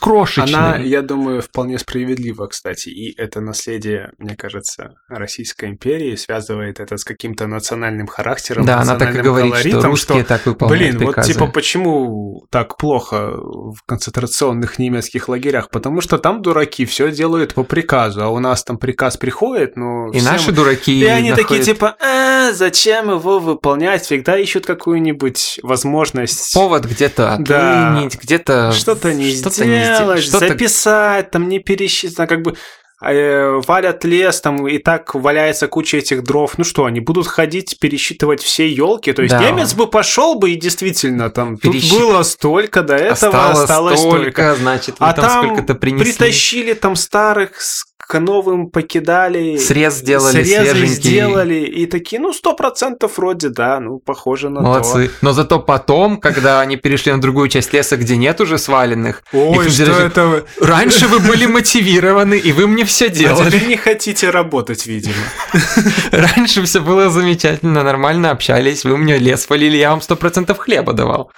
крошечной. 0.00 0.54
Она, 0.54 0.76
я 0.76 1.02
думаю, 1.02 1.42
вполне 1.42 1.78
справедлива, 1.78 2.46
кстати. 2.46 2.88
И 2.88 3.14
это 3.18 3.40
наследие, 3.40 4.12
мне 4.18 4.34
кажется, 4.34 4.94
Российской 5.08 5.70
империи 5.70 6.16
связывает 6.16 6.80
это 6.80 6.96
с 6.96 7.04
каким-то 7.04 7.46
национальным 7.46 8.06
характером. 8.06 8.64
Да, 8.64 8.80
она 8.80 8.96
так 8.96 9.14
и 9.14 9.20
говорит, 9.20 9.52
колоритом, 9.52 9.80
что 9.80 9.88
русские 9.88 10.20
что, 10.20 10.28
так 10.28 10.46
выполняют 10.46 10.96
Блин, 10.96 11.08
приказы. 11.08 11.28
вот 11.28 11.34
типа 11.34 11.52
почему 11.52 12.46
так 12.50 12.76
плохо 12.76 13.32
в 13.36 13.78
концентрационных 13.86 14.78
немецких 14.78 15.28
лагерях? 15.28 15.70
Потому 15.70 16.00
что 16.00 16.18
там 16.18 16.42
дураки 16.42 16.86
все 16.86 17.10
делают 17.10 17.54
по 17.54 17.64
приказу, 17.64 18.22
а 18.22 18.28
у 18.28 18.38
нас 18.38 18.64
там 18.64 18.78
приказ 18.78 19.16
приходит, 19.16 19.76
ну... 19.76 20.10
И 20.10 20.18
всем... 20.18 20.32
наши 20.32 20.52
дураки 20.52 20.98
И 20.98 21.04
они 21.04 21.30
находят... 21.30 21.48
такие 21.48 21.64
типа, 21.64 21.96
а, 22.00 22.52
зачем 22.52 23.10
его 23.10 23.17
выполнять, 23.18 24.02
всегда 24.02 24.38
ищут 24.38 24.66
какую-нибудь 24.66 25.60
возможность. 25.62 26.52
Повод 26.54 26.84
где-то 26.84 27.34
отлынить, 27.34 28.12
да. 28.14 28.18
где-то 28.22 28.72
что-то 28.72 29.12
не 29.12 29.34
что 29.34 29.50
сделать, 29.50 30.22
что 30.22 30.38
записать, 30.38 31.30
там 31.30 31.48
не 31.48 31.58
пересчитать, 31.58 32.28
как 32.28 32.42
бы 32.42 32.56
э, 33.02 33.60
валят 33.66 34.04
лес, 34.04 34.40
там 34.40 34.66
и 34.66 34.78
так 34.78 35.14
валяется 35.14 35.68
куча 35.68 35.98
этих 35.98 36.22
дров. 36.22 36.58
Ну 36.58 36.64
что, 36.64 36.84
они 36.84 37.00
будут 37.00 37.26
ходить, 37.26 37.78
пересчитывать 37.80 38.42
все 38.42 38.68
елки. 38.68 39.12
То 39.12 39.22
есть 39.22 39.34
да. 39.34 39.50
немец 39.50 39.74
бы 39.74 39.86
пошел 39.86 40.36
бы 40.36 40.50
и 40.50 40.56
действительно 40.56 41.30
там 41.30 41.56
Пересчит... 41.56 41.90
тут 41.90 42.00
было 42.00 42.22
столько, 42.22 42.82
до 42.82 42.96
этого 42.96 43.50
осталось, 43.50 44.00
столько. 44.00 44.56
Значит, 44.56 44.96
а 44.98 45.12
там, 45.12 45.64
там 45.64 45.76
притащили 45.76 46.74
там 46.74 46.96
старых 46.96 47.60
к 48.08 48.18
новым 48.20 48.70
покидали. 48.70 49.58
Срез 49.58 49.96
сделали, 49.96 50.32
Срезы 50.42 50.70
свеженький. 50.70 50.94
сделали, 51.10 51.54
и 51.56 51.84
такие, 51.84 52.18
ну, 52.18 52.32
сто 52.32 52.54
процентов 52.54 53.18
вроде, 53.18 53.50
да, 53.50 53.80
ну, 53.80 53.98
похоже 53.98 54.48
на 54.48 54.62
Молодцы. 54.62 55.10
Но 55.20 55.32
зато 55.34 55.60
потом, 55.60 56.16
когда 56.18 56.60
они 56.62 56.76
перешли 56.76 57.12
на 57.12 57.20
другую 57.20 57.50
часть 57.50 57.74
леса, 57.74 57.98
где 57.98 58.16
нет 58.16 58.40
уже 58.40 58.56
сваленных, 58.56 59.22
то. 59.30 59.50
Ой, 59.50 59.68
что 59.68 59.84
держи- 59.84 60.02
это 60.06 60.44
раньше 60.58 61.06
вы 61.06 61.18
были 61.18 61.44
мотивированы, 61.44 62.38
и 62.38 62.50
вы 62.52 62.66
мне 62.66 62.86
все 62.86 63.06
А 63.06 63.10
делали. 63.10 63.50
теперь 63.50 63.68
не 63.68 63.76
хотите 63.76 64.30
работать, 64.30 64.86
видимо. 64.86 65.14
Раньше 66.10 66.62
все 66.62 66.80
было 66.80 67.10
замечательно, 67.10 67.82
нормально 67.82 68.30
общались, 68.30 68.84
вы 68.84 68.96
мне 68.96 69.18
лес 69.18 69.44
полили, 69.46 69.76
я 69.76 69.90
вам 69.90 70.00
сто 70.00 70.16
процентов 70.16 70.56
хлеба 70.56 70.94
давал. 70.94 71.30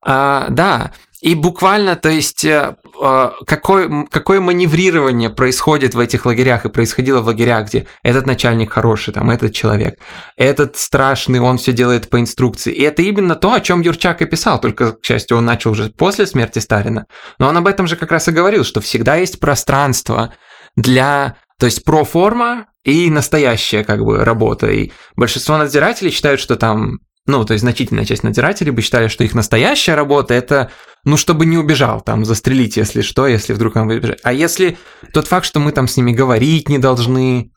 А, 0.00 0.46
да, 0.48 0.92
и 1.22 1.36
буквально, 1.36 1.94
то 1.94 2.08
есть, 2.08 2.44
э, 2.44 2.74
э, 3.00 3.30
какое, 3.46 4.06
какое 4.10 4.40
маневрирование 4.40 5.30
происходит 5.30 5.94
в 5.94 6.00
этих 6.00 6.26
лагерях 6.26 6.64
и 6.64 6.68
происходило 6.68 7.20
в 7.20 7.26
лагерях, 7.26 7.68
где 7.68 7.86
этот 8.02 8.26
начальник 8.26 8.72
хороший, 8.72 9.14
там, 9.14 9.30
этот 9.30 9.54
человек, 9.54 10.00
этот 10.36 10.76
страшный, 10.76 11.38
он 11.38 11.58
все 11.58 11.72
делает 11.72 12.10
по 12.10 12.18
инструкции. 12.18 12.72
И 12.72 12.82
это 12.82 13.02
именно 13.02 13.36
то, 13.36 13.52
о 13.52 13.60
чем 13.60 13.82
Юрчак 13.82 14.20
и 14.20 14.24
писал, 14.24 14.60
только, 14.60 14.94
к 14.94 15.04
счастью, 15.04 15.36
он 15.36 15.44
начал 15.44 15.70
уже 15.70 15.90
после 15.90 16.26
смерти 16.26 16.58
Сталина. 16.58 17.06
Но 17.38 17.48
он 17.48 17.56
об 17.56 17.68
этом 17.68 17.86
же 17.86 17.94
как 17.94 18.10
раз 18.10 18.26
и 18.26 18.32
говорил, 18.32 18.64
что 18.64 18.80
всегда 18.80 19.14
есть 19.14 19.38
пространство 19.38 20.34
для, 20.74 21.36
то 21.56 21.66
есть, 21.66 21.84
проформа 21.84 22.66
и 22.82 23.08
настоящая, 23.10 23.84
как 23.84 24.04
бы, 24.04 24.24
работа. 24.24 24.66
И 24.66 24.90
большинство 25.14 25.56
надзирателей 25.56 26.10
считают, 26.10 26.40
что 26.40 26.56
там 26.56 26.98
ну, 27.26 27.44
то 27.44 27.52
есть 27.52 27.62
значительная 27.62 28.04
часть 28.04 28.24
надзирателей 28.24 28.72
бы 28.72 28.82
считали, 28.82 29.08
что 29.08 29.22
их 29.22 29.34
настоящая 29.34 29.94
работа 29.94 30.34
это, 30.34 30.70
ну, 31.04 31.16
чтобы 31.16 31.46
не 31.46 31.56
убежал, 31.56 32.00
там, 32.00 32.24
застрелить, 32.24 32.76
если 32.76 33.00
что, 33.00 33.26
если 33.26 33.52
вдруг 33.52 33.76
он 33.76 33.88
бежать. 33.88 34.18
А 34.24 34.32
если 34.32 34.76
тот 35.12 35.28
факт, 35.28 35.46
что 35.46 35.60
мы 35.60 35.70
там 35.70 35.86
с 35.86 35.96
ними 35.96 36.12
говорить 36.12 36.68
не 36.68 36.78
должны, 36.78 37.52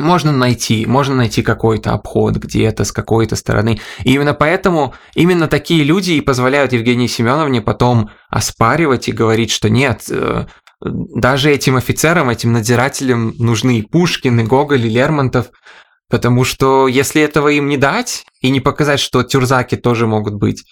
можно 0.00 0.32
найти, 0.32 0.84
можно 0.84 1.14
найти 1.14 1.42
какой-то 1.42 1.92
обход 1.92 2.36
где-то 2.36 2.84
с 2.84 2.90
какой-то 2.90 3.36
стороны. 3.36 3.80
И 4.02 4.14
именно 4.14 4.34
поэтому 4.34 4.94
именно 5.14 5.46
такие 5.46 5.84
люди 5.84 6.12
и 6.12 6.20
позволяют 6.20 6.72
Евгении 6.72 7.06
Семеновне 7.06 7.62
потом 7.62 8.10
оспаривать 8.28 9.08
и 9.08 9.12
говорить, 9.12 9.52
что 9.52 9.70
нет, 9.70 10.06
э, 10.10 10.46
даже 10.80 11.50
этим 11.50 11.76
офицерам, 11.76 12.30
этим 12.30 12.52
надзирателям 12.52 13.34
нужны 13.38 13.78
и 13.78 13.82
Пушкин, 13.82 14.40
и 14.40 14.44
Гоголь, 14.44 14.86
и 14.86 14.90
Лермонтов, 14.90 15.50
потому 16.08 16.44
что 16.44 16.88
если 16.88 17.22
этого 17.22 17.48
им 17.48 17.68
не 17.68 17.76
дать 17.76 18.24
и 18.40 18.50
не 18.50 18.60
показать, 18.60 19.00
что 19.00 19.22
тюрзаки 19.22 19.76
тоже 19.76 20.06
могут 20.06 20.34
быть 20.34 20.64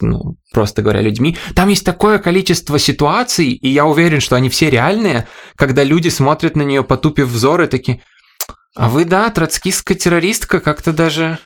ну, 0.00 0.36
просто 0.52 0.82
говоря, 0.82 1.00
людьми. 1.00 1.36
Там 1.54 1.68
есть 1.68 1.84
такое 1.84 2.18
количество 2.18 2.78
ситуаций, 2.78 3.52
и 3.52 3.68
я 3.68 3.86
уверен, 3.86 4.20
что 4.20 4.34
они 4.36 4.48
все 4.48 4.68
реальные, 4.68 5.28
когда 5.54 5.84
люди 5.84 6.08
смотрят 6.08 6.56
на 6.56 6.62
нее, 6.62 6.82
потупив 6.82 7.28
взоры, 7.28 7.68
такие, 7.68 8.02
а 8.74 8.88
вы, 8.88 9.04
да, 9.04 9.30
троцкистская 9.30 9.96
террористка, 9.96 10.60
как-то 10.60 10.92
даже 10.92 11.38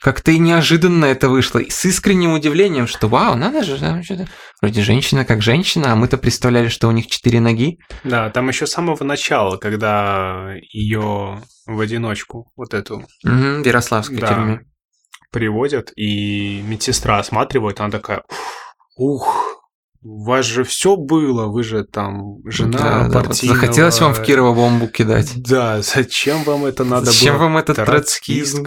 как-то 0.00 0.30
и 0.30 0.38
неожиданно 0.38 1.06
это 1.06 1.28
вышло, 1.28 1.58
и 1.58 1.70
с 1.70 1.84
искренним 1.84 2.32
удивлением, 2.32 2.86
что 2.86 3.08
вау, 3.08 3.34
надо 3.36 3.62
же, 3.64 3.78
да, 3.78 4.02
что-то- 4.02 4.28
вроде 4.60 4.82
женщина 4.82 5.24
как 5.24 5.42
женщина, 5.42 5.92
а 5.92 5.96
мы-то 5.96 6.18
представляли, 6.18 6.68
что 6.68 6.88
у 6.88 6.90
них 6.92 7.06
четыре 7.08 7.40
ноги. 7.40 7.78
Да, 8.04 8.30
там 8.30 8.48
еще 8.48 8.66
с 8.66 8.72
самого 8.72 9.02
начала, 9.04 9.56
когда 9.56 10.52
ее 10.72 11.42
в 11.66 11.80
одиночку, 11.80 12.52
вот 12.56 12.74
эту, 12.74 13.04
Мгм, 13.24 13.62
в 13.62 13.66
Ярославской 13.66 14.18
Да. 14.18 14.28
тюрьме. 14.28 14.60
приводят, 15.32 15.92
и 15.96 16.62
медсестра 16.62 17.18
осматривает, 17.18 17.80
она 17.80 17.90
такая, 17.90 18.22
ух, 18.96 19.60
у 20.02 20.24
вас 20.24 20.46
же 20.46 20.62
все 20.64 20.96
было, 20.96 21.46
вы 21.46 21.62
же 21.64 21.84
там 21.84 22.36
жена 22.46 22.78
Да, 22.78 23.08
да, 23.08 23.18
вот 23.18 23.26
партийного... 23.28 23.60
захотелось 23.60 24.00
вам 24.00 24.14
в 24.14 24.22
Кирово 24.22 24.54
бомбу 24.54 24.86
кидать. 24.88 25.32
Да, 25.36 25.82
зачем 25.82 26.42
вам 26.44 26.64
это 26.64 26.84
надо 26.84 27.06
Зачем 27.06 27.34
было? 27.34 27.42
вам 27.44 27.56
этот 27.58 27.76
троцкизм? 27.84 28.64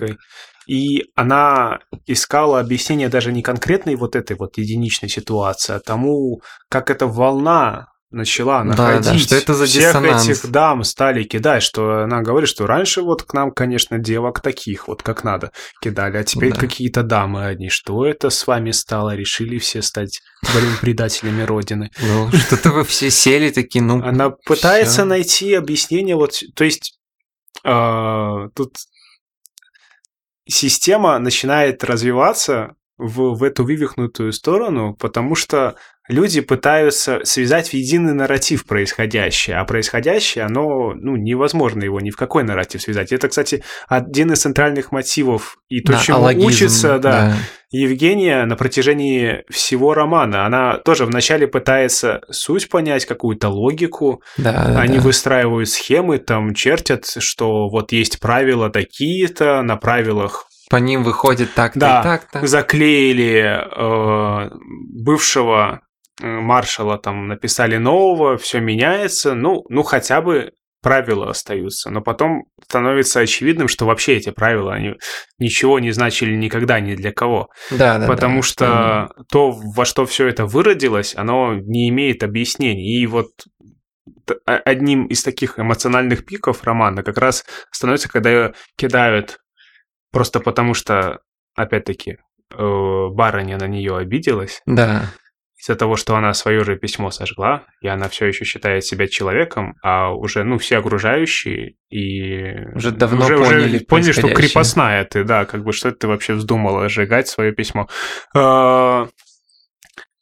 И 0.69 1.05
она 1.15 1.79
искала 2.05 2.59
объяснение 2.59 3.09
даже 3.09 3.31
не 3.31 3.41
конкретной 3.41 3.95
вот 3.95 4.15
этой 4.15 4.37
вот 4.37 4.57
единичной 4.57 5.09
ситуации, 5.09 5.73
а 5.73 5.79
тому, 5.79 6.41
как 6.69 6.91
эта 6.91 7.07
волна 7.07 7.87
начала 8.11 8.63
Да, 8.63 8.73
да, 8.75 8.87
находить. 8.95 9.23
что 9.23 9.35
это 9.35 9.53
за 9.53 9.65
Всех 9.65 9.83
диссонанс? 9.93 10.27
этих 10.27 10.51
дам 10.51 10.83
стали 10.83 11.23
кидать, 11.23 11.61
что 11.63 12.03
она 12.03 12.21
говорит, 12.21 12.49
что 12.49 12.65
раньше 12.67 13.01
вот 13.01 13.23
к 13.23 13.33
нам, 13.33 13.51
конечно, 13.51 13.97
девок 13.99 14.41
таких 14.41 14.87
вот 14.87 15.01
как 15.03 15.23
надо 15.23 15.51
кидали, 15.81 16.17
а 16.17 16.23
теперь 16.23 16.53
Да. 16.53 16.59
какие-то 16.59 17.03
дамы 17.03 17.45
одни. 17.45 17.69
Что 17.69 18.05
это 18.05 18.29
с 18.31 18.45
вами 18.47 18.71
стало? 18.71 19.15
Решили 19.15 19.57
все 19.59 19.81
стать, 19.83 20.21
блин, 20.55 20.73
предателями 20.81 21.41
Родины. 21.43 21.89
Ну, 22.01 22.31
что-то 22.31 22.71
вы 22.71 22.83
все 22.83 23.09
сели 23.11 23.49
такие, 23.51 23.83
ну... 23.83 24.03
Она 24.03 24.31
пытается 24.45 25.05
найти 25.05 25.53
объяснение, 25.53 26.15
вот, 26.15 26.39
то 26.55 26.63
есть 26.63 26.99
а, 27.63 28.47
тут 28.55 28.75
система 30.49 31.17
начинает 31.19 31.83
развиваться 31.83 32.75
в, 32.99 33.35
в 33.35 33.43
эту 33.43 33.63
вывихнутую 33.63 34.33
сторону, 34.33 34.93
потому 34.93 35.33
что 35.33 35.75
люди 36.09 36.41
пытаются 36.41 37.21
связать 37.23 37.69
в 37.69 37.73
единый 37.73 38.13
нарратив 38.13 38.65
происходящее, 38.65 39.57
а 39.57 39.63
происходящее, 39.63 40.43
оно, 40.43 40.93
ну, 40.93 41.15
невозможно 41.15 41.83
его 41.83 42.01
ни 42.01 42.09
в 42.09 42.17
какой 42.17 42.43
нарратив 42.43 42.81
связать. 42.81 43.13
Это, 43.13 43.29
кстати, 43.29 43.63
один 43.87 44.33
из 44.33 44.41
центральных 44.41 44.91
мотивов 44.91 45.57
и 45.69 45.81
то, 45.81 45.93
Да, 45.93 45.99
чему 45.99 46.17
алогизм, 46.17 46.47
учится, 46.47 46.99
да, 46.99 47.35
Евгения 47.71 48.45
на 48.45 48.55
протяжении 48.55 49.43
всего 49.49 49.93
романа. 49.93 50.45
Она 50.47 50.77
тоже 50.77 51.05
вначале 51.05 51.47
пытается 51.47 52.21
суть 52.31 52.67
понять, 52.67 53.05
какую-то 53.05 53.49
логику, 53.49 54.23
Да, 54.37 54.51
да, 54.51 54.81
они 54.81 54.97
да. 54.97 55.03
выстраивают 55.03 55.69
схемы, 55.69 56.17
там 56.17 56.55
чертят, 56.55 57.05
что 57.19 57.69
вот 57.69 57.91
есть 57.91 58.19
правила 58.19 58.71
такие-то, 58.71 59.61
на 59.61 59.77
правилах 59.77 60.48
По 60.69 60.75
ним 60.77 61.03
выходит 61.03 61.53
так-то 61.55 61.79
Да. 61.79 61.99
и 61.99 62.03
так-то. 62.03 62.45
заклеили 62.47 63.59
э, 63.75 64.49
бывшего 65.03 65.81
э, 66.21 66.27
маршала, 66.27 66.97
там 66.97 67.27
написали 67.27 67.77
нового, 67.77 68.37
все 68.37 68.59
меняется, 68.59 69.33
ну, 69.33 69.63
ну 69.69 69.83
хотя 69.83 70.21
бы 70.21 70.51
правила 70.81 71.29
остаются, 71.31 71.89
но 71.89 72.01
потом 72.01 72.43
становится 72.65 73.19
очевидным, 73.19 73.67
что 73.67 73.85
вообще 73.85 74.15
эти 74.15 74.29
правила, 74.29 74.73
они 74.73 74.93
ничего 75.37 75.77
не 75.79 75.91
значили 75.91 76.35
никогда 76.35 76.79
ни 76.79 76.95
для 76.95 77.11
кого, 77.11 77.49
Да, 77.71 77.97
да, 77.97 78.07
потому 78.07 78.37
да, 78.37 78.47
что 78.47 79.09
то, 79.29 79.51
во 79.51 79.83
что 79.85 80.05
все 80.05 80.27
это 80.27 80.45
выродилось, 80.45 81.15
оно 81.17 81.53
не 81.55 81.89
имеет 81.89 82.23
объяснений, 82.23 83.01
и 83.01 83.07
вот 83.07 83.27
о- 84.45 84.55
одним 84.57 85.07
из 85.07 85.21
таких 85.23 85.59
эмоциональных 85.59 86.25
пиков 86.25 86.63
романа 86.63 87.03
как 87.03 87.17
раз 87.17 87.43
становится, 87.71 88.07
когда 88.09 88.53
кидают 88.77 89.37
просто 90.11 90.39
потому, 90.39 90.73
что, 90.73 91.19
опять-таки, 91.55 92.17
э, 92.51 93.07
барыня 93.11 93.57
на 93.57 93.67
нее 93.67 93.97
обиделась 93.97 94.61
Да, 94.65 95.11
из-за 95.61 95.75
того, 95.75 95.97
что 95.97 96.15
она 96.15 96.33
свое 96.33 96.63
же 96.63 96.77
письмо 96.77 97.11
сожгла, 97.11 97.63
и 97.81 97.87
она 97.87 98.07
все 98.07 98.27
еще 98.27 98.45
считает 98.45 98.85
себя 98.85 99.07
человеком, 99.07 99.75
а 99.83 100.11
уже, 100.13 100.43
ну, 100.43 100.57
все 100.57 100.77
окружающие 100.77 101.73
и... 101.89 102.53
Уже 102.75 102.91
давно 102.91 103.25
уже, 103.25 103.37
поняли 103.37 103.75
уже 103.75 103.79
поняли, 103.85 104.11
что 104.13 104.33
крепостная 104.33 105.03
ты, 105.03 105.25
да, 105.25 105.45
как 105.45 105.65
бы, 105.65 105.73
что 105.73 105.91
ты 105.91 106.07
вообще 106.07 106.35
вздумала 106.35 106.87
сжигать 106.87 107.27
свое 107.27 107.51
письмо. 107.51 107.89
Э, 108.33 109.07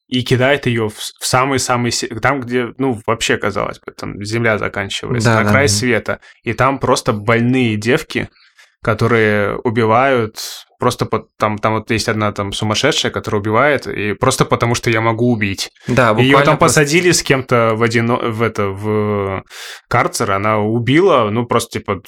И 0.07 0.23
кидает 0.23 0.65
ее 0.65 0.89
в 0.89 0.95
самый-самый... 1.19 1.91
Там, 2.19 2.39
где, 2.41 2.73
ну, 2.79 2.99
вообще, 3.05 3.37
казалось 3.37 3.79
бы, 3.79 3.91
там 3.91 4.23
земля 4.23 4.57
заканчивается, 4.57 5.29
Да, 5.29 5.43
на 5.43 5.49
край 5.49 5.67
да. 5.67 5.73
света. 5.73 6.19
И 6.41 6.53
там 6.53 6.79
просто 6.79 7.13
больные 7.13 7.75
девки, 7.75 8.29
которые 8.87 9.57
убивают 9.65 10.65
просто 10.79 11.05
по, 11.05 11.25
там, 11.39 11.57
там 11.57 11.73
вот 11.73 11.91
есть 11.91 12.07
одна 12.09 12.31
там 12.31 12.51
сумасшедшая, 12.53 13.11
которая 13.11 13.41
убивает, 13.41 13.87
и 13.87 14.13
просто 14.13 14.45
потому 14.45 14.75
что 14.75 14.89
я 14.89 15.01
могу 15.01 15.31
убить. 15.31 15.71
да, 15.87 16.11
Ее 16.17 16.35
там 16.37 16.57
просто- 16.57 16.81
посадили 16.81 17.11
с 17.11 17.23
кем-то 17.23 17.73
в 17.75 17.83
один 17.83 18.07
в 18.07 18.41
это 18.41 18.67
в 18.67 19.43
карцер, 19.87 20.31
она 20.31 20.59
убила, 20.59 21.29
ну 21.31 21.45
просто 21.45 21.79
типа. 21.79 22.01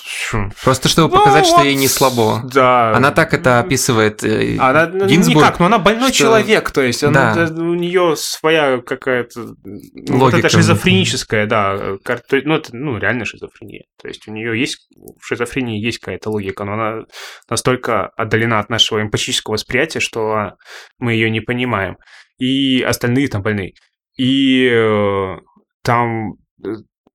Просто 0.63 0.87
чтобы 0.89 1.09
Ну, 1.13 1.19
показать, 1.19 1.45
что 1.45 1.57
вот, 1.57 1.65
ей 1.65 1.75
не 1.75 1.87
слабо. 1.87 2.41
Да. 2.53 2.95
Она 2.95 3.11
так 3.11 3.33
это 3.33 3.59
описывает. 3.59 4.23
э, 4.23 4.57
Она 4.59 4.87
ну, 4.87 5.05
Гинзбург, 5.07 5.37
никак, 5.37 5.59
но 5.59 5.65
она 5.65 5.79
больной 5.79 6.09
что- 6.09 6.17
человек, 6.19 6.71
то 6.71 6.81
есть 6.81 7.03
она, 7.03 7.33
Да. 7.33 7.47
да, 7.47 7.61
у 7.63 7.73
нее 7.73 8.15
своя 8.17 8.79
какая-то 8.81 9.39
ну, 9.63 10.17
вот 10.17 10.33
Логика 10.33 10.47
это 10.47 10.49
шизофреническая, 10.57 11.45
да, 11.47 11.97
кар- 12.03 12.21
ну 12.43 12.55
это 12.55 12.69
ну 12.75 12.97
реально 12.97 13.25
шизофрения, 13.25 13.83
то 14.01 14.07
есть 14.07 14.27
у 14.27 14.31
нее 14.31 14.59
есть 14.59 14.87
в 15.19 15.25
шизофрении 15.25 15.83
есть 15.83 15.99
какая-то 15.99 16.29
логика, 16.29 16.63
но 16.65 16.73
она 16.73 17.03
настолько 17.49 18.07
отдалена 18.17 18.58
от 18.59 18.69
нашего 18.69 19.01
эмпатического 19.01 19.53
восприятия, 19.53 19.99
что 19.99 20.57
мы 20.97 21.13
ее 21.13 21.29
не 21.29 21.41
понимаем, 21.41 21.97
и 22.37 22.81
остальные 22.81 23.27
там 23.27 23.41
больные, 23.41 23.73
и 24.17 24.69
э, 24.71 25.37
там 25.83 26.33
э, 26.63 26.69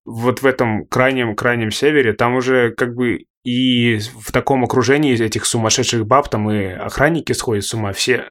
вот 0.04 0.42
в 0.42 0.46
этом 0.46 0.86
крайнем 0.86 1.34
крайнем 1.34 1.70
севере 1.70 2.12
там 2.12 2.34
уже 2.34 2.72
как 2.72 2.94
бы 2.94 3.24
и 3.44 3.98
в 3.98 4.32
таком 4.32 4.64
окружении 4.64 5.20
этих 5.22 5.44
сумасшедших 5.44 6.06
баб 6.06 6.28
там 6.30 6.50
и 6.50 6.64
охранники 6.64 7.32
сходят 7.32 7.64
с 7.64 7.74
ума, 7.74 7.92
все 7.92 8.28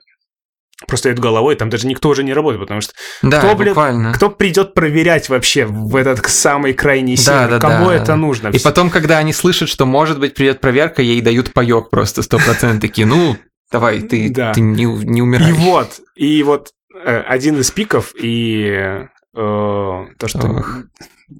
просто 0.87 1.11
идут 1.11 1.19
головой, 1.23 1.55
там 1.55 1.69
даже 1.69 1.87
никто 1.87 2.09
уже 2.09 2.23
не 2.23 2.33
работает, 2.33 2.61
потому 2.61 2.81
что 2.81 2.93
Да, 3.21 3.39
кто, 3.39 3.55
блин, 3.55 3.69
буквально. 3.69 4.13
кто 4.13 4.29
придет 4.29 4.73
проверять 4.73 5.29
вообще 5.29 5.65
в 5.65 5.95
этот 5.95 6.25
самый 6.27 6.73
крайний 6.73 7.15
север? 7.17 7.49
да, 7.49 7.59
Кому 7.59 7.87
да. 7.87 7.95
это 7.95 8.15
нужно? 8.15 8.49
И 8.49 8.59
потом, 8.59 8.89
когда 8.89 9.17
они 9.17 9.33
слышат, 9.33 9.69
что 9.69 9.85
может 9.85 10.19
быть 10.19 10.33
придет 10.35 10.59
проверка, 10.61 11.01
ей 11.01 11.21
дают 11.21 11.53
паёк 11.53 11.89
просто 11.89 12.21
100%. 12.21 12.79
Такие, 12.79 13.07
ну, 13.07 13.35
давай, 13.71 14.01
ты, 14.01 14.29
Да. 14.33 14.53
ты 14.53 14.61
не, 14.61 14.85
не 14.85 15.19
И 15.19 15.21
умираешь. 15.21 15.55
вот, 15.57 15.99
и 16.15 16.43
вот 16.43 16.69
э, 17.05 17.17
один 17.21 17.59
из 17.59 17.71
пиков, 17.71 18.13
и 18.21 18.67
э, 18.67 19.05
то, 19.33 20.27
что 20.27 20.47
Ох. 20.47 20.77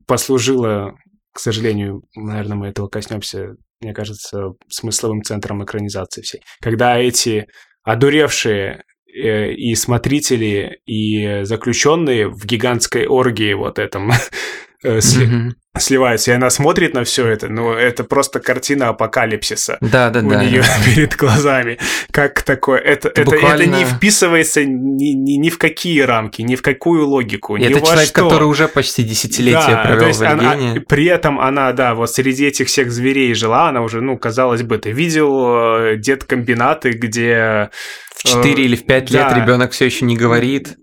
послужило, 0.07 0.93
к 1.33 1.39
сожалению, 1.39 2.01
наверное, 2.15 2.57
мы 2.57 2.67
этого 2.67 2.87
коснемся, 2.87 3.55
мне 3.81 3.93
кажется, 3.93 4.49
смысловым 4.69 5.21
центром 5.23 5.63
экранизации 5.63 6.21
всей. 6.21 6.41
Когда 6.61 6.97
эти 6.97 7.47
одуревшие 7.83 8.83
и 9.13 9.75
смотрители, 9.75 10.79
и 10.85 11.43
заключенные 11.43 12.27
в 12.29 12.45
гигантской 12.45 13.05
оргии 13.07 13.53
вот 13.53 13.79
этом 13.79 14.11
э, 14.83 14.99
Мгм. 15.19 15.55
Сливаются, 15.77 16.31
и 16.31 16.35
она 16.35 16.49
смотрит 16.51 16.93
на 16.93 17.03
все 17.03 17.25
это, 17.27 17.49
ну, 17.49 17.71
это 17.73 18.03
просто 18.03 18.39
картина 18.39 18.89
апокалипсиса 18.89 19.77
Да, 19.81 20.11
да, 20.11 20.19
у 20.19 20.29
да. 20.29 20.43
нее 20.43 20.63
перед 20.85 21.15
глазами. 21.15 21.79
Как 22.11 22.43
такое? 22.43 22.79
Это, 22.79 23.09
это, 23.09 23.21
это 23.21 23.31
буквально- 23.31 23.77
не 23.77 23.83
вписывается 23.85 24.63
ни, 24.65 25.13
ни, 25.13 25.31
ни 25.37 25.49
в 25.49 25.57
какие 25.57 26.01
рамки, 26.01 26.43
ни 26.43 26.55
в 26.55 26.61
какую 26.61 27.07
логику, 27.07 27.55
И 27.57 27.61
ни 27.61 27.65
это 27.69 27.79
во 27.79 27.85
человек, 27.87 28.07
что. 28.09 28.23
который 28.23 28.43
уже 28.43 28.67
почти 28.67 29.01
десятилетия 29.03 29.67
Да, 29.67 29.81
то 29.81 29.87
провел 29.89 30.07
есть 30.07 30.19
в 30.19 30.23
она- 30.23 30.53
Эргене. 30.53 30.81
при 30.81 31.05
этом 31.05 31.39
она, 31.39 31.71
да, 31.73 31.95
вот 31.95 32.11
среди 32.11 32.45
этих 32.45 32.67
всех 32.67 32.91
зверей 32.91 33.33
жила, 33.33 33.69
она 33.69 33.81
уже, 33.81 33.99
ну, 34.01 34.15
казалось 34.17 34.61
бы, 34.61 34.77
ты 34.77 34.91
видел 34.91 35.75
э, 35.85 35.97
дед-комбинаты, 35.97 36.91
где... 36.91 37.69
В 38.15 38.25
4 38.25 38.63
или 38.63 38.75
в 38.77 38.85
5 38.85 39.09
лет 39.11 39.27
да. 39.27 39.33
ребенок 39.37 39.71
все 39.71 39.85
еще 39.85 40.05
не 40.05 40.15
говорит. 40.15 40.77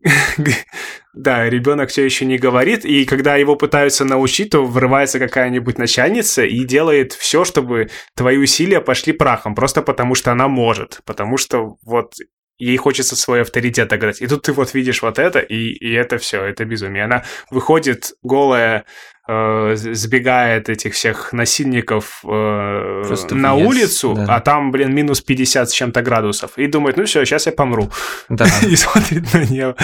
Да, 1.13 1.51
ребенок 1.51 1.91
все 1.91 2.05
еще 2.05 2.25
не 2.25 2.39
говорит, 2.39 2.85
и 2.85 3.05
когда 3.05 3.35
его 3.35 3.57
пытаются 3.57 4.05
научить, 4.05 4.51
то 4.51 4.65
врывается 4.65 5.19
какая-нибудь 5.19 5.77
начальница 5.77 6.45
и 6.45 6.65
делает 6.65 7.13
все, 7.13 7.45
чтобы 7.45 7.91
твои 8.15 8.37
усилия 8.37 8.81
пошли 8.81 9.13
прахом, 9.13 9.57
просто 9.57 9.83
потому 9.83 10.15
что 10.15 10.31
она 10.31 10.47
может, 10.47 11.01
потому 11.05 11.37
что 11.37 11.79
вот 11.85 12.15
ей 12.59 12.77
хочется 12.77 13.17
свой 13.17 13.43
авторитет 13.43 13.93
играть. 13.93 14.23
И 14.23 14.27
тут 14.29 14.43
ты 14.43 14.53
вот 14.53 14.73
видишь 14.75 15.03
вот 15.03 15.19
это, 15.19 15.41
и, 15.41 15.73
и 15.73 15.93
это 15.93 16.19
все, 16.19 16.45
это 16.45 16.65
безумие. 16.65 17.05
Она 17.05 17.25
выходит 17.51 18.13
голая, 18.23 18.85
э, 19.31 19.77
сбегает 19.77 20.69
этих 20.69 20.95
всех 20.95 21.33
насильников 21.33 22.21
э, 22.25 23.03
Просто 23.07 23.35
на 23.35 23.55
въезд, 23.55 23.69
улицу, 23.69 24.15
да. 24.15 24.37
а 24.37 24.41
там, 24.41 24.71
блин, 24.71 24.95
минус 24.95 25.21
50 25.21 25.71
с 25.71 25.73
чем-то 25.73 26.03
градусов, 26.03 26.53
и 26.57 26.67
думает, 26.67 26.97
ну 26.97 27.05
все, 27.05 27.25
сейчас 27.25 27.47
я 27.47 27.53
помру. 27.53 27.91
Да. 28.29 28.47
и 28.69 28.77
смотрит 28.77 29.33
на 29.33 29.45
нее. 29.45 29.75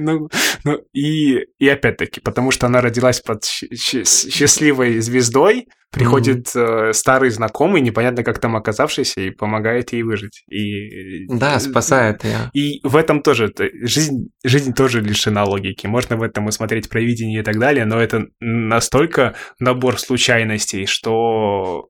Ну, 0.00 0.28
ну, 0.64 0.78
и, 0.92 1.38
и 1.58 1.68
опять-таки, 1.68 2.20
потому 2.20 2.50
что 2.50 2.66
она 2.66 2.80
родилась 2.80 3.20
под 3.20 3.44
счастливой 3.44 5.00
звездой, 5.00 5.66
приходит 5.90 6.50
э, 6.54 6.92
старый 6.92 7.30
знакомый, 7.30 7.80
непонятно 7.80 8.22
как 8.22 8.38
там 8.38 8.54
оказавшийся, 8.56 9.22
и 9.22 9.30
помогает 9.30 9.92
ей 9.92 10.02
выжить. 10.04 10.44
И, 10.48 11.26
Да, 11.26 11.58
спасает 11.58 12.24
ее. 12.24 12.50
И 12.52 12.80
в 12.84 12.94
этом 12.96 13.22
тоже, 13.22 13.46
это- 13.46 13.68
жизнь, 13.82 14.28
жизнь 14.44 14.72
тоже 14.72 15.00
лишена 15.00 15.44
логики. 15.44 15.88
Можно 15.88 16.16
в 16.16 16.22
этом 16.22 16.48
и 16.48 16.52
смотреть 16.52 16.88
провидение 16.88 17.40
и 17.40 17.42
так 17.42 17.58
далее, 17.58 17.86
но 17.86 18.00
это 18.00 18.26
настолько 18.68 19.34
набор 19.58 19.98
случайностей, 19.98 20.86
что 20.86 21.88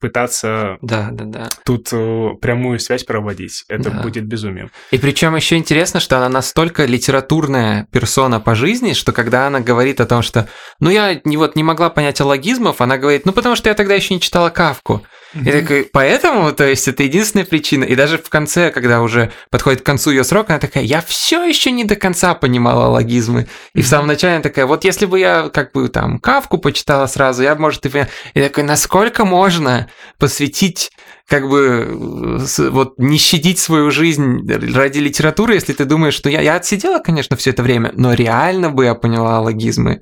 пытаться 0.00 0.78
Да, 0.80 1.08
да, 1.12 1.24
да. 1.24 1.48
тут 1.64 1.88
э, 1.92 2.30
прямую 2.40 2.78
связь 2.78 3.04
проводить, 3.04 3.64
это 3.68 3.90
Да. 3.90 4.02
будет 4.02 4.24
безумием. 4.26 4.70
И 4.90 4.98
причем 4.98 5.36
еще 5.36 5.56
интересно, 5.56 6.00
что 6.00 6.16
она 6.16 6.28
настолько 6.28 6.86
литературная 6.86 7.86
персона 7.92 8.40
по 8.40 8.54
жизни, 8.54 8.94
что 8.94 9.12
когда 9.12 9.46
она 9.46 9.60
говорит 9.60 10.00
о 10.00 10.06
том, 10.06 10.22
что 10.22 10.48
ну 10.80 10.88
я 10.90 11.20
не, 11.24 11.36
вот, 11.36 11.56
не 11.56 11.62
могла 11.62 11.90
понять 11.90 12.20
аллогизмов, 12.20 12.80
она 12.80 12.96
говорит, 12.96 13.26
ну 13.26 13.32
потому 13.32 13.54
что 13.56 13.68
я 13.68 13.74
тогда 13.74 13.94
еще 13.94 14.14
не 14.14 14.20
читала 14.20 14.48
Кавку. 14.50 15.02
И 15.34 15.50
такой, 15.50 15.88
поэтому, 15.92 16.52
то 16.52 16.66
есть 16.66 16.88
это 16.88 17.04
единственная 17.04 17.44
причина. 17.44 17.84
И 17.84 17.94
даже 17.94 18.18
в 18.18 18.28
конце, 18.28 18.70
когда 18.70 19.00
уже 19.00 19.30
подходит 19.50 19.82
к 19.82 19.86
концу 19.86 20.10
ее 20.10 20.24
срок, 20.24 20.50
она 20.50 20.58
такая, 20.58 20.82
я 20.82 21.00
все 21.00 21.44
еще 21.44 21.70
не 21.70 21.84
до 21.84 21.94
конца 21.94 22.34
понимала 22.34 22.88
логизмы. 22.88 23.46
И 23.74 23.82
в 23.82 23.86
самом 23.86 24.08
начале 24.08 24.34
она 24.34 24.42
такая, 24.42 24.66
вот 24.66 24.84
если 24.84 25.06
бы 25.06 25.20
я 25.20 25.48
как 25.48 25.72
бы 25.72 25.88
там 25.88 26.18
Кавку 26.18 26.58
почитала 26.58 27.06
сразу, 27.06 27.42
я, 27.42 27.54
может, 27.54 27.86
и... 27.86 27.88
поняла». 27.88 28.08
И 28.34 28.40
такой, 28.40 28.64
насколько 28.64 29.24
можно 29.24 29.88
посвятить 30.18 30.90
как 31.28 31.48
бы 31.48 32.40
вот 32.70 32.98
не 32.98 33.16
щадить 33.16 33.60
свою 33.60 33.92
жизнь 33.92 34.50
ради 34.74 34.98
литературы, 34.98 35.54
если 35.54 35.72
ты 35.72 35.84
думаешь, 35.84 36.14
что 36.14 36.28
я, 36.28 36.40
я 36.40 36.56
отсидела, 36.56 36.98
конечно, 36.98 37.36
все 37.36 37.50
это 37.50 37.62
время, 37.62 37.92
но 37.94 38.14
реально 38.14 38.70
бы 38.70 38.84
я 38.84 38.96
поняла 38.96 39.40
логизмы, 39.40 40.00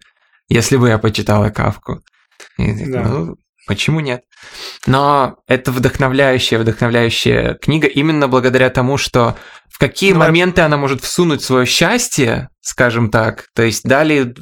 если 0.48 0.78
бы 0.78 0.88
я 0.88 0.96
почитала 0.96 1.50
Кавку. 1.50 2.00
И 2.56 2.72
Да. 2.86 3.02
ну, 3.02 3.36
почему 3.68 4.00
нет? 4.00 4.22
Но 4.86 5.36
это 5.46 5.70
вдохновляющая, 5.70 6.58
вдохновляющая 6.58 7.54
книга 7.54 7.86
именно 7.86 8.26
благодаря 8.26 8.70
тому, 8.70 8.96
что 8.96 9.36
в 9.70 9.78
какие 9.78 10.12
Ну, 10.12 10.18
моменты 10.20 10.62
она 10.62 10.76
может 10.76 11.02
всунуть 11.04 11.42
свое 11.42 11.66
счастье, 11.66 12.48
скажем 12.60 13.10
так. 13.10 13.44
То 13.54 13.62
есть 13.62 13.84
дали 13.84 14.34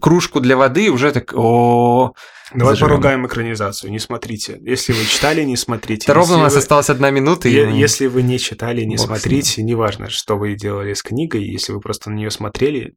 кружку 0.00 0.38
для 0.40 0.56
воды, 0.56 0.90
уже 0.90 1.10
так, 1.10 1.32
о 1.34 2.12
Давай 2.54 2.74
Заживем. 2.74 2.88
поругаем 2.90 3.26
экранизацию, 3.26 3.90
не 3.90 3.98
смотрите. 3.98 4.58
Если 4.60 4.92
вы 4.92 5.04
читали, 5.06 5.42
не 5.42 5.56
смотрите. 5.56 6.04
Это 6.04 6.14
ровно 6.14 6.36
у 6.36 6.40
нас 6.40 6.52
вы- 6.52 6.60
осталась 6.60 6.88
одна 6.90 7.10
минута. 7.10 7.48
и 7.48 7.52
Если 7.52 8.06
вы 8.06 8.22
не 8.22 8.38
читали, 8.38 8.84
не 8.84 8.96
с 8.96 9.00
ним. 9.00 9.08
смотрите, 9.08 9.62
неважно, 9.64 10.08
что 10.10 10.36
вы 10.36 10.54
делали 10.54 10.94
с 10.94 11.02
книгой, 11.02 11.42
если 11.44 11.72
вы 11.72 11.80
просто 11.80 12.10
на 12.10 12.14
нее 12.14 12.30
смотрели. 12.30 12.92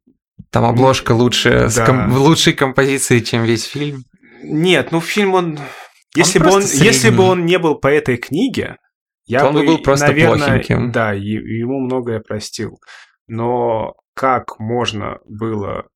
Там 0.50 0.64
обложка 0.64 1.10
лучше, 1.12 1.68
с 1.68 1.74
Да. 1.74 1.86
ком- 1.86 2.10
в 2.12 2.18
лучшей 2.20 2.52
композиции, 2.52 3.18
чем 3.18 3.42
весь 3.42 3.64
фильм. 3.64 4.04
Нет, 4.42 4.92
ну 4.92 5.00
фильм 5.00 5.34
он... 5.34 5.58
Если, 6.14 6.38
бы, 6.38 6.50
он, 6.50 6.62
если 6.62 7.10
бы 7.10 7.22
он 7.22 7.44
не 7.44 7.58
был 7.58 7.76
по 7.76 7.88
этой 7.88 8.16
книге, 8.16 8.76
я 9.26 9.40
То 9.40 9.48
он 9.48 9.54
бы, 9.54 9.60
бы 9.60 9.66
был 9.66 9.78
просто 9.78 10.06
наверное, 10.06 10.38
плохеньким. 10.38 10.90
Да, 10.90 11.12
ему 11.12 11.80
многое 11.80 12.20
простил. 12.20 12.80
Но 13.26 13.94
как 14.14 14.58
можно 14.58 15.18
было 15.26 15.86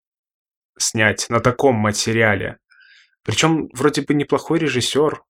снять 0.79 1.27
на 1.31 1.41
таком 1.41 1.77
материале? 1.77 2.59
Причем 3.25 3.69
вроде 3.73 4.03
бы 4.03 4.15
неплохой 4.15 4.59
режиссер, 4.59 5.23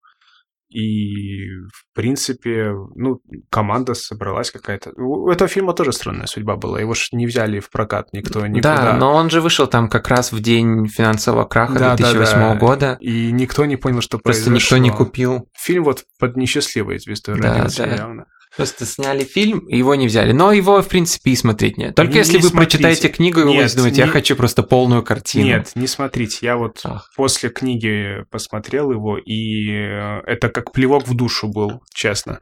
и 0.75 1.49
в 1.73 1.95
принципе, 1.95 2.73
ну, 2.95 3.21
команда 3.51 3.95
собралась 3.95 4.51
какая-то. 4.51 4.93
У 4.97 5.31
этого 5.31 5.49
фильма 5.49 5.73
тоже 5.75 5.93
странная 5.93 6.27
судьба 6.27 6.57
была. 6.57 6.81
Его 6.81 6.95
ж 6.95 7.09
не 7.13 7.27
взяли 7.27 7.61
в 7.61 7.71
прокат 7.71 8.09
никто 8.13 8.47
никуда. 8.47 8.77
Да, 8.77 8.97
но 8.97 9.15
он 9.15 9.31
же 9.31 9.41
вышел 9.41 9.67
там 9.67 9.89
как 9.89 10.09
раз 10.09 10.33
в 10.33 10.41
день 10.41 10.87
финансового 10.89 11.45
краха 11.45 11.75
Да, 11.75 11.97
да, 11.97 12.13
2008 12.13 12.39
да. 12.39 12.55
года. 12.57 12.97
И 13.01 13.31
никто 13.33 13.65
не 13.65 13.77
понял, 13.77 14.01
что 14.01 14.19
Просто 14.19 14.51
произошло. 14.51 14.77
никто 14.79 14.91
не 14.91 14.91
купил. 14.97 15.49
Фильм 15.59 15.85
вот 15.85 16.05
под 16.19 16.37
несчастливой 16.37 16.99
звездой 16.99 17.41
Да, 17.41 17.55
родился 17.55 17.85
да. 17.87 17.95
явно. 17.97 18.27
Просто 18.57 18.85
сняли 18.85 19.25
фильм, 19.25 19.67
его 19.69 19.95
не 19.95 20.07
взяли. 20.07 20.33
Но 20.33 20.53
его, 20.53 20.83
в 20.83 20.89
принципе, 20.89 21.31
и 21.31 21.37
смотреть 21.37 21.79
нет. 21.79 21.95
Только 21.95 22.13
Не- 22.13 22.19
если 22.19 22.37
не 22.37 22.43
вы 22.43 22.49
смотрите. 22.51 22.79
прочитаете 22.79 23.09
книгу, 23.09 23.41
и 23.41 23.45
вы 23.45 23.55
будете 23.55 23.77
думать, 23.77 23.97
я 23.97 24.05
не- 24.05 24.11
хочу 24.11 24.37
просто 24.37 24.63
полную 24.63 25.03
картину. 25.03 25.47
Нет, 25.47 25.73
не 25.75 25.87
смотрите. 25.87 26.39
Я 26.43 26.57
вот 26.57 26.81
Ах. 26.85 27.11
после 27.17 27.49
книги 27.49 28.25
посмотрел 28.31 28.91
его, 28.93 29.17
и 29.17 29.71
э, 29.71 30.21
это 30.27 30.51
как 30.51 30.73
плевок 30.73 31.09
в 31.09 31.15
душу 31.15 31.49
был, 31.49 31.83
честно. 31.95 32.41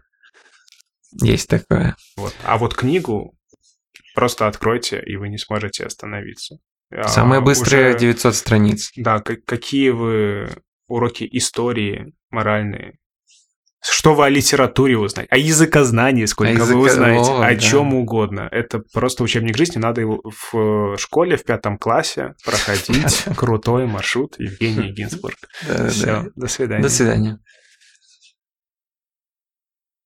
Есть 1.23 1.49
такое. 1.49 1.97
Вот. 2.17 2.35
А 2.45 2.59
вот 2.59 2.75
книгу 2.75 3.35
просто 4.15 4.47
откройте, 4.47 5.03
и 5.05 5.17
вы 5.17 5.29
не 5.29 5.39
сможете 5.39 5.85
остановиться. 5.85 6.59
А, 6.93 7.07
Самые 7.09 7.41
быстрые 7.41 7.91
уже- 7.91 7.99
900 7.99 8.35
страниц. 8.35 8.91
Да, 8.97 9.21
как- 9.21 9.45
какие 9.45 9.91
вы 9.91 10.51
уроки 10.89 11.29
истории 11.31 12.13
моральные, 12.31 12.99
что 13.83 14.15
вы 14.15 14.27
о 14.27 14.29
литературе 14.29 14.99
узнаете, 14.99 15.29
о 15.33 15.39
языкознании, 15.39 16.25
сколько 16.27 16.63
О 16.63 16.67
вы 16.67 16.75
языко- 16.75 16.93
узнаете, 16.93 17.31
о, 17.31 17.45
о 17.47 17.51
да. 17.51 17.57
чем 17.57 17.95
угодно. 17.95 18.49
Это 18.51 18.81
просто 18.93 19.23
учебник 19.23 19.57
жизни, 19.57 19.79
надо 19.79 20.01
его 20.01 20.21
в 20.25 20.95
э, 20.95 20.97
школе 20.99 21.37
в 21.37 21.45
пятом 21.45 21.79
классе 21.79 22.35
проходить. 22.45 23.25
Крутой 23.37 23.87
маршрут 23.87 24.37
Евгений 24.39 24.91
Гинзбург. 24.93 25.37
Все, 25.89 26.27
до 26.37 26.49
свидания. 26.49 26.83
До 26.83 26.89
свидания. 26.89 27.39